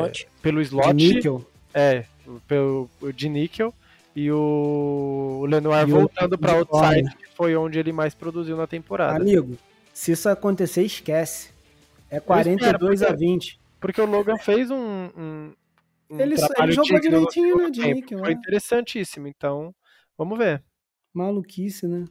[0.42, 0.94] pelo slot.
[0.94, 1.46] De níquel.
[1.74, 2.06] É,
[2.48, 3.74] pelo, de níquel.
[4.16, 8.68] E o, o Lenoir e voltando para outside, que foi onde ele mais produziu na
[8.68, 9.22] temporada.
[9.22, 9.58] Amigo,
[9.94, 11.52] se isso acontecer, esquece.
[12.10, 13.60] É 42 espero, a 20.
[13.80, 15.54] Porque o Logan fez um, um,
[16.10, 18.20] um ele, ele jogou direitinho, né, de níquel.
[18.20, 19.74] Foi interessantíssimo, então
[20.18, 20.64] vamos ver.
[21.14, 22.06] Maluquice, né?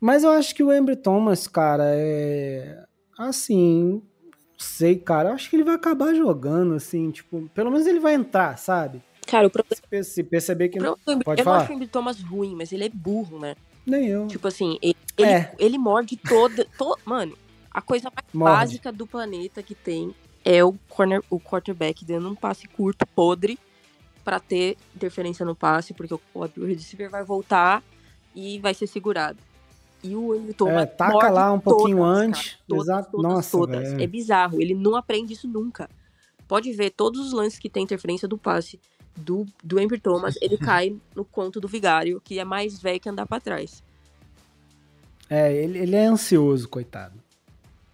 [0.00, 2.84] Mas eu acho que o Embry Thomas, cara, é.
[3.18, 4.02] Assim.
[4.56, 5.30] Sei, cara.
[5.30, 7.48] Eu acho que ele vai acabar jogando, assim, tipo.
[7.54, 9.02] Pelo menos ele vai entrar, sabe?
[9.30, 10.04] Cara, o problema.
[10.04, 10.78] Se perceber que.
[10.80, 10.96] Não...
[11.24, 11.58] Pode eu falar.
[11.58, 13.54] não acho o Thomas ruim, mas ele é burro, né?
[13.86, 14.26] Nem eu.
[14.26, 15.36] Tipo assim, ele, é.
[15.36, 16.64] ele, ele morde toda.
[16.76, 16.98] To...
[17.04, 17.38] Mano,
[17.70, 18.56] a coisa mais morde.
[18.56, 20.12] básica do planeta que tem
[20.44, 23.58] é o, corner, o quarterback dando um passe curto, podre,
[24.24, 27.84] para ter interferência no passe, porque o, o receiver vai voltar
[28.34, 29.38] e vai ser segurado.
[30.02, 32.50] E o Hamilton é, taca lá um pouquinho todas, antes.
[32.52, 33.10] Cara, todas, Exato.
[33.12, 33.92] Todas, Nossa, todas.
[33.92, 34.60] É bizarro.
[34.60, 35.88] Ele não aprende isso nunca.
[36.48, 38.80] Pode ver todos os lances que tem interferência do passe
[39.16, 43.08] do, do Amber Thomas, ele cai no conto do vigário, que é mais velho que
[43.08, 43.82] andar para trás.
[45.28, 47.14] É, ele, ele é ansioso, coitado.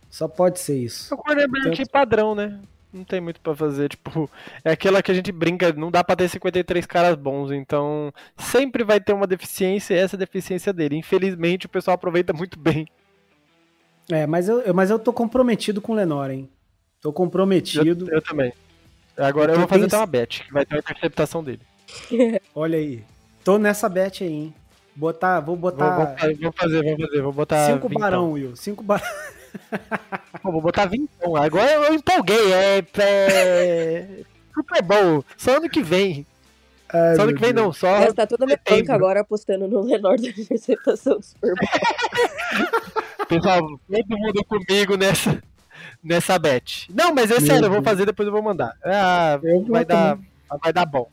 [0.08, 1.12] Só pode ser isso.
[1.12, 1.90] É o quarterback Tanto...
[1.90, 2.58] padrão, né?
[2.92, 4.30] Não tem muito para fazer, tipo,
[4.64, 8.82] é aquela que a gente brinca, não dá pra ter 53 caras bons, então sempre
[8.82, 10.96] vai ter uma deficiência e essa é a deficiência dele.
[10.96, 12.88] Infelizmente o pessoal aproveita muito bem.
[14.10, 16.48] É, mas eu, mas eu tô comprometido com o Lenor, hein?
[17.00, 18.08] Tô comprometido.
[18.08, 18.52] Eu, eu também.
[19.16, 21.60] Agora eu, eu vou fazer até uma bet, que vai ter a interceptação dele.
[22.54, 23.04] Olha aí.
[23.44, 24.54] Tô nessa bet aí, hein?
[24.94, 25.96] Botar, vou botar.
[25.96, 27.66] Vou, vou, fazer, vou fazer, vou botar.
[27.66, 28.56] Cinco barão, Will.
[28.56, 29.06] Cinco barão.
[30.42, 31.36] Pô, vou botar vintão.
[31.36, 32.52] Agora eu empolguei.
[32.52, 34.08] É, é
[34.54, 35.24] Super Bowl.
[35.36, 36.26] Só ano que vem.
[36.88, 37.66] Ai, só ano que vem Deus.
[37.66, 38.00] não, só.
[38.00, 43.26] Mas tá toda minha banca agora apostando no menor da interceptação do Super Bowl.
[43.28, 45.42] Pessoal, todo mundo comigo nessa,
[46.02, 46.88] nessa bet.
[46.92, 48.76] Não, mas é sério, eu vou fazer, depois eu vou mandar.
[48.84, 49.38] Ah,
[49.68, 50.18] vai, dar,
[50.62, 51.08] vai dar bom.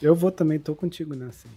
[0.00, 1.48] Eu vou também, tô contigo nessa.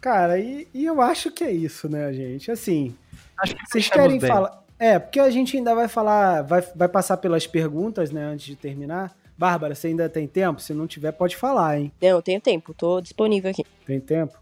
[0.00, 2.50] Cara, e, e eu acho que é isso, né, gente?
[2.50, 2.94] Assim,
[3.38, 4.62] acho que vocês querem falar.
[4.78, 8.56] É, porque a gente ainda vai falar, vai, vai passar pelas perguntas, né, antes de
[8.56, 9.16] terminar.
[9.38, 10.60] Bárbara, você ainda tem tempo?
[10.60, 11.92] Se não tiver, pode falar, hein?
[12.00, 13.64] Não, eu tenho tempo, tô disponível aqui.
[13.86, 14.36] Tem tempo?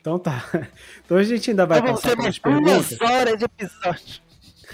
[0.00, 0.44] Então tá.
[1.04, 3.00] Então a gente ainda vai passar pelas perguntas.
[3.00, 4.22] horas de episódio.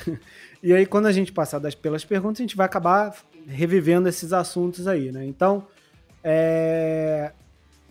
[0.63, 3.15] e aí, quando a gente passar das, pelas perguntas, a gente vai acabar
[3.47, 5.25] revivendo esses assuntos aí, né?
[5.25, 5.67] Então,
[6.23, 7.33] é...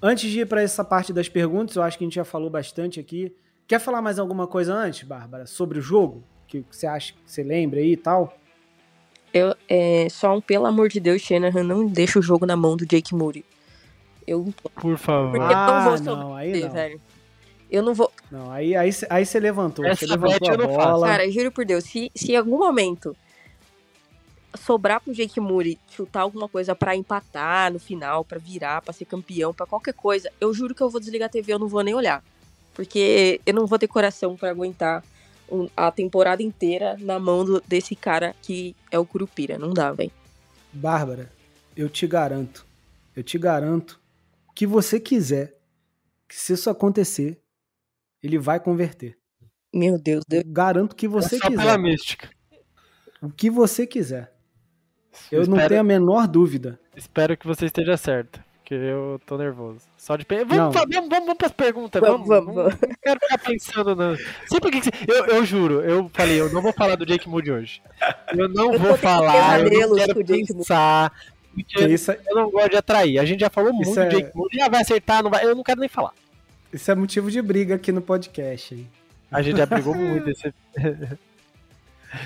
[0.02, 2.50] antes de ir para essa parte das perguntas, eu acho que a gente já falou
[2.50, 3.36] bastante aqui.
[3.68, 6.24] Quer falar mais alguma coisa antes, Bárbara, sobre o jogo?
[6.50, 8.36] que você acha, que você lembra aí e tal?
[9.32, 12.76] Eu, é, só um, pelo amor de Deus, Shanahan, não deixa o jogo na mão
[12.76, 13.46] do Jake Moody.
[14.26, 15.32] Eu Por favor.
[15.32, 16.74] Porque eu não Ah, vou não, aí sobreviver, não.
[16.74, 17.02] velho.
[17.70, 18.09] Eu não vou.
[18.32, 19.86] Não, aí, aí, aí você levantou.
[19.86, 21.08] Essa Você levantou a bola.
[21.08, 23.16] Cara, juro por Deus, se, se em algum momento
[24.66, 29.06] sobrar pro Jake Moody chutar alguma coisa pra empatar no final, pra virar, pra ser
[29.06, 31.84] campeão, pra qualquer coisa, eu juro que eu vou desligar a TV, eu não vou
[31.84, 32.24] nem olhar.
[32.74, 35.04] Porque eu não vou ter coração pra aguentar
[35.52, 39.58] um- a temporada inteira na mão do- desse cara que é o Curupira.
[39.58, 40.12] Não dá, velho.
[40.72, 41.32] Bárbara,
[41.76, 42.66] eu te garanto,
[43.16, 44.00] eu te garanto
[44.56, 45.56] que você quiser,
[46.28, 47.40] que se isso acontecer,
[48.24, 49.18] ele vai converter.
[49.74, 50.54] Meu Deus, Eu Deus.
[50.54, 51.78] garanto que você É só pela quiser.
[51.80, 52.30] mística.
[53.22, 54.32] O que você quiser.
[55.32, 56.80] Eu não espero, tenho a menor dúvida.
[56.96, 58.42] espero que você esteja certo.
[58.60, 59.82] Porque eu tô nervoso.
[59.98, 60.44] Só de pe...
[60.46, 62.00] vamos, vamos, vamos, vamos pras perguntas.
[62.00, 64.16] Vamos, Vamos, vamos, Não quero ficar pensando no.
[64.48, 64.90] Sempre que.
[65.12, 67.82] Eu, eu juro, eu falei, eu não vou falar do Jake Moody hoje.
[68.38, 71.12] Eu não Eu vou falar, eu não quero pensar.
[71.52, 73.18] Porque Isso, é- eu não gosto de atrair.
[73.18, 74.62] A gente já falou Isso muito é- do Jake Moody.
[74.62, 75.44] Ah, vai acertar, não vai.
[75.44, 76.14] Eu não quero nem falar.
[76.72, 78.90] Isso é motivo de briga aqui no podcast, hein?
[79.32, 80.30] A gente já brigou muito.
[80.30, 80.54] Esse...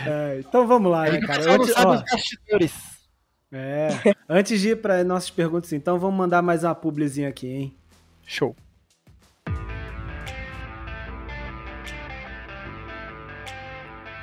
[0.06, 1.54] É, então vamos lá, né, O cara?
[1.54, 2.04] Antes, ó,
[3.52, 3.90] é,
[4.28, 7.76] antes de ir para nossas perguntas, então, vamos mandar mais uma publizinha aqui, hein?
[8.26, 8.56] Show.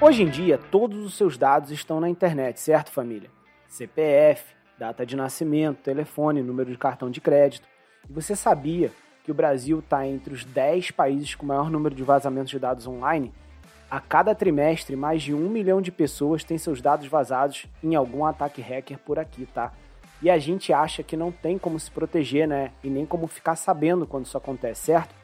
[0.00, 3.30] Hoje em dia, todos os seus dados estão na internet, certo, família?
[3.68, 7.68] CPF, data de nascimento, telefone, número de cartão de crédito.
[8.08, 8.90] E você sabia
[9.30, 12.84] que o Brasil está entre os 10 países com maior número de vazamentos de dados
[12.84, 13.32] online?
[13.88, 18.24] A cada trimestre, mais de um milhão de pessoas têm seus dados vazados em algum
[18.24, 19.72] ataque hacker por aqui, tá?
[20.20, 22.72] E a gente acha que não tem como se proteger, né?
[22.82, 25.14] E nem como ficar sabendo quando isso acontece, certo?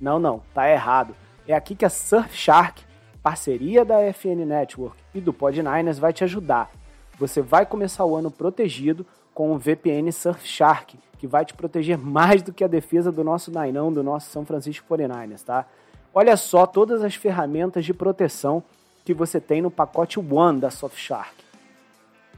[0.00, 1.14] Não, não, tá errado.
[1.46, 2.82] É aqui que a Surfshark
[3.22, 6.70] parceria da FN Network e do Podniners vai te ajudar.
[7.18, 12.42] Você vai começar o ano protegido com o VPN Surfshark, que vai te proteger mais
[12.42, 15.66] do que a defesa do nosso Nainão, do nosso São Francisco 49ers, tá?
[16.12, 18.62] Olha só todas as ferramentas de proteção
[19.04, 21.34] que você tem no pacote One da Surfshark.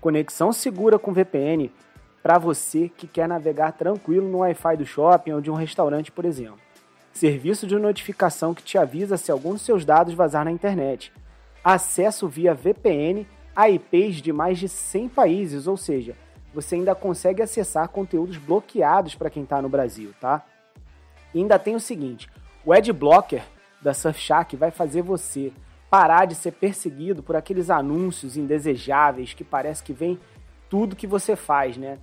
[0.01, 1.71] Conexão segura com VPN
[2.23, 6.25] para você que quer navegar tranquilo no Wi-Fi do shopping ou de um restaurante, por
[6.25, 6.61] exemplo
[7.13, 11.13] serviço de notificação que te avisa se algum dos seus dados vazar na internet,
[11.63, 16.17] acesso via VPN a IPs de mais de 100 países, ou seja,
[16.53, 20.45] você ainda consegue acessar conteúdos bloqueados para quem está no Brasil, tá?
[21.35, 22.29] E ainda tem o seguinte,
[22.65, 23.43] o Adblocker
[23.81, 25.53] da Surfshark vai fazer você
[25.91, 30.19] parar de ser perseguido por aqueles anúncios indesejáveis que parece que vem
[30.71, 31.99] tudo que você faz, né?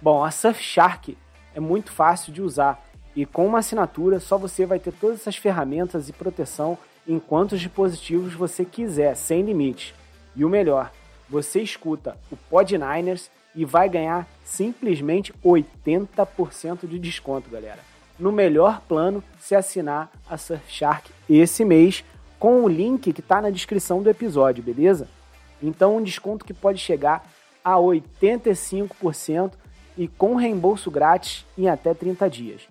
[0.00, 1.16] Bom, a Surfshark
[1.54, 2.84] é muito fácil de usar
[3.14, 7.60] e com uma assinatura só você vai ter todas essas ferramentas e proteção em quantos
[7.60, 9.94] dispositivos você quiser, sem limite.
[10.34, 10.92] E o melhor,
[11.28, 17.80] você escuta o Pod Niners e vai ganhar simplesmente 80% de desconto, galera.
[18.18, 22.04] No melhor plano, se assinar a Surfshark esse mês
[22.38, 25.08] com o link que está na descrição do episódio, beleza?
[25.62, 27.26] Então um desconto que pode chegar
[27.64, 29.52] a 85%
[29.96, 32.62] e com reembolso grátis em até 30 dias.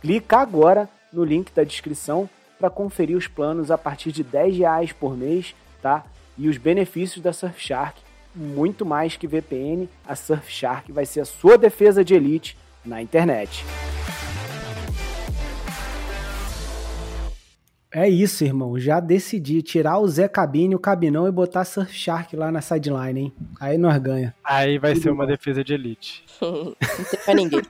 [0.00, 2.28] Clica agora no link da descrição
[2.58, 6.04] para conferir os planos a partir de 10 reais por mês, tá?
[6.38, 8.00] E os benefícios da Surfshark,
[8.34, 13.64] muito mais que VPN, a Surfshark vai ser a sua defesa de elite na internet.
[17.92, 18.78] É isso, irmão.
[18.78, 23.32] Já decidi tirar o Zé Cabine, o Cabinão e botar Surfshark lá na sideline, hein?
[23.58, 24.32] Aí nós ganha.
[24.44, 25.30] Aí vai Tudo ser uma bom.
[25.30, 26.24] defesa de elite.
[26.40, 26.74] não
[27.10, 27.62] tem pra ninguém.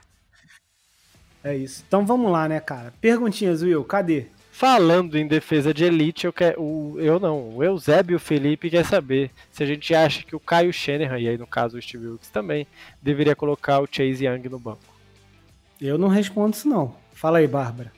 [1.43, 1.83] É isso.
[1.87, 2.93] Então vamos lá, né, cara?
[3.01, 4.27] Perguntinhas, Will, cadê?
[4.61, 6.61] Falando em defesa de elite, eu quero.
[6.61, 10.35] O, eu não, o Eusébio e o Felipe quer saber se a gente acha que
[10.35, 12.67] o Caio Shanahan, e aí no caso o Steve Wilkes também,
[13.01, 14.83] deveria colocar o Chase Young no banco.
[15.81, 16.95] Eu não respondo isso, não.
[17.11, 17.91] Fala aí, Bárbara.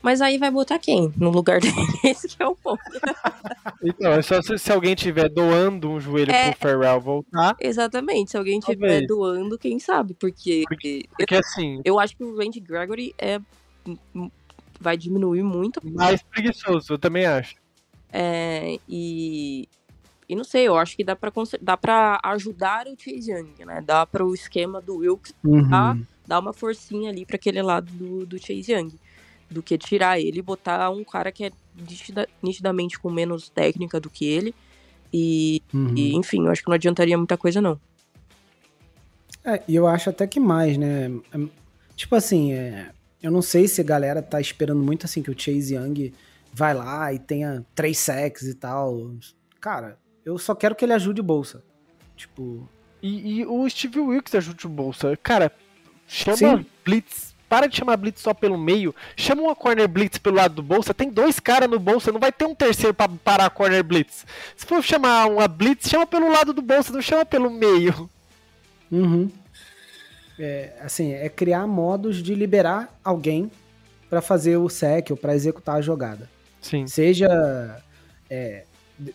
[0.00, 1.74] Mas aí vai botar quem no lugar dele?
[2.02, 2.80] Esse que é o ponto.
[3.86, 6.52] Então, é só se, se alguém tiver doando um joelho É.
[6.52, 8.30] pro Ferrell voltar, Exatamente.
[8.30, 9.06] Se alguém estiver Talvez.
[9.06, 10.14] doando, quem sabe?
[10.14, 13.38] Porque, eu, porque assim, eu acho que o Randy Gregory é,
[14.80, 15.80] vai diminuir muito.
[15.92, 17.54] mais preguiçoso, eu também acho.
[18.12, 19.68] É, e,
[20.28, 23.80] e não sei, eu acho que dá pra, dá pra ajudar o Chase Young, né?
[23.84, 25.68] Dá para o esquema do Wilkes Uhum.
[25.72, 25.96] Ah.
[26.26, 28.92] dar uma forcinha ali pra aquele lado do, do Chase Young.
[29.50, 34.00] Do que tirar ele e botar um cara que é nitida- nitidamente com menos técnica
[34.00, 34.54] do que ele.
[35.12, 35.94] E, Uhum.
[35.96, 37.78] e, enfim, eu acho que não adiantaria muita coisa, não.
[39.44, 41.10] É, e eu acho até que mais, né?
[41.32, 41.38] É,
[41.96, 42.90] Tipo assim, é,
[43.24, 46.12] eu não sei se a galera tá esperando muito assim que o Chase Young
[46.52, 49.12] vai lá e tenha três sacks e tal.
[49.58, 51.64] Cara, eu só quero que ele ajude o Bolsa.
[52.14, 52.68] Tipo.
[53.02, 55.16] E, e o Steve Wilkes ajude o Bolsa.
[55.22, 55.50] Cara,
[56.06, 56.66] chama Sim.
[56.84, 57.32] Blitz.
[57.48, 58.94] Para de chamar Blitz só pelo meio.
[59.16, 60.92] Chama uma corner Blitz pelo lado do Bolsa.
[60.92, 62.12] Tem dois caras no Bolsa.
[62.12, 64.26] Não vai ter um terceiro pra parar a corner Blitz.
[64.54, 66.92] Se for chamar uma Blitz, chama pelo lado do Bolsa.
[66.92, 68.10] Não chama pelo meio.
[68.92, 69.30] Uhum.
[70.38, 73.50] É, assim, é criar modos de liberar alguém
[74.10, 76.28] pra fazer o sec ou pra executar a jogada.
[76.60, 76.86] Sim.
[76.86, 77.82] Seja
[78.28, 78.64] é,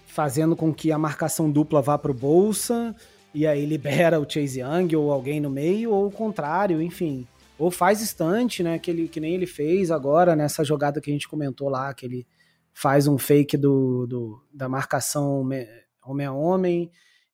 [0.07, 2.95] fazendo com que a marcação dupla vá pro Bolsa
[3.33, 7.27] e aí libera o Chase Young ou alguém no meio, ou o contrário, enfim.
[7.57, 8.79] Ou faz estante, né?
[8.79, 12.05] Que, ele, que nem ele fez agora nessa jogada que a gente comentou lá, que
[12.05, 12.25] ele
[12.73, 15.67] faz um fake do, do- da marcação me-
[16.05, 16.89] homem a homem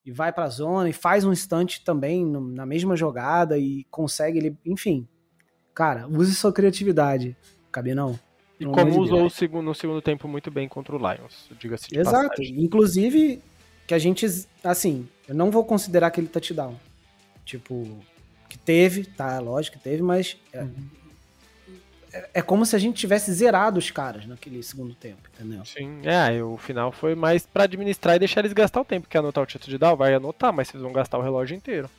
[0.06, 4.38] e vai pra zona e faz um instante também no- na mesma jogada e consegue
[4.38, 5.07] ele, enfim.
[5.73, 7.36] Cara, use sua criatividade,
[7.72, 8.18] Cabinão.
[8.60, 11.99] E como usou o segundo, no segundo tempo muito bem contra o Lions, diga-se de
[11.99, 12.30] Exato.
[12.30, 12.61] passagem.
[12.64, 13.41] Inclusive,
[13.86, 14.26] que a gente,
[14.64, 16.76] assim, eu não vou considerar aquele touchdown.
[17.44, 17.86] Tipo,
[18.48, 19.40] que teve, tá?
[19.40, 20.65] Lógico que teve, mas é,
[22.16, 25.66] é, é como se a gente tivesse zerado os caras naquele segundo tempo, entendeu?
[25.66, 29.18] Sim, é, o final foi mais pra administrar e deixar eles gastar o tempo, que
[29.18, 31.90] anotar o título de down, vai anotar, mas vocês vão gastar o relógio inteiro.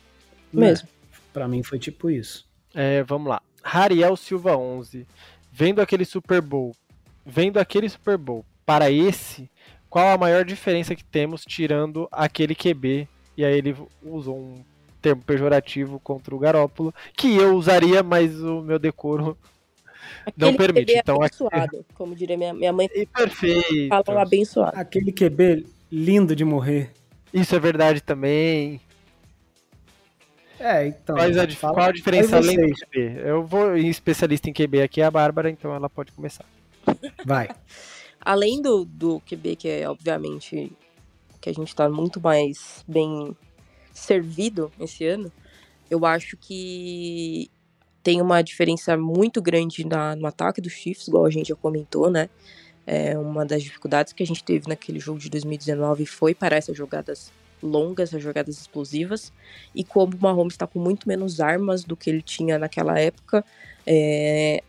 [0.51, 0.87] Mesmo.
[1.31, 2.47] Pra mim foi tipo isso.
[2.73, 3.41] É, vamos lá.
[3.63, 5.05] Rariel Silva 11.
[5.51, 6.75] Vendo aquele Super Bowl,
[7.23, 9.49] vendo aquele Super Bowl para esse,
[9.89, 13.07] qual a maior diferença que temos tirando aquele QB?
[13.35, 14.63] E aí ele usou um
[14.99, 19.37] termo pejorativo contra o Garópolo, que eu usaria, mas o meu decoro
[20.35, 23.87] Não Aquele permite, bebê então aqui- abençoado, como diria minha, minha mãe, é perfeito.
[23.89, 24.77] fala um abençoado.
[24.79, 26.91] Aquele QB lindo de morrer.
[27.33, 28.79] Isso é verdade também.
[30.59, 31.15] É, então.
[31.15, 32.73] Qual a, fala- qual a diferença além do.
[32.73, 33.21] QB?
[33.23, 36.45] Eu vou em especialista em QB aqui, é a Bárbara, então ela pode começar.
[37.25, 37.49] Vai.
[38.19, 40.71] Além do, do QB, que é obviamente
[41.39, 43.35] que a gente tá muito mais bem
[43.93, 45.31] servido esse ano,
[45.89, 47.49] eu acho que
[48.07, 52.09] tem uma diferença muito grande na, no ataque dos Chiefs, igual a gente já comentou,
[52.09, 52.29] né?
[52.85, 56.77] É, uma das dificuldades que a gente teve naquele jogo de 2019 foi parar essas
[56.77, 59.33] jogadas longas, essas jogadas explosivas,
[59.75, 63.43] e como o Mahomes está com muito menos armas do que ele tinha naquela época,
[63.85, 64.63] é,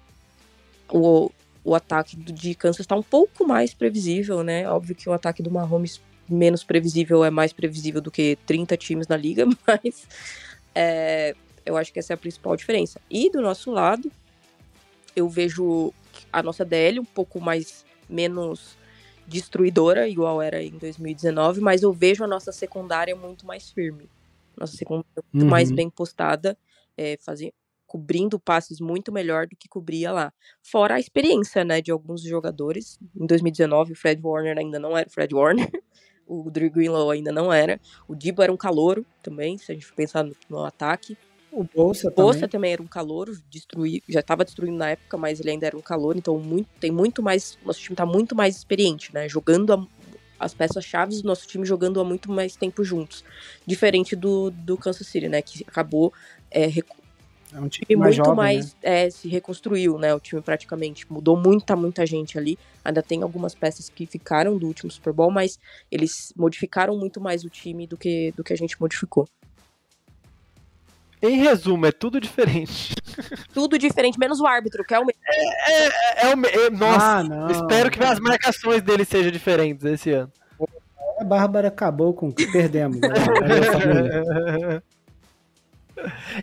[0.91, 1.31] o,
[1.63, 4.69] o ataque de Kansas está um pouco mais previsível, né?
[4.69, 9.07] Óbvio que o ataque do Mahomes menos previsível é mais previsível do que 30 times
[9.07, 10.09] na liga, mas
[10.75, 11.37] é,
[11.69, 13.01] eu acho que essa é a principal diferença.
[13.11, 14.11] E do nosso lado,
[15.15, 15.93] eu vejo
[16.33, 18.77] a nossa DL um pouco mais menos
[19.27, 24.09] destruidora, igual era em 2019, mas eu vejo a nossa secundária muito mais firme.
[24.57, 25.51] Nossa secundária muito Uhum.
[25.51, 26.57] mais bem postada,
[26.97, 27.17] é,
[27.87, 30.33] cobrindo passes muito melhor do que cobria lá.
[30.63, 32.99] Fora a experiência, né, de alguns jogadores.
[33.15, 35.71] Em 2019, o Fred Warner ainda não era o Fred Warner.
[36.31, 37.81] O Drew Greenlaw ainda não era.
[38.07, 41.17] O Dibo era um calouro também, se a gente pensar no, no ataque.
[41.51, 42.49] O Bolsa Bolsa também.
[42.51, 45.81] também era um calouro, destruí, já estava destruindo na época, mas ele ainda era um
[45.81, 47.59] calouro, então muito, tem muito mais.
[47.65, 49.29] Nosso time tá muito mais experiente, né?
[49.29, 49.87] Jogando a-
[50.39, 53.25] as peças-chave do nosso time jogando há muito mais tempo juntos.
[53.67, 55.43] Diferente do, do Kansas City, né?
[55.43, 56.13] Que acabou
[56.51, 58.79] é, É um time mais muito jovem, mais né?
[58.83, 60.15] é, se reconstruiu, né?
[60.15, 62.59] O time praticamente mudou muita, muita gente ali.
[62.85, 65.59] Ainda tem algumas peças que ficaram do último Super Bowl, mas
[65.91, 69.27] eles modificaram muito mais o time do que, do que a gente modificou.
[71.21, 72.95] Em resumo, é tudo diferente.
[73.53, 75.21] Tudo diferente, menos o árbitro, que é o mesmo.
[75.27, 77.51] É, é o me- é- nossa, Ah, não.
[77.51, 80.33] espero que as marcações dele sejam diferentes esse ano.
[81.21, 82.31] A Bárbara acabou com.
[82.31, 83.01] Perdemos.
[83.01, 83.09] né?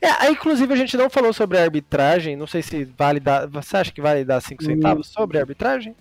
[0.01, 2.35] É, inclusive, a gente não falou sobre a arbitragem.
[2.35, 3.47] Não sei se vale dar.
[3.47, 5.95] Você acha que vale dar 5 centavos sobre a arbitragem?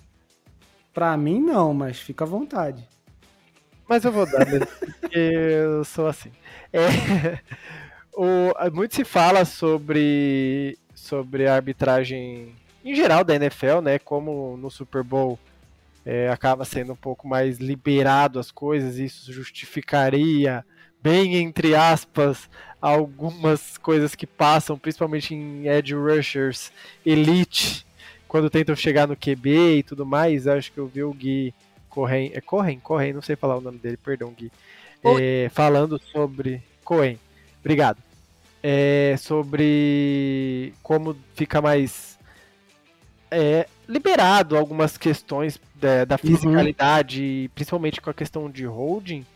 [0.93, 2.89] pra mim, não, mas fica à vontade.
[3.89, 4.67] Mas eu vou dar mesmo,
[5.01, 6.31] porque eu sou assim.
[6.73, 7.39] É,
[8.17, 12.55] o- muito se fala sobre, sobre a arbitragem
[12.85, 13.99] em geral da NFL, né?
[13.99, 15.39] Como no Super Bowl
[16.05, 20.65] é, acaba sendo um pouco mais liberado as coisas, isso justificaria,
[21.03, 22.49] bem entre aspas,
[22.81, 26.71] algumas coisas que passam, principalmente em edge rushers
[27.07, 27.87] elite,
[28.29, 30.47] quando tentam chegar no QB e tudo mais.
[30.47, 31.55] Acho que eu vi o Gui
[31.89, 34.51] Corren, é Corren, Corren, não sei falar o nome dele, perdão, Gui.
[35.21, 37.19] É, falando sobre Cohen.
[37.61, 37.99] Obrigado.
[38.67, 42.19] É, sobre como fica mais
[43.31, 49.27] é, liberado algumas questões da, da fisicalidade, principalmente com a questão de holding.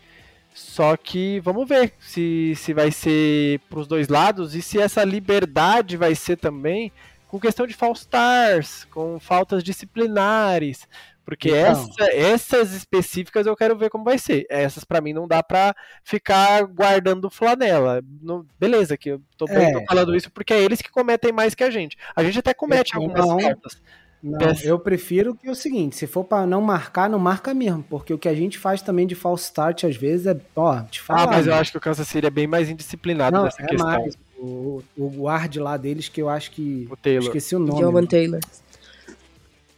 [0.53, 5.03] Só que vamos ver se, se vai ser para os dois lados e se essa
[5.03, 6.91] liberdade vai ser também
[7.27, 10.87] com questão de false stars, com faltas disciplinares.
[11.29, 11.59] Porque Então.
[11.99, 14.45] essa- essas específicas eu quero ver como vai ser.
[14.49, 18.01] Essas pra mim não dá pra ficar guardando flanela.
[18.21, 19.73] Não- beleza, que eu tô, É.
[19.73, 21.95] tô falando isso porque é eles que cometem mais que a gente.
[22.15, 23.39] A gente até comete Eu- algumas não.
[23.39, 23.81] faltas.
[24.21, 27.81] Não, eu prefiro que é o seguinte, se for pra não marcar, não marca mesmo,
[27.83, 30.99] porque o que a gente faz também de false start às vezes é, ó, te
[30.99, 31.23] falar.
[31.23, 33.65] Ah, mas eu acho que o Kansas City é bem mais indisciplinado não, nessa é
[33.67, 33.87] questão.
[33.87, 37.23] mais o, o guard lá deles que eu acho que O Taylor.
[37.27, 38.07] esqueci o nome.
[38.07, 38.39] Taylor.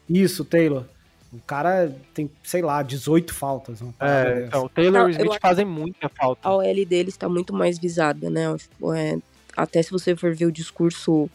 [0.09, 0.85] Isso, Taylor.
[1.33, 3.81] O cara tem, sei lá, 18 faltas.
[3.99, 6.47] É, então, o Taylor Não, e o Smith fazem muita falta.
[6.47, 8.43] A OL deles tá muito mais visada, né?
[8.97, 9.17] É,
[9.55, 11.29] até se você for ver o discurso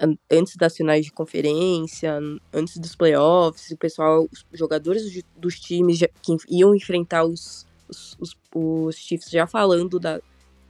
[0.00, 5.02] an- antes das finais de conferência, an- antes dos playoffs, o pessoal, os jogadores
[5.36, 10.20] dos times que iam enfrentar os, os, os, os Chiefs já falando da.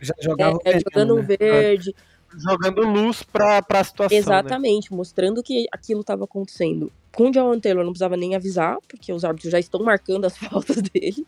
[0.00, 1.36] Já É, jogava é, jogando um né?
[1.38, 1.94] verde,
[2.36, 4.10] Jogando luz pra, pra situação.
[4.14, 4.18] né?
[4.18, 6.92] Exatamente, mostrando que aquilo estava acontecendo.
[7.18, 10.36] Com o Jawan Taylor não precisava nem avisar, porque os árbitros já estão marcando as
[10.38, 11.26] faltas dele.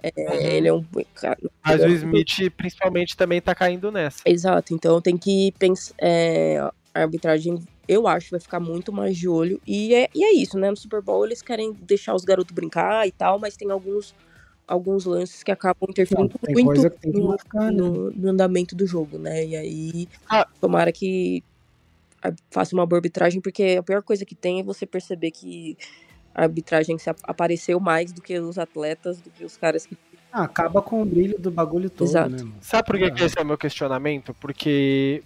[0.00, 0.40] É, Uhum.
[0.40, 0.84] Ele é um.
[1.14, 4.20] cara, Mas o Smith, principalmente, também tá caindo nessa.
[4.24, 5.94] Exato, então tem que pensar.
[6.94, 7.58] a arbitragem,
[7.88, 9.60] eu acho, vai ficar muito mais de olho.
[9.66, 10.70] E é, e é isso, né?
[10.70, 14.14] No Super Bowl eles querem deixar os garotos brincar e tal, mas tem alguns,
[14.66, 17.70] alguns lances que acabam interferindo muito no, né?
[17.72, 19.44] no, no andamento do jogo, né?
[19.46, 20.46] E aí, Ah.
[20.60, 21.42] tomara que
[22.50, 25.76] faça uma boa arbitragem, porque a pior coisa que tem é você perceber que
[26.34, 29.96] a arbitragem se ap- apareceu mais do que os atletas, do que os caras que.
[30.32, 32.30] Ah, acaba com o brilho do bagulho todo, Exato.
[32.30, 32.54] né, mano?
[32.62, 33.10] Sabe por que, Ah.
[33.10, 34.32] que esse é o meu questionamento?
[34.40, 35.22] Porque,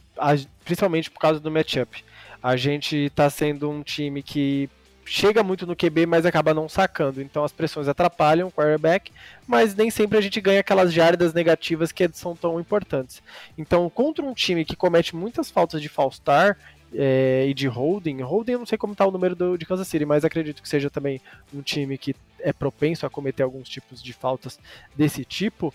[0.65, 2.05] principalmente por causa do matchup,
[2.43, 4.69] a gente tá sendo um time que
[5.05, 7.23] chega muito no QB, mas acaba não sacando.
[7.23, 9.13] Então as pressões atrapalham o quarterback,
[9.47, 13.23] mas nem sempre a gente ganha aquelas jardas negativas que são tão importantes.
[13.57, 16.59] Então, contra um time que comete muitas faltas de false start
[16.97, 19.87] é, e de holding, holding eu não sei como tá o número do, de Kansas
[19.87, 21.21] City, mas acredito que seja também
[21.55, 24.59] um time que é propenso a cometer alguns tipos de faltas
[24.97, 25.73] desse tipo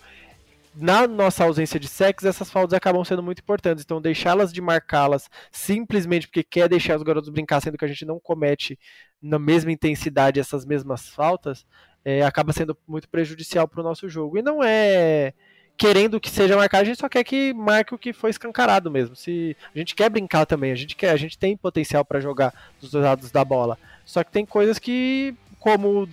[0.74, 3.84] na nossa ausência de sexo, essas faltas acabam sendo muito importantes.
[3.84, 8.04] Então, deixá-las de marcá-las simplesmente porque quer deixar os garotos brincar, sendo que a gente
[8.04, 8.78] não comete
[9.20, 11.66] na mesma intensidade essas mesmas faltas,
[12.04, 14.38] é, acaba sendo muito prejudicial para o nosso jogo.
[14.38, 15.34] E não é
[15.82, 19.16] querendo que seja marcado, a gente só quer que marque o que foi escancarado mesmo.
[19.16, 22.54] Se a gente quer brincar também, a gente quer, a gente tem potencial para jogar
[22.80, 23.76] dos dois lados da bola.
[24.06, 26.08] Só que tem coisas que, como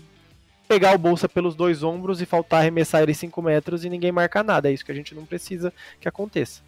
[0.67, 4.43] pegar o bolsa pelos dois ombros e faltar arremessar ele 5 metros e ninguém marcar
[4.43, 4.67] nada.
[4.67, 5.71] É isso que a gente não precisa
[6.01, 6.61] que aconteça.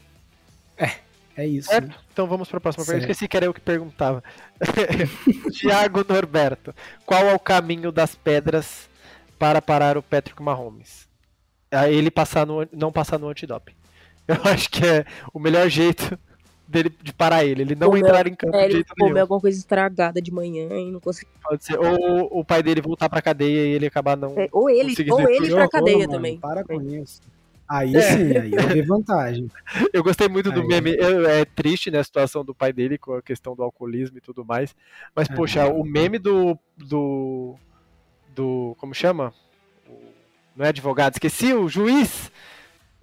[1.36, 1.70] É isso.
[1.70, 1.88] Certo?
[1.88, 1.96] né?
[2.14, 3.06] Então vamos para a próxima pergunta.
[3.06, 4.24] Esqueci que era eu que perguntava.
[5.54, 6.72] Tiago Norberto,
[7.04, 8.88] qual é o caminho das pedras
[9.40, 11.10] para parar o Patrick Mahomes?
[11.72, 13.74] A ele passar no, não passar no antidoping.
[14.28, 16.18] Eu acho que é o melhor jeito
[16.68, 17.62] dele de parar ele.
[17.64, 19.22] Ele não Comer- entrar em campo É, de ele jeito comer nenhum.
[19.22, 21.32] alguma coisa estragada de manhã e não conseguir.
[21.44, 21.78] Pode ser.
[21.80, 24.38] Ou o pai dele voltar pra cadeia e ele acabar não.
[24.40, 26.38] É, Ou ele, ou ele Que pra cadeia mano, também.
[26.40, 27.22] Para com isso.
[27.68, 28.02] Aí É.
[28.02, 29.50] sim, aí eu vi vantagem.
[29.94, 30.68] Eu gostei muito do Aí.
[30.68, 30.94] meme.
[30.98, 34.22] Eu- é triste, né, a situação do pai dele com a questão do alcoolismo e
[34.22, 34.76] tudo mais.
[35.16, 35.34] Mas, É.
[35.34, 36.58] poxa, o meme do.
[36.78, 37.56] do.
[38.36, 38.76] do.
[38.78, 39.34] como chama?
[40.56, 42.32] Não é advogado, esqueci, o juiz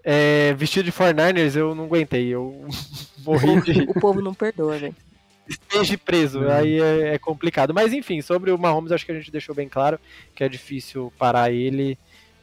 [0.04, 2.28] é, vestido de 49ers, eu não aguentei.
[2.28, 2.66] Eu
[3.24, 3.82] morri de.
[3.90, 4.94] O povo não perdoa, velho.
[5.48, 6.50] esteja preso, Hum.
[6.50, 7.72] aí é, é complicado.
[7.74, 9.98] Mas enfim, sobre o Mahomes, acho que a gente deixou bem claro
[10.34, 11.98] que é difícil parar ele.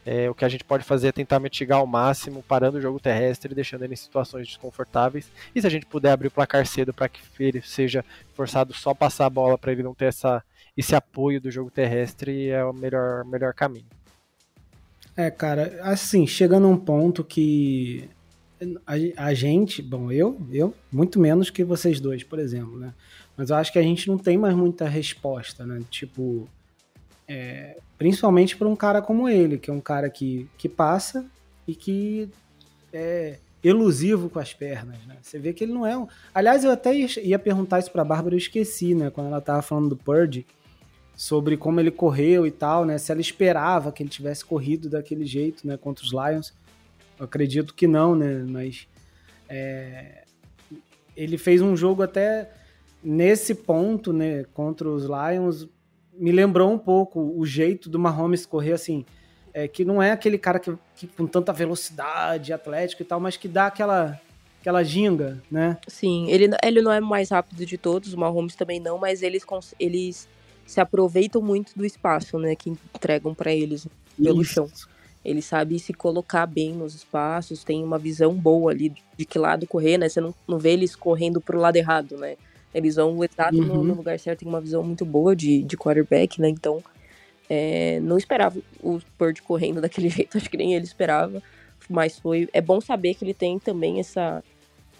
[0.08, 3.00] É, o que a gente pode fazer é tentar mitigar ao máximo, parando o jogo
[3.00, 5.28] terrestre, deixando ele em situações desconfortáveis.
[5.52, 8.94] E se a gente puder abrir o placar cedo para que ele seja forçado só
[8.94, 10.44] passar a bola para ele não ter essa,
[10.76, 13.86] esse apoio do jogo terrestre, é o melhor, melhor caminho.
[15.16, 18.08] É, cara, assim, chega num ponto que
[18.86, 22.92] a, a gente, bom, eu, eu, muito menos que vocês dois, por exemplo, né?
[23.36, 25.82] Mas eu acho que a gente não tem mais muita resposta, né?
[25.90, 26.48] Tipo,
[27.28, 31.24] é, principalmente para um cara como ele, que é um cara que, que passa
[31.66, 32.28] e que
[32.92, 35.16] é elusivo com as pernas, né?
[35.20, 36.06] Você vê que ele não é um...
[36.34, 39.10] Aliás, eu até ia, perguntar isso pra Bárbara, eu esqueci, né?
[39.10, 40.46] Quando ela tava falando do Purdy,
[41.16, 42.98] sobre como ele correu e tal, né?
[42.98, 45.78] Se ela esperava que ele tivesse corrido daquele jeito, né?
[45.78, 46.54] Contra os Lions.
[47.18, 48.44] Eu acredito que não, né?
[48.46, 48.86] Mas
[49.48, 50.24] é,
[51.16, 52.50] ele fez um jogo até
[53.02, 54.44] nesse ponto, né?
[54.52, 55.66] Contra os Lions,
[56.12, 59.06] me lembrou um pouco o jeito do Mahomes correr assim.
[59.54, 63.38] É, que não é aquele cara que, que com tanta velocidade, atlético e tal, mas
[63.38, 64.20] que dá aquela
[64.60, 65.78] aquela ginga, né?
[65.86, 69.46] Sim, ele, ele não é mais rápido de todos, o Mahomes também não, mas eles,
[69.78, 70.28] eles
[70.66, 72.56] se aproveitam muito do espaço, né?
[72.56, 73.86] Que entregam pra eles
[74.22, 74.44] pelo Isso.
[74.44, 74.72] chão.
[75.24, 79.66] Ele sabe se colocar bem nos espaços, tem uma visão boa ali de que lado
[79.66, 80.08] correr, né?
[80.08, 82.36] Você não, não vê eles correndo pro lado errado, né?
[82.74, 83.84] Eles vão exato no, Uhum.
[83.84, 86.48] no lugar certo, tem uma visão muito boa de, de quarterback, né?
[86.48, 86.82] Então,
[87.48, 91.42] É, não esperava o Purdy correndo daquele jeito, acho que nem ele esperava.
[91.88, 92.48] Mas foi.
[92.52, 94.42] É bom saber que ele tem também essa,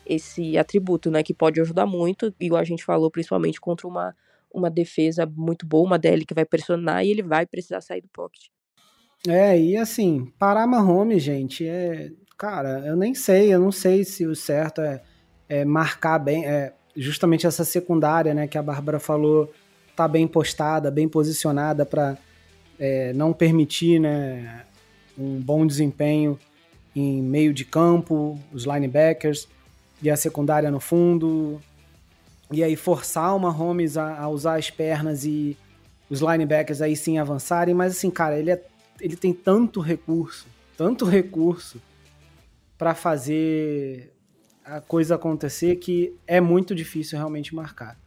[0.04, 1.22] esse atributo, né?
[1.22, 4.16] Que pode ajudar muito, igual a gente falou, principalmente contra uma,
[4.56, 8.08] uma defesa muito boa, uma DL que vai pressionar e ele vai precisar sair do
[8.08, 8.46] pocket.
[9.28, 12.10] É, e assim, parar Mahomes, gente, é.
[12.38, 15.02] Cara, eu nem sei, eu não sei se o certo é,
[15.48, 16.46] é marcar bem.
[16.46, 19.52] É, justamente essa secundária, né, que a Bárbara falou,
[19.94, 22.16] tá bem postada, bem posicionada para
[22.78, 24.64] é, não permitir, né,
[25.18, 26.38] um bom desempenho
[26.94, 29.48] em meio de campo, os linebackers
[30.02, 31.60] e a secundária no fundo,
[32.50, 35.56] e aí forçar o Mahomes a, a usar as pernas e
[36.08, 38.62] os linebackers aí sim avançarem, mas assim, cara, ele, é,
[39.00, 40.46] ele tem tanto recurso,
[40.76, 41.80] tanto recurso
[42.78, 44.12] para fazer
[44.64, 47.98] a coisa acontecer que é muito difícil realmente marcar.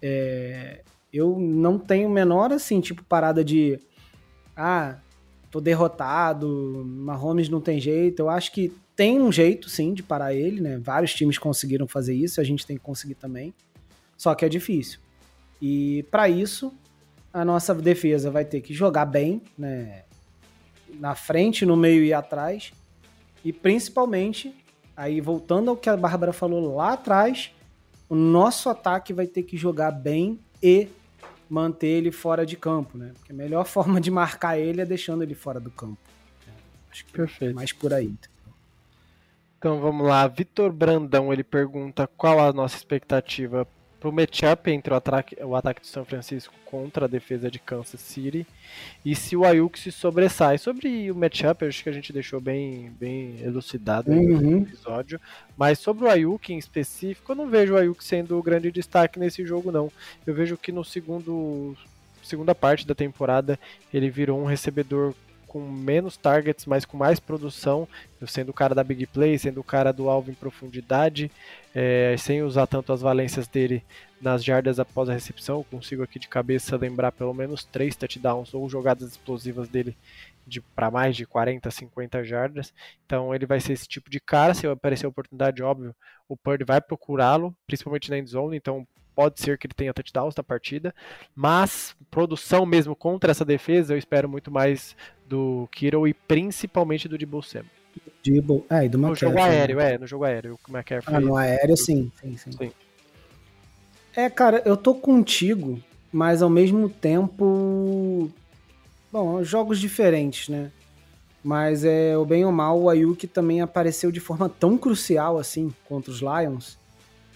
[0.00, 0.82] É,
[1.12, 3.80] eu não tenho menor, assim, tipo, parada de
[4.56, 4.96] ah,
[5.50, 8.20] tô derrotado, Mahomes não tem jeito.
[8.20, 10.78] Eu acho que tem um jeito, sim, de parar ele, né?
[10.78, 13.54] Vários times conseguiram fazer isso, a gente tem que conseguir também.
[14.18, 14.98] Só que é difícil.
[15.62, 16.74] E para isso,
[17.32, 20.02] a nossa defesa vai ter que jogar bem, né?
[20.94, 22.72] Na frente, no meio e atrás.
[23.44, 24.52] E principalmente,
[24.96, 27.52] aí voltando ao que a Bárbara falou lá atrás,
[28.08, 30.88] o nosso ataque vai ter que jogar bem e
[31.48, 33.12] manter ele fora de campo, né?
[33.14, 35.98] Porque a melhor forma de marcar ele é deixando ele fora do campo.
[36.46, 36.50] É,
[36.90, 37.54] acho que Perfeito.
[37.54, 38.12] mais por aí.
[39.58, 43.66] Então vamos lá, Vitor Brandão ele pergunta qual a nossa expectativa
[43.98, 47.58] para o matchup entre o ataque, o ataque de São Francisco contra a defesa de
[47.58, 48.46] Kansas City
[49.04, 50.58] e se o Ayuk se sobressai.
[50.58, 54.40] Sobre o matchup, acho que a gente deixou bem, bem elucidado uhum.
[54.40, 55.20] no episódio,
[55.56, 59.18] mas sobre o Ayuk em específico, eu não vejo o Ayuk sendo o grande destaque
[59.18, 59.90] nesse jogo, não.
[60.26, 61.76] Eu vejo que no segundo
[62.22, 63.58] segunda parte da temporada
[63.92, 65.14] ele virou um recebedor
[65.48, 67.88] com menos targets, mas com mais produção,
[68.26, 71.30] sendo o cara da big play, sendo o cara do alvo em profundidade,
[71.74, 73.82] é, sem usar tanto as valências dele
[74.20, 75.58] nas jardas após a recepção.
[75.58, 79.96] Eu consigo aqui de cabeça lembrar pelo menos três touchdowns ou jogadas explosivas dele
[80.46, 82.72] de para mais de 40, 50 jardas.
[83.04, 84.54] Então ele vai ser esse tipo de cara.
[84.54, 85.94] Se aparecer a oportunidade, óbvio,
[86.28, 88.56] o Purdy vai procurá-lo, principalmente na endzone.
[88.56, 88.86] Então
[89.18, 90.94] pode ser que ele tenha touchdowns na partida,
[91.34, 94.94] mas produção mesmo contra essa defesa, eu espero muito mais
[95.26, 97.66] do Kittle e principalmente do Debo Samuel.
[98.24, 101.16] Debo, é, e do No jogo aéreo, é, no jogo aéreo, o McCaffrey.
[101.16, 102.70] Ah, no aéreo sim, sim, sim, sim.
[104.14, 105.82] É, cara, eu tô contigo,
[106.12, 108.30] mas ao mesmo tempo,
[109.10, 110.70] bom, jogos diferentes, né?
[111.42, 115.74] Mas é o bem ou mal, o Ayuk também apareceu de forma tão crucial assim
[115.88, 116.77] contra os Lions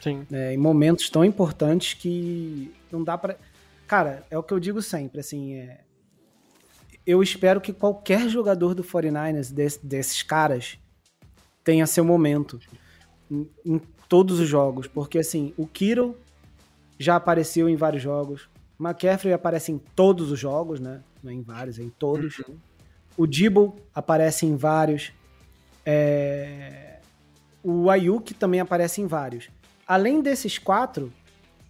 [0.02, 0.26] Sim.
[0.28, 3.38] Né, em momentos tão importantes que não dá para.
[3.86, 5.80] Cara, é o que eu digo sempre, assim, é...
[7.06, 10.78] eu espero que qualquer jogador do 49ers, desse, desses caras,
[11.62, 12.58] tenha seu momento
[13.30, 16.18] em, em, todos os jogos, porque assim, o Kiro
[16.98, 18.48] já apareceu em vários jogos,
[18.78, 21.02] o McCaffrey aparece em todos os jogos, né?
[21.22, 22.38] Não é em vários, é em todos.
[22.40, 22.56] Uhum.
[23.16, 25.12] O Dibble aparece em vários.
[25.86, 26.98] É...
[27.62, 29.48] O Ayuk também aparece em vários.
[29.92, 31.12] Além desses quatro,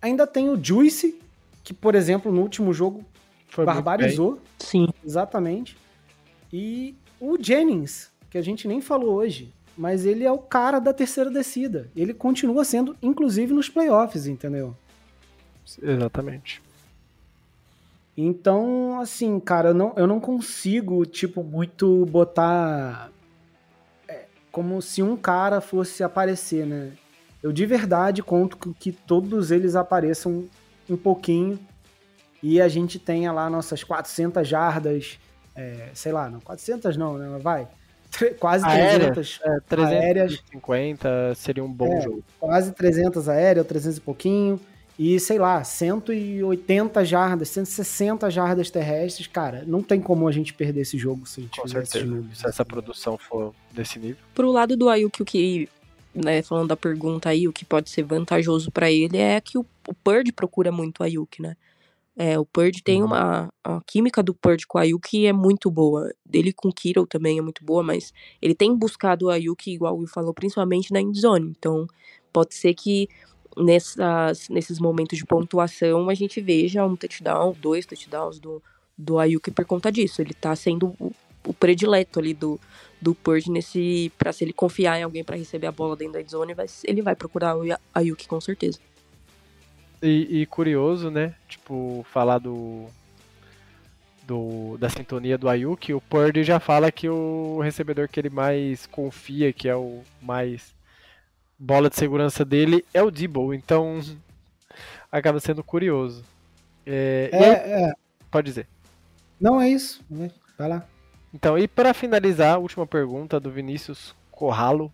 [0.01, 1.21] ainda tem o Juice,
[1.65, 3.05] que, por exemplo, no último jogo
[3.49, 4.39] Foi barbarizou.
[4.61, 4.87] Sim.
[5.05, 5.77] Exatamente.
[6.53, 10.93] E o Jennings, que a gente nem falou hoje, mas ele é o cara da
[10.93, 11.91] terceira descida.
[11.97, 14.77] Ele continua sendo, inclusive, nos playoffs, entendeu?
[15.83, 16.63] Exatamente.
[18.17, 23.11] Então, assim, cara, eu não, eu não consigo, tipo, muito botar
[24.07, 26.93] é, como se um cara fosse aparecer, né?
[27.43, 30.45] Eu de verdade conto que todos eles apareçam
[30.89, 31.59] um pouquinho
[32.43, 35.19] e a gente tenha lá nossas 400 jardas,
[35.55, 37.69] é, sei lá, não 400 não, né, vai,
[38.39, 41.39] quase Aérea, 300 é, 350 aéreas.
[41.39, 42.25] seria um bom é, jogo.
[42.39, 44.61] Quase 300 aéreas, 300 e pouquinho,
[44.99, 50.83] e sei lá, 180 jardas, 160 jardas terrestres, cara, não tem como a gente perder
[50.83, 54.23] esse jogo se a gente Com certeza, se essa produção for desse nível.
[54.35, 55.69] Pro lado do Ayuk, o que
[56.15, 59.65] né, falando da pergunta aí, o que pode ser vantajoso para ele é que o,
[59.89, 61.57] o Purdy procura muito o Ayuk, né?
[62.15, 63.07] É, o Purdy tem uhum.
[63.07, 63.53] uma.
[63.65, 66.13] A química do Purdy com o Ayuk é muito boa.
[66.25, 69.95] Dele com o Kittle também é muito boa, mas ele tem buscado o Ayuk, igual
[69.95, 71.55] o Will falou, principalmente na endzone.
[71.57, 71.87] Então,
[72.31, 73.09] pode ser que
[73.57, 78.63] nessas, nesses momentos de pontuação a gente veja um touchdown, dois touchdowns do,
[78.97, 80.21] do Ayuk por conta disso.
[80.21, 81.13] Ele tá sendo o,
[81.47, 82.61] o predileto ali do,
[83.03, 84.13] do Purge nesse.
[84.17, 87.03] para se ele confiar em alguém para receber a bola dentro da zone, vai, ele
[87.03, 87.63] vai procurar o
[87.93, 88.79] Ayuki com certeza.
[90.01, 91.35] E, e, curioso, né?
[91.49, 92.87] Tipo, falar do.
[94.25, 98.87] do, da sintonia do Ayuki, o Purdy já fala que o recebedor que ele mais
[98.87, 100.73] confia, que é o mais
[101.59, 103.53] bola de segurança dele, é o Debo.
[103.53, 104.01] Então
[105.11, 106.25] acaba sendo curioso.
[106.87, 107.93] É, É, aí, é.
[108.31, 108.69] pode dizer.
[109.41, 110.05] Não é isso.
[110.09, 110.31] né?
[110.57, 110.87] Vai lá.
[111.35, 114.93] Então, e para finalizar, a última pergunta do Vinícius Corralo.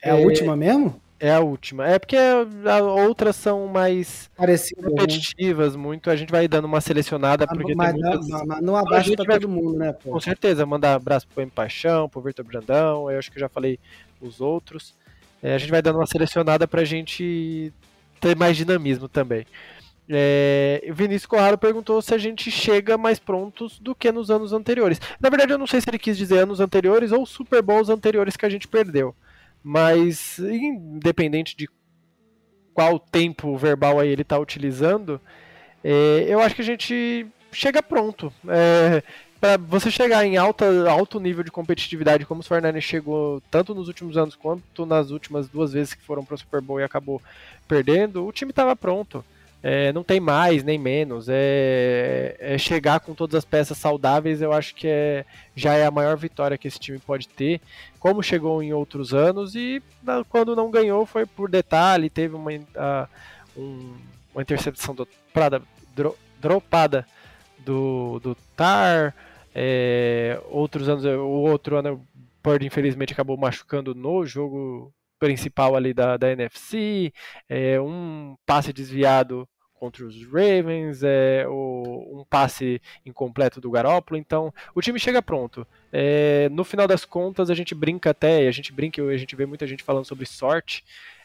[0.00, 1.00] É a É, última mesmo?
[1.20, 1.86] É a última.
[1.86, 4.82] É porque as outras são mais Parecido.
[4.82, 4.88] Né?
[4.88, 6.10] repetitivas, muito.
[6.10, 9.38] A gente vai dando uma selecionada, porque Mas, não, mas- não abaixo gente pra vai-
[9.38, 10.10] todo mundo, né, pô?
[10.10, 13.48] Com certeza, mandar abraço pro M Paixão, pro Vitor Brandão, eu acho que eu já
[13.48, 13.78] falei
[14.20, 14.94] os outros.
[15.40, 17.72] É, a gente vai dando uma selecionada pra gente
[18.20, 19.46] ter mais dinamismo também.
[20.08, 25.00] É, Vinícius Corrado perguntou se a gente chega mais prontos do que nos anos anteriores.
[25.20, 28.36] Na verdade, eu não sei se ele quis dizer anos anteriores ou Super Bowls anteriores
[28.36, 29.14] que a gente perdeu.
[29.62, 31.68] Mas, independente de
[32.74, 35.20] qual tempo verbal aí ele está utilizando,
[35.84, 38.32] é, eu acho que a gente chega pronto.
[38.48, 39.02] É,
[39.40, 43.88] para você chegar em alta, alto nível de competitividade, como o 49 chegou tanto nos
[43.88, 47.20] últimos anos quanto nas últimas duas vezes que foram para o Super Bowl e acabou
[47.66, 49.24] perdendo, o time estava pronto.
[49.62, 51.26] É, não tem mais nem menos.
[51.28, 55.24] É, é chegar com todas as peças saudáveis, eu acho que é,
[55.54, 57.60] já é a maior vitória que esse time pode ter.
[58.00, 59.80] Como chegou em outros anos e
[60.28, 63.08] quando não ganhou foi por detalhe, teve uma, ah,
[63.56, 63.94] um-
[64.34, 65.62] uma interceptação do, prada,
[65.94, 67.06] dro- dropada
[67.58, 69.14] do, do Tar.
[69.54, 75.94] é, outros anos, o outro ano o Purdy infelizmente acabou machucando no jogo principal ali
[75.94, 77.12] da, da NFC.
[77.48, 79.48] é, um passe desviado
[79.82, 84.16] contra os Ravens, é, o- um passe incompleto do Garoppolo.
[84.16, 85.66] Então, o time chega pronto.
[85.92, 89.44] É, no final das contas, a gente brinca até, a gente brinca, a gente vê
[89.44, 90.84] muita gente falando sobre sorte.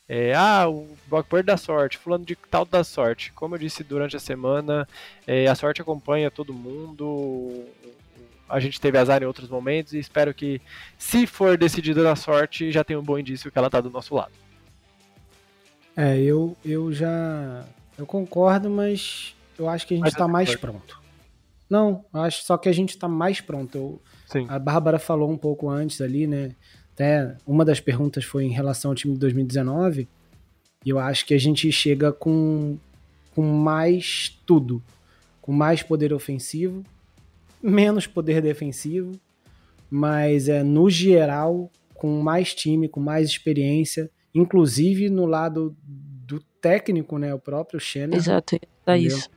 [0.09, 3.31] É, ah, o Brock dá sorte, fulano de tal dá sorte.
[3.33, 4.87] Como eu disse durante a semana,
[5.27, 7.63] é, a sorte acompanha todo mundo.
[8.49, 10.59] A gente teve azar em outros momentos e espero que,
[10.97, 14.15] se for decidida na sorte, já tenha um bom indício que ela tá do nosso
[14.15, 14.31] lado.
[15.95, 17.63] É, eu, eu já.
[17.97, 21.01] Eu concordo, mas eu acho que a gente tá eu mais pronto.
[21.69, 23.77] Não, eu acho só que a gente tá mais pronto.
[23.77, 24.45] Eu- Sim.
[24.49, 26.51] a Bárbara falou um pouco antes ali, né?
[26.93, 30.07] Até uma das perguntas foi em relação ao time de 2019.
[30.85, 32.77] E eu acho que a gente chega com,
[33.35, 34.81] com mais tudo.
[35.41, 36.83] Com mais poder ofensivo,
[37.63, 39.13] menos poder defensivo,
[39.89, 46.06] mas é no geral com mais time, com mais experiência, inclusive no lado do
[46.61, 47.33] técnico, né?
[47.33, 48.15] O próprio Shannon.
[48.15, 48.59] Exato, é
[48.97, 49.17] Entendeu?
[49.17, 49.29] isso.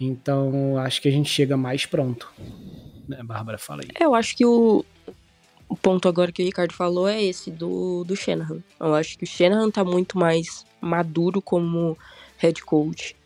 [0.00, 2.32] Então acho que a gente chega mais pronto.
[3.08, 3.88] Né, Bárbara, fala aí.
[3.98, 4.84] Eu acho que o,
[5.68, 8.62] o ponto agora que o Ricardo falou é esse do, do Shanahan.
[8.78, 11.98] Eu acho que o Shanahan tá muito mais maduro como
[12.36, 13.16] head coach.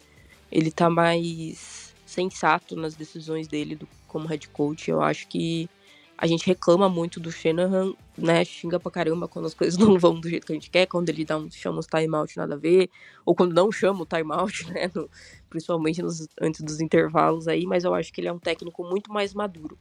[0.51, 4.91] Ele tá mais sensato nas decisões dele do, como head coach.
[4.91, 5.69] Eu acho que
[6.23, 8.45] a gente reclama muito do Shanahan, né?
[8.45, 11.09] Xinga pra caramba quando as coisas não vão do jeito que a gente quer, quando
[11.09, 12.89] ele dá um, chama uns timeout nada a ver,
[13.27, 14.89] ou quando não chama o timeout, né?
[14.95, 15.11] no-
[15.51, 19.13] principalmente nos- antes dos intervalos aí, mas eu acho que ele é um técnico muito
[19.13, 19.77] mais maduro.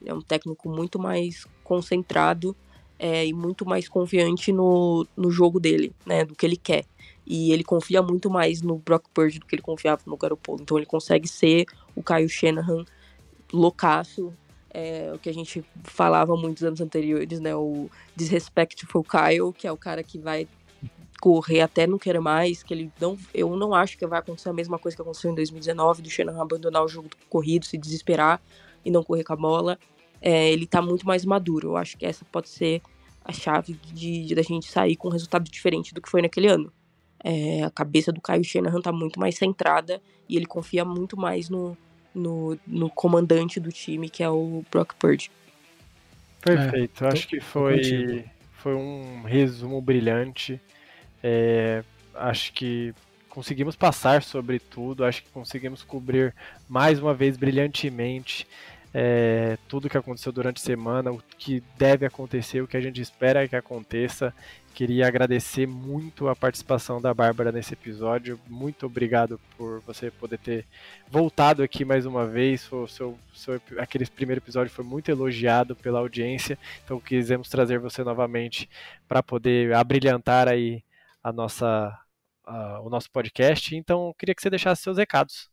[0.00, 2.54] Ele é um técnico muito mais concentrado
[2.96, 6.24] é, e muito mais confiante no, no jogo dele, né?
[6.24, 6.84] Do que ele quer.
[7.26, 10.60] E ele confia muito mais no Brock Purdy do que ele confiava no Garoppolo.
[10.62, 12.84] Então ele consegue ser o Kyle Shanahan
[13.52, 14.32] loucaço,
[14.72, 17.54] é, o que a gente falava muitos anos anteriores, né?
[17.54, 20.48] O Disrespectful Kyle, que é o cara que vai
[21.20, 24.52] correr até não querer mais, que ele não, eu não acho que vai acontecer a
[24.52, 28.40] mesma coisa que aconteceu em 2019, do Shanahan abandonar o jogo corrido, se desesperar
[28.84, 29.78] e não correr com a bola.
[30.20, 31.68] É, ele tá muito mais maduro.
[31.68, 32.80] Eu acho que essa pode ser
[33.24, 36.72] a chave de da gente sair com um resultado diferente do que foi naquele ano.
[37.22, 41.48] É, a cabeça do Kyle Shanahan tá muito mais centrada e ele confia muito mais
[41.48, 41.76] no,
[42.14, 45.30] no, no comandante do time, que é o Brock Purdy.
[46.40, 48.30] Perfeito, acho que foi, contigo.
[48.54, 50.60] foi um resumo brilhante.
[51.22, 51.84] É,
[52.14, 52.92] acho que
[53.28, 56.34] conseguimos passar sobre tudo, acho que conseguimos cobrir
[56.68, 58.46] mais uma vez brilhantemente
[58.94, 63.00] é, tudo que aconteceu durante a semana, o que deve acontecer, o que a gente
[63.00, 64.34] espera que aconteça.
[64.74, 68.40] Queria agradecer muito a participação da Bárbara nesse episódio.
[68.48, 70.66] Muito obrigado por você poder ter
[71.10, 72.70] voltado aqui mais uma vez.
[72.72, 78.02] O seu, seu, aquele primeiro episódio foi muito elogiado pela audiência, então quisemos trazer você
[78.02, 78.68] novamente
[79.06, 80.82] para poder abrilhantar aí
[81.22, 81.94] a nossa,
[82.46, 83.76] a- o nosso podcast.
[83.76, 85.50] Então, queria que você deixasse seus recados.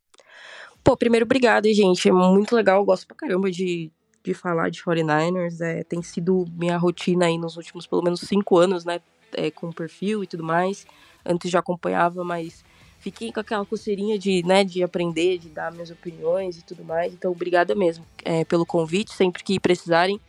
[0.84, 2.07] Pô, primeiro, obrigado, gente.
[2.07, 2.80] É muito legal.
[2.80, 3.91] Eu gosto pra caramba de,
[4.23, 5.61] de falar de 49ers.
[5.61, 8.99] É, tem sido minha rotina aí nos últimos pelo menos cinco anos, né?
[9.34, 10.88] É, com o perfil e tudo mais.
[11.26, 12.64] Antes já acompanhava, mas
[12.99, 17.14] fiquei com aquela coceirinha de, né, de aprender, de dar minhas opiniões e tudo mais.
[17.14, 19.14] Então, obrigada mesmo é, pelo convite.
[19.14, 20.19] Sempre que precisarem,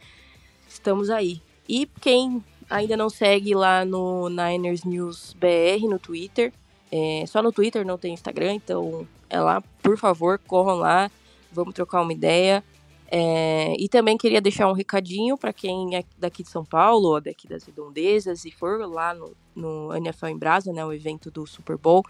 [0.68, 1.40] estamos aí.
[1.68, 6.52] E quem ainda não segue lá no Niners News BR no Twitter,
[6.92, 11.10] é, só no Twitter, não tem Instagram, então é lá, por favor, corram lá,
[11.52, 12.64] vamos trocar uma ideia.
[13.12, 17.20] É, e também queria deixar um recadinho para quem é daqui de São Paulo ou
[17.20, 21.44] daqui das redondezas e for lá no, no NFL em Brasa, né, o evento do
[21.44, 22.04] Super Bowl.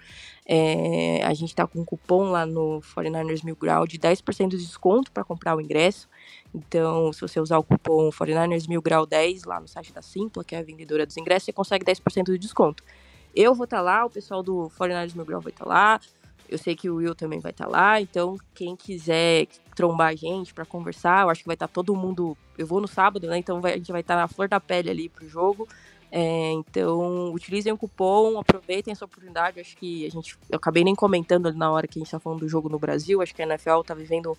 [0.45, 4.59] É, a gente está com um cupom lá no 49ers Mil Grau de 10% de
[4.59, 6.07] desconto para comprar o ingresso.
[6.55, 10.45] Então, se você usar o cupom 49ers Mil Grau 10 lá no site da Simpla,
[10.45, 12.85] que é a vendedora dos ingressos, você consegue 10% de desconto.
[13.35, 16.01] Eu vou estar tá lá, o pessoal do 49ers Mil Grau vai estar tá lá,
[16.51, 19.47] eu sei que o Will também vai estar tá lá, então quem quiser
[19.77, 22.37] trombar a gente para conversar, eu acho que vai estar tá todo mundo.
[22.59, 23.39] Eu vou no sábado, né?
[23.39, 25.69] Então vai, a gente vai estar tá na flor da pele ali pro jogo.
[26.11, 29.61] É, então, utilizem o cupom, aproveitem essa oportunidade.
[29.61, 30.37] Acho que a gente.
[30.51, 32.81] Eu acabei nem comentando ali na hora que a gente tá falando do jogo no
[32.81, 33.23] Brasil.
[33.23, 34.37] Acho que a NFL tá vivendo.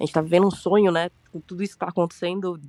[0.00, 1.10] A gente tá vivendo um sonho, né?
[1.30, 2.60] Com tudo isso que tá acontecendo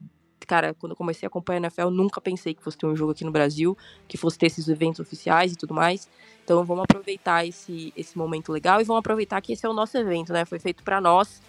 [0.45, 3.11] cara, quando eu comecei a acompanhar a NFL, nunca pensei que fosse ter um jogo
[3.11, 6.09] aqui no Brasil, que fosse ter esses eventos oficiais e tudo mais.
[6.43, 9.97] Então vamos aproveitar esse, esse momento legal e vamos aproveitar que esse é o nosso
[9.97, 10.45] evento, né?
[10.45, 11.41] Foi feito para nós.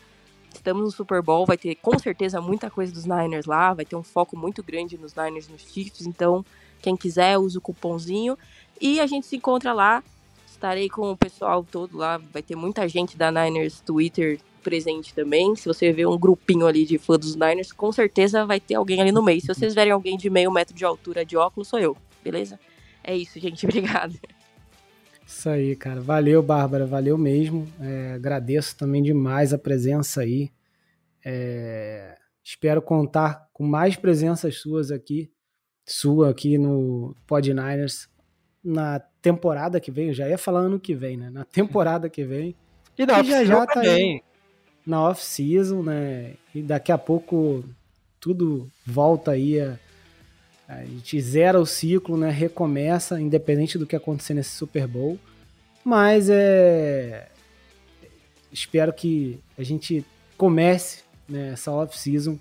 [0.55, 3.97] Estamos no Super Bowl, vai ter com certeza muita coisa dos Niners lá, vai ter
[3.97, 6.45] um foco muito grande nos Niners, nos Chiefs, então
[6.81, 8.39] quem quiser usa o cupomzinho
[8.81, 10.03] e a gente se encontra lá.
[10.55, 15.57] Estarei com o pessoal todo lá, vai ter muita gente da Niners Twitter presente também.
[15.57, 19.01] Se você ver um grupinho ali de fã dos Niners, com certeza vai ter alguém
[19.01, 19.41] ali no meio.
[19.41, 22.59] Se vocês verem alguém de meio metro de altura de óculos, sou eu, beleza?
[23.03, 23.67] É isso, gente.
[23.67, 24.15] Obrigada.
[25.27, 26.01] Isso aí, cara.
[26.01, 26.87] Valeu, Bárbara.
[26.87, 27.69] Valeu mesmo.
[27.81, 30.53] É, agradeço também demais a presença aí.
[31.25, 35.33] É, espero contar com mais presenças suas aqui,
[35.85, 38.09] sua aqui no Pod Niners
[38.63, 40.09] na temporada que vem.
[40.09, 41.31] Eu já ia falar ano que vem, né?
[41.31, 42.55] Na temporada que vem.
[42.99, 44.23] E, já já tá aí
[44.87, 46.35] na off-season, né?
[46.55, 47.65] E daqui a pouco
[48.21, 49.79] tudo volta aí a,
[50.69, 52.31] a gente zera o ciclo, né?
[52.31, 55.19] Recomeça, independente do que acontecer nesse Super Bowl.
[55.83, 57.29] Mas é.
[58.53, 60.05] Espero que a gente
[60.37, 62.39] comece né, essa off-season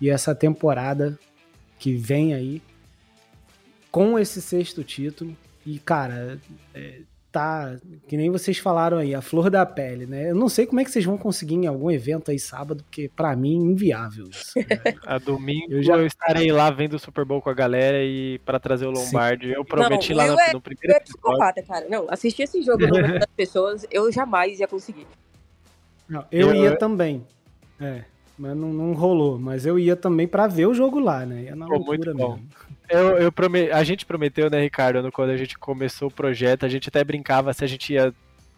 [0.00, 1.18] e essa temporada
[1.78, 2.62] que vem aí
[3.90, 5.36] com esse sexto título.
[5.64, 6.40] E, cara,
[6.74, 7.00] é,
[7.32, 7.76] tá,
[8.06, 10.30] que nem vocês falaram aí, a flor da pele, né?
[10.30, 13.08] Eu não sei como é que vocês vão conseguir em algum evento aí sábado, porque
[13.08, 14.52] para mim é inviável isso.
[14.58, 14.64] Né?
[15.06, 15.96] a domingo eu, já...
[15.96, 19.48] eu estarei lá vendo o Super Bowl com a galera e para trazer o Lombardi.
[19.48, 19.54] Sim.
[19.54, 21.86] Eu prometi não, lá no, é, no primeiro é psicopata, cara.
[21.88, 25.06] Não, assistir esse jogo das pessoas, eu jamais ia conseguir.
[26.06, 27.26] Não, eu, eu ia também.
[27.80, 28.04] É,
[28.38, 29.38] mas não, não rolou.
[29.38, 31.44] Mas eu ia também para ver o jogo lá, né?
[31.44, 32.46] Ia na Pô, loucura mesmo.
[32.92, 33.32] Eu, eu.
[33.74, 37.52] A gente prometeu, né, Ricardo, quando a gente começou o projeto, a gente até brincava
[37.52, 38.12] se a gente ia.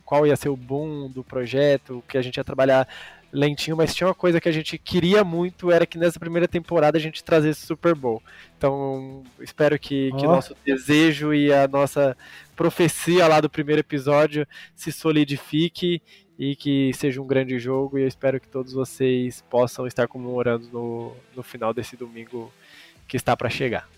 [0.04, 2.86] Qual ia ser o boom do projeto, que a gente ia trabalhar
[3.32, 6.96] lentinho, mas tinha uma coisa que a gente queria muito, era que nessa primeira temporada
[6.96, 8.22] a gente trazesse Super Bowl.
[8.56, 10.16] Então, espero que, oh.
[10.16, 12.16] que nosso desejo e a nossa
[12.54, 16.02] profecia lá do primeiro episódio se solidifique
[16.38, 17.98] e que seja um grande jogo.
[17.98, 22.52] E eu espero que todos vocês possam estar comemorando no, no final desse domingo
[23.08, 23.88] que está para chegar.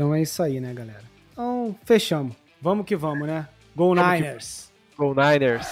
[0.00, 1.02] Então é isso aí, né, galera?
[1.30, 2.34] Então, fechamos.
[2.58, 3.46] Vamos que vamos, né?
[3.76, 4.72] Go vamos Niners!
[4.92, 4.96] Que...
[4.96, 5.68] Go Niners!